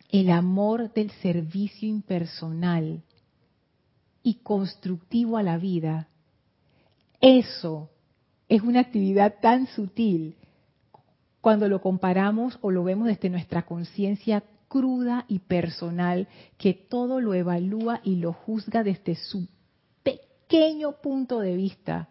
el 0.09 0.29
amor 0.29 0.93
del 0.93 1.11
servicio 1.11 1.89
impersonal 1.89 3.03
y 4.23 4.35
constructivo 4.35 5.37
a 5.37 5.43
la 5.43 5.57
vida, 5.57 6.07
eso 7.19 7.89
es 8.47 8.61
una 8.61 8.79
actividad 8.79 9.35
tan 9.41 9.67
sutil 9.67 10.37
cuando 11.47 11.69
lo 11.69 11.79
comparamos 11.79 12.59
o 12.59 12.71
lo 12.71 12.83
vemos 12.83 13.07
desde 13.07 13.29
nuestra 13.29 13.61
conciencia 13.61 14.43
cruda 14.67 15.23
y 15.29 15.39
personal 15.39 16.27
que 16.57 16.73
todo 16.73 17.21
lo 17.21 17.33
evalúa 17.33 18.01
y 18.03 18.17
lo 18.17 18.33
juzga 18.33 18.83
desde 18.83 19.15
su 19.15 19.47
pequeño 20.03 20.97
punto 21.01 21.39
de 21.39 21.55
vista. 21.55 22.09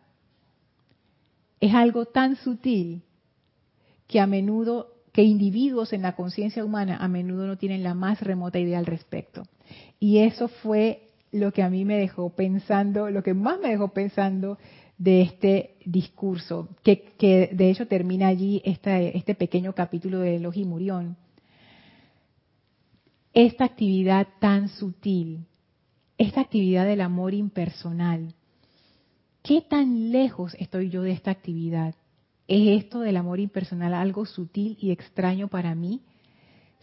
Es 1.61 1.75
algo 1.75 2.07
tan 2.07 2.37
sutil 2.37 3.03
que 4.07 4.21
a 4.21 4.27
menudo, 4.27 4.95
que 5.13 5.23
individuos 5.23 5.93
en 5.93 6.01
la 6.01 6.17
conciencia 6.17 6.65
humana 6.65 6.97
a 6.97 7.07
menudo 7.07 7.47
no 7.47 7.59
tienen 7.59 7.83
la 7.83 7.93
más 7.93 8.23
remota 8.23 8.59
idea 8.59 8.79
al 8.79 8.87
respecto. 8.87 9.43
Y 10.01 10.21
eso 10.21 10.49
fue 10.49 11.11
lo 11.31 11.53
que 11.53 11.63
a 11.63 11.69
mí 11.69 11.85
me 11.85 11.99
dejó 11.99 12.31
pensando, 12.31 13.11
lo 13.11 13.23
que 13.23 13.35
más 13.35 13.61
me 13.61 13.69
dejó 13.69 13.89
pensando 13.89 14.57
de 14.99 15.23
este 15.23 15.77
discurso, 15.85 16.69
que, 16.83 17.51
de 17.53 17.71
hecho 17.71 17.87
termina 17.87 18.29
allí 18.29 18.63
este, 18.65 19.35
pequeño 19.35 19.75
capítulo 19.75 20.21
de 20.21 20.37
Elohim 20.37 20.63
y 20.63 20.69
Murión. 20.69 21.17
Esta 23.35 23.65
actividad 23.65 24.29
tan 24.41 24.69
sutil, 24.71 25.45
esta 26.17 26.41
actividad 26.41 26.87
del 26.87 27.03
amor 27.03 27.35
impersonal, 27.35 28.35
¿qué 29.43 29.61
tan 29.61 30.11
lejos 30.11 30.57
estoy 30.59 30.89
yo 30.89 31.03
de 31.03 31.13
esta 31.13 31.31
actividad? 31.31 31.95
¿Es 32.49 32.85
esto 32.85 33.01
del 33.01 33.19
amor 33.19 33.41
impersonal 33.41 33.93
algo 33.93 34.25
sutil 34.25 34.79
y 34.81 34.93
extraño 34.93 35.49
para 35.49 35.75
mí? 35.75 36.01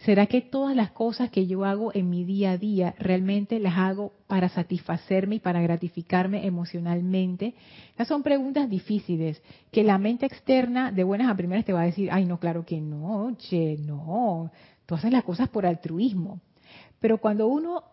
¿Será 0.03 0.25
que 0.25 0.41
todas 0.41 0.75
las 0.75 0.91
cosas 0.91 1.29
que 1.29 1.47
yo 1.47 1.63
hago 1.63 1.91
en 1.93 2.09
mi 2.09 2.25
día 2.25 2.51
a 2.51 2.57
día 2.57 2.93
realmente 2.99 3.57
las 3.59 3.77
hago 3.77 4.11
para 4.27 4.49
satisfacerme 4.49 5.35
y 5.35 5.39
para 5.39 5.61
gratificarme 5.61 6.45
emocionalmente? 6.45 7.55
Esas 7.93 8.09
son 8.09 8.21
preguntas 8.21 8.69
difíciles 8.69 9.41
que 9.71 9.83
la 9.83 9.97
mente 9.97 10.25
externa 10.25 10.91
de 10.91 11.05
buenas 11.05 11.29
a 11.29 11.37
primeras 11.37 11.63
te 11.63 11.71
va 11.71 11.83
a 11.83 11.85
decir, 11.85 12.09
ay 12.11 12.25
no, 12.25 12.37
claro 12.37 12.65
que 12.65 12.81
no, 12.81 13.33
che, 13.37 13.77
no, 13.77 14.51
tú 14.85 14.95
haces 14.95 15.11
las 15.11 15.23
cosas 15.23 15.47
por 15.47 15.65
altruismo. 15.65 16.41
Pero 16.99 17.19
cuando 17.19 17.47
uno 17.47 17.85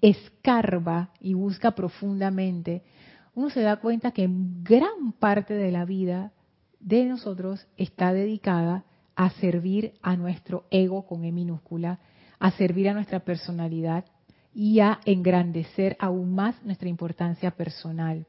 escarba 0.00 1.10
y 1.20 1.34
busca 1.34 1.72
profundamente, 1.72 2.84
uno 3.34 3.50
se 3.50 3.60
da 3.60 3.76
cuenta 3.76 4.12
que 4.12 4.30
gran 4.62 5.12
parte 5.18 5.52
de 5.52 5.70
la 5.70 5.84
vida 5.84 6.32
de 6.80 7.04
nosotros 7.04 7.66
está 7.76 8.14
dedicada 8.14 8.84
a 9.16 9.30
servir 9.30 9.94
a 10.02 10.16
nuestro 10.16 10.64
ego 10.70 11.06
con 11.06 11.24
E 11.24 11.32
minúscula, 11.32 12.00
a 12.38 12.50
servir 12.52 12.88
a 12.88 12.94
nuestra 12.94 13.20
personalidad 13.20 14.04
y 14.54 14.80
a 14.80 15.00
engrandecer 15.04 15.96
aún 15.98 16.34
más 16.34 16.62
nuestra 16.64 16.88
importancia 16.88 17.50
personal. 17.50 18.26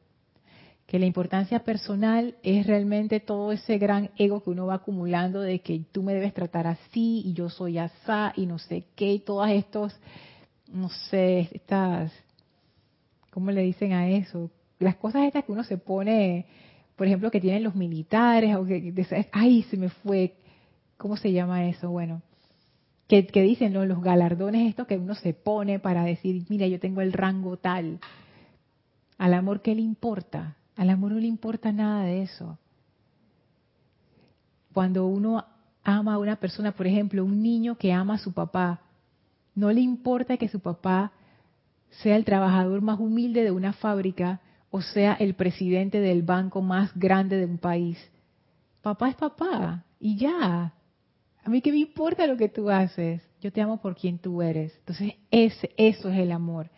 Que 0.88 1.00
la 1.00 1.06
importancia 1.06 1.60
personal 1.64 2.36
es 2.44 2.68
realmente 2.68 3.20
todo 3.20 3.52
ese 3.52 3.78
gran 3.78 4.12
ego 4.18 4.44
que 4.44 4.52
uno 4.52 4.68
va 4.68 4.76
acumulando 4.76 5.42
de 5.42 5.60
que 5.60 5.82
tú 5.92 6.04
me 6.04 6.14
debes 6.14 6.34
tratar 6.34 6.68
así 6.68 7.24
y 7.26 7.34
yo 7.34 7.50
soy 7.50 7.80
asá 7.80 8.34
y 8.36 8.46
no 8.46 8.60
sé 8.60 8.86
qué 8.96 9.14
y 9.14 9.20
todas 9.20 9.52
estos, 9.52 10.00
no 10.68 10.90
sé, 10.90 11.50
estas, 11.54 12.12
¿cómo 13.32 13.50
le 13.52 13.62
dicen 13.64 13.94
a 13.94 14.08
eso? 14.10 14.52
las 14.80 14.96
cosas 14.96 15.24
estas 15.26 15.46
que 15.46 15.52
uno 15.52 15.64
se 15.64 15.78
pone, 15.78 16.46
por 16.96 17.08
ejemplo, 17.08 17.32
que 17.32 17.42
tienen 17.42 17.64
los 17.64 17.76
militares, 17.76 18.56
o 18.56 18.66
que, 18.66 18.94
ay, 19.32 19.64
se 19.64 19.78
me 19.78 19.90
fue, 19.90 20.36
¿cómo 20.98 21.18
se 21.18 21.32
llama 21.32 21.66
eso? 21.68 21.90
Bueno, 21.90 22.22
que, 23.08 23.22
dicen 23.22 23.74
los 23.74 24.02
galardones 24.02 24.68
estos 24.68 24.88
que 24.88 24.98
uno 24.98 25.16
se 25.16 25.34
pone 25.34 25.80
para 25.80 26.04
decir, 26.04 26.46
mira, 26.50 26.68
yo 26.68 26.80
tengo 26.80 27.02
el 27.02 27.14
rango 27.14 27.58
tal. 27.58 28.00
Al 29.18 29.34
amor, 29.34 29.62
¿qué 29.62 29.76
le 29.76 29.82
importa? 29.82 30.56
Al 30.76 30.90
amor 30.90 31.14
no 31.14 31.20
le 31.20 31.28
importa 31.28 31.72
nada 31.72 32.04
de 32.04 32.24
eso. 32.24 32.58
Cuando 34.74 35.06
uno 35.06 35.46
ama 35.84 36.16
a 36.16 36.18
una 36.18 36.36
persona, 36.36 36.74
por 36.74 36.88
ejemplo, 36.88 37.24
un 37.24 37.42
niño 37.42 37.78
que 37.78 37.94
ama 37.94 38.16
a 38.16 38.20
su 38.20 38.34
papá, 38.34 38.82
no 39.54 39.72
le 39.72 39.82
importa 39.82 40.36
que 40.38 40.50
su 40.50 40.60
papá 40.60 41.14
sea 42.02 42.18
el 42.18 42.26
trabajador 42.26 42.82
más 42.82 43.00
humilde 43.00 43.44
de 43.44 43.52
una 43.52 43.72
fábrica 43.72 44.42
o 44.70 44.82
sea 44.82 45.14
el 45.14 45.36
presidente 45.36 46.02
del 46.02 46.24
banco 46.24 46.62
más 46.62 46.92
grande 46.96 47.38
de 47.38 47.46
un 47.46 47.58
país. 47.58 47.98
Papá 48.82 49.10
es 49.10 49.16
papá 49.16 49.86
y 50.02 50.18
ya. 50.18 50.74
A 51.46 51.50
mí 51.52 51.62
qué 51.62 51.72
me 51.72 51.78
importa 51.78 52.26
lo 52.26 52.38
que 52.38 52.50
tú 52.50 52.72
haces. 52.72 53.22
Yo 53.40 53.52
te 53.54 53.62
amo 53.62 53.80
por 53.80 53.96
quien 53.96 54.18
tú 54.18 54.42
eres. 54.42 54.74
Entonces, 54.80 55.14
ese, 55.30 55.70
eso 55.78 56.10
es 56.10 56.18
el 56.18 56.32
amor. 56.32 56.72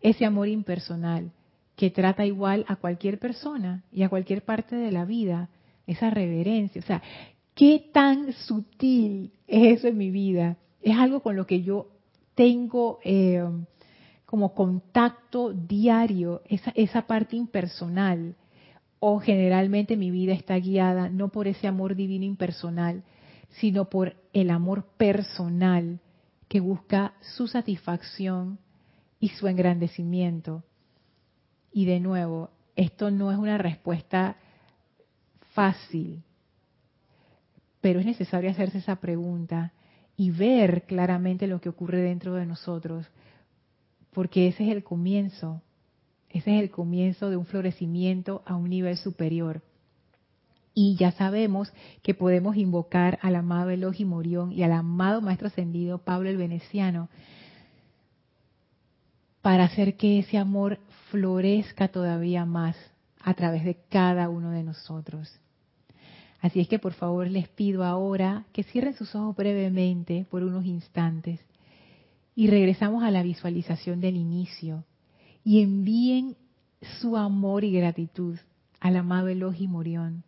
Ese 0.00 0.24
amor 0.24 0.48
impersonal 0.48 1.32
que 1.76 1.90
trata 1.90 2.24
igual 2.24 2.64
a 2.66 2.76
cualquier 2.76 3.18
persona 3.18 3.84
y 3.92 4.04
a 4.04 4.08
cualquier 4.08 4.42
parte 4.42 4.74
de 4.74 4.90
la 4.90 5.04
vida. 5.04 5.50
Esa 5.86 6.08
reverencia. 6.08 6.80
O 6.80 6.84
sea, 6.86 7.02
¿qué 7.54 7.90
tan 7.92 8.32
sutil 8.32 9.32
es 9.46 9.78
eso 9.78 9.88
en 9.88 9.98
mi 9.98 10.10
vida? 10.10 10.56
Es 10.80 10.96
algo 10.96 11.20
con 11.20 11.36
lo 11.36 11.46
que 11.46 11.62
yo 11.62 11.88
tengo 12.34 13.00
eh, 13.04 13.44
como 14.24 14.54
contacto 14.54 15.52
diario, 15.52 16.40
esa, 16.48 16.72
esa 16.74 17.06
parte 17.06 17.36
impersonal, 17.36 18.34
o 18.98 19.20
generalmente 19.20 19.94
mi 19.98 20.10
vida 20.10 20.32
está 20.32 20.56
guiada 20.56 21.10
no 21.10 21.28
por 21.28 21.48
ese 21.48 21.66
amor 21.66 21.96
divino 21.96 22.24
impersonal, 22.24 23.04
sino 23.60 23.88
por 23.88 24.16
el 24.32 24.50
amor 24.50 24.84
personal 24.96 26.00
que 26.48 26.60
busca 26.60 27.14
su 27.20 27.48
satisfacción 27.48 28.58
y 29.18 29.30
su 29.30 29.48
engrandecimiento. 29.48 30.64
Y 31.72 31.86
de 31.86 32.00
nuevo, 32.00 32.50
esto 32.74 33.10
no 33.10 33.32
es 33.32 33.38
una 33.38 33.58
respuesta 33.58 34.36
fácil, 35.52 36.22
pero 37.80 38.00
es 38.00 38.06
necesario 38.06 38.50
hacerse 38.50 38.78
esa 38.78 38.96
pregunta 38.96 39.72
y 40.16 40.30
ver 40.30 40.84
claramente 40.84 41.46
lo 41.46 41.60
que 41.60 41.68
ocurre 41.68 42.00
dentro 42.00 42.34
de 42.34 42.46
nosotros 42.46 43.06
porque 44.16 44.46
ese 44.46 44.64
es 44.64 44.74
el 44.74 44.82
comienzo, 44.82 45.60
ese 46.30 46.56
es 46.56 46.62
el 46.62 46.70
comienzo 46.70 47.28
de 47.28 47.36
un 47.36 47.44
florecimiento 47.44 48.42
a 48.46 48.56
un 48.56 48.70
nivel 48.70 48.96
superior. 48.96 49.60
Y 50.78 50.94
ya 50.96 51.10
sabemos 51.12 51.72
que 52.02 52.12
podemos 52.12 52.54
invocar 52.58 53.18
al 53.22 53.34
amado 53.36 53.70
Elohim 53.70 54.08
Morión 54.08 54.52
y 54.52 54.62
al 54.62 54.72
amado 54.72 55.22
Maestro 55.22 55.46
Ascendido 55.46 55.96
Pablo 55.96 56.28
el 56.28 56.36
Veneciano 56.36 57.08
para 59.40 59.64
hacer 59.64 59.96
que 59.96 60.18
ese 60.18 60.36
amor 60.36 60.78
florezca 61.10 61.88
todavía 61.88 62.44
más 62.44 62.76
a 63.22 63.32
través 63.32 63.64
de 63.64 63.78
cada 63.88 64.28
uno 64.28 64.50
de 64.50 64.62
nosotros. 64.64 65.40
Así 66.42 66.60
es 66.60 66.68
que 66.68 66.78
por 66.78 66.92
favor 66.92 67.26
les 67.26 67.48
pido 67.48 67.82
ahora 67.82 68.44
que 68.52 68.62
cierren 68.62 68.94
sus 68.94 69.14
ojos 69.14 69.34
brevemente 69.34 70.26
por 70.30 70.42
unos 70.42 70.66
instantes 70.66 71.40
y 72.34 72.48
regresamos 72.48 73.02
a 73.02 73.10
la 73.10 73.22
visualización 73.22 74.02
del 74.02 74.16
inicio 74.16 74.84
y 75.42 75.62
envíen 75.62 76.36
su 77.00 77.16
amor 77.16 77.64
y 77.64 77.72
gratitud 77.72 78.36
al 78.78 78.96
amado 78.96 79.28
Elohim 79.28 79.70
Morión 79.70 80.25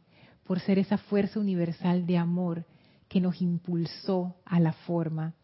por 0.49 0.61
ser 0.61 0.79
esa 0.79 0.97
fuerza 0.97 1.39
universal 1.39 2.07
de 2.07 2.17
amor 2.17 2.65
que 3.07 3.21
nos 3.21 3.43
impulsó 3.43 4.35
a 4.47 4.59
la 4.59 4.73
forma 4.73 5.35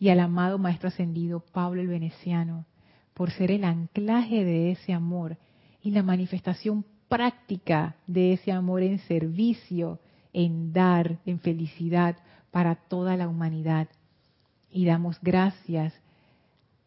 y 0.00 0.08
al 0.08 0.18
amado 0.18 0.58
Maestro 0.58 0.88
Ascendido 0.88 1.38
Pablo 1.38 1.80
el 1.80 1.86
Veneciano 1.86 2.66
por 3.14 3.30
ser 3.30 3.52
el 3.52 3.62
anclaje 3.62 4.44
de 4.44 4.72
ese 4.72 4.92
amor 4.92 5.38
y 5.80 5.92
la 5.92 6.02
manifestación 6.02 6.84
práctica 7.08 7.94
de 8.08 8.32
ese 8.32 8.50
amor 8.50 8.82
en 8.82 8.98
servicio, 8.98 10.00
en 10.32 10.72
dar, 10.72 11.20
en 11.26 11.38
felicidad 11.38 12.16
para 12.50 12.74
toda 12.74 13.16
la 13.16 13.28
humanidad 13.28 13.86
y 14.68 14.84
damos 14.84 15.16
gracias 15.22 15.94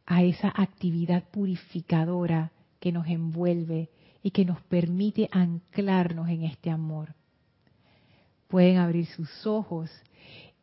a 0.06 0.22
esa 0.22 0.52
actividad 0.54 1.24
purificadora 1.32 2.52
que 2.82 2.91
nos 2.91 3.08
envuelve 3.08 3.89
y 4.22 4.32
que 4.32 4.43
nos 4.43 4.62
permite 4.64 5.30
anclarnos 5.32 6.28
en 6.28 6.43
este 6.43 6.70
amor. 6.70 7.16
Pueden 8.48 8.78
abrir 8.78 9.06
sus 9.08 9.45
ojos 9.45 9.89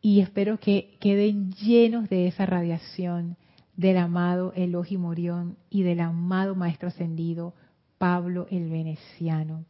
y 0.01 0.21
espero 0.21 0.59
que 0.59 0.97
queden 1.01 1.53
llenos 1.53 2.09
de 2.09 2.27
esa 2.27 2.47
radiación 2.47 3.37
del 3.77 3.97
amado 3.99 4.53
Elohim 4.55 5.01
Morión 5.01 5.57
y 5.71 5.83
del 5.83 6.01
amado 6.01 6.55
Maestro 6.55 6.89
Ascendido 6.89 7.55
Pablo 7.99 8.47
el 8.51 8.69
Veneciano. 8.69 9.65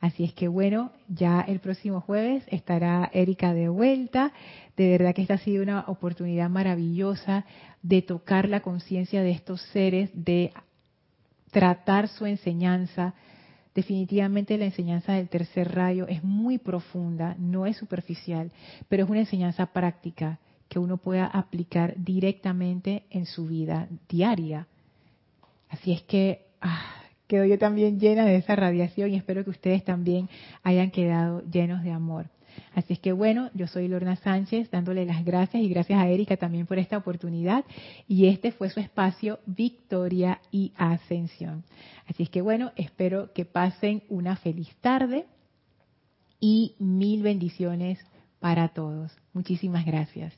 Así 0.00 0.24
es 0.24 0.32
que 0.32 0.46
bueno, 0.46 0.92
ya 1.08 1.40
el 1.40 1.58
próximo 1.58 2.00
jueves 2.00 2.44
estará 2.48 3.10
Erika 3.12 3.52
de 3.52 3.68
vuelta. 3.68 4.32
De 4.76 4.90
verdad 4.90 5.14
que 5.14 5.22
esta 5.22 5.34
ha 5.34 5.38
sido 5.38 5.62
una 5.62 5.84
oportunidad 5.88 6.48
maravillosa 6.48 7.44
de 7.82 8.02
tocar 8.02 8.48
la 8.48 8.60
conciencia 8.60 9.22
de 9.22 9.32
estos 9.32 9.60
seres, 9.72 10.10
de 10.14 10.52
tratar 11.50 12.08
su 12.08 12.26
enseñanza. 12.26 13.14
Definitivamente 13.74 14.58
la 14.58 14.64
enseñanza 14.64 15.12
del 15.12 15.28
tercer 15.28 15.74
rayo 15.74 16.06
es 16.08 16.24
muy 16.24 16.58
profunda, 16.58 17.36
no 17.38 17.66
es 17.66 17.76
superficial, 17.76 18.50
pero 18.88 19.04
es 19.04 19.10
una 19.10 19.20
enseñanza 19.20 19.66
práctica 19.66 20.38
que 20.68 20.78
uno 20.78 20.96
pueda 20.96 21.26
aplicar 21.26 21.94
directamente 21.96 23.04
en 23.10 23.26
su 23.26 23.46
vida 23.46 23.88
diaria. 24.08 24.66
Así 25.68 25.92
es 25.92 26.02
que 26.02 26.46
ah, 26.60 26.98
quedo 27.26 27.44
yo 27.44 27.58
también 27.58 28.00
llena 28.00 28.24
de 28.24 28.36
esa 28.36 28.56
radiación 28.56 29.10
y 29.10 29.16
espero 29.16 29.44
que 29.44 29.50
ustedes 29.50 29.84
también 29.84 30.28
hayan 30.62 30.90
quedado 30.90 31.42
llenos 31.50 31.82
de 31.82 31.92
amor. 31.92 32.26
Así 32.74 32.94
es 32.94 32.98
que 32.98 33.12
bueno, 33.12 33.50
yo 33.54 33.66
soy 33.66 33.88
Lorna 33.88 34.16
Sánchez 34.16 34.70
dándole 34.70 35.04
las 35.04 35.24
gracias 35.24 35.62
y 35.62 35.68
gracias 35.68 36.00
a 36.00 36.08
Erika 36.08 36.36
también 36.36 36.66
por 36.66 36.78
esta 36.78 36.96
oportunidad 36.96 37.64
y 38.06 38.26
este 38.26 38.52
fue 38.52 38.70
su 38.70 38.80
espacio 38.80 39.40
Victoria 39.46 40.40
y 40.50 40.72
Ascensión. 40.76 41.64
Así 42.06 42.24
es 42.24 42.30
que 42.30 42.42
bueno, 42.42 42.72
espero 42.76 43.32
que 43.32 43.44
pasen 43.44 44.02
una 44.08 44.36
feliz 44.36 44.74
tarde 44.80 45.26
y 46.40 46.74
mil 46.78 47.22
bendiciones 47.22 47.98
para 48.40 48.68
todos. 48.68 49.12
Muchísimas 49.32 49.84
gracias. 49.84 50.26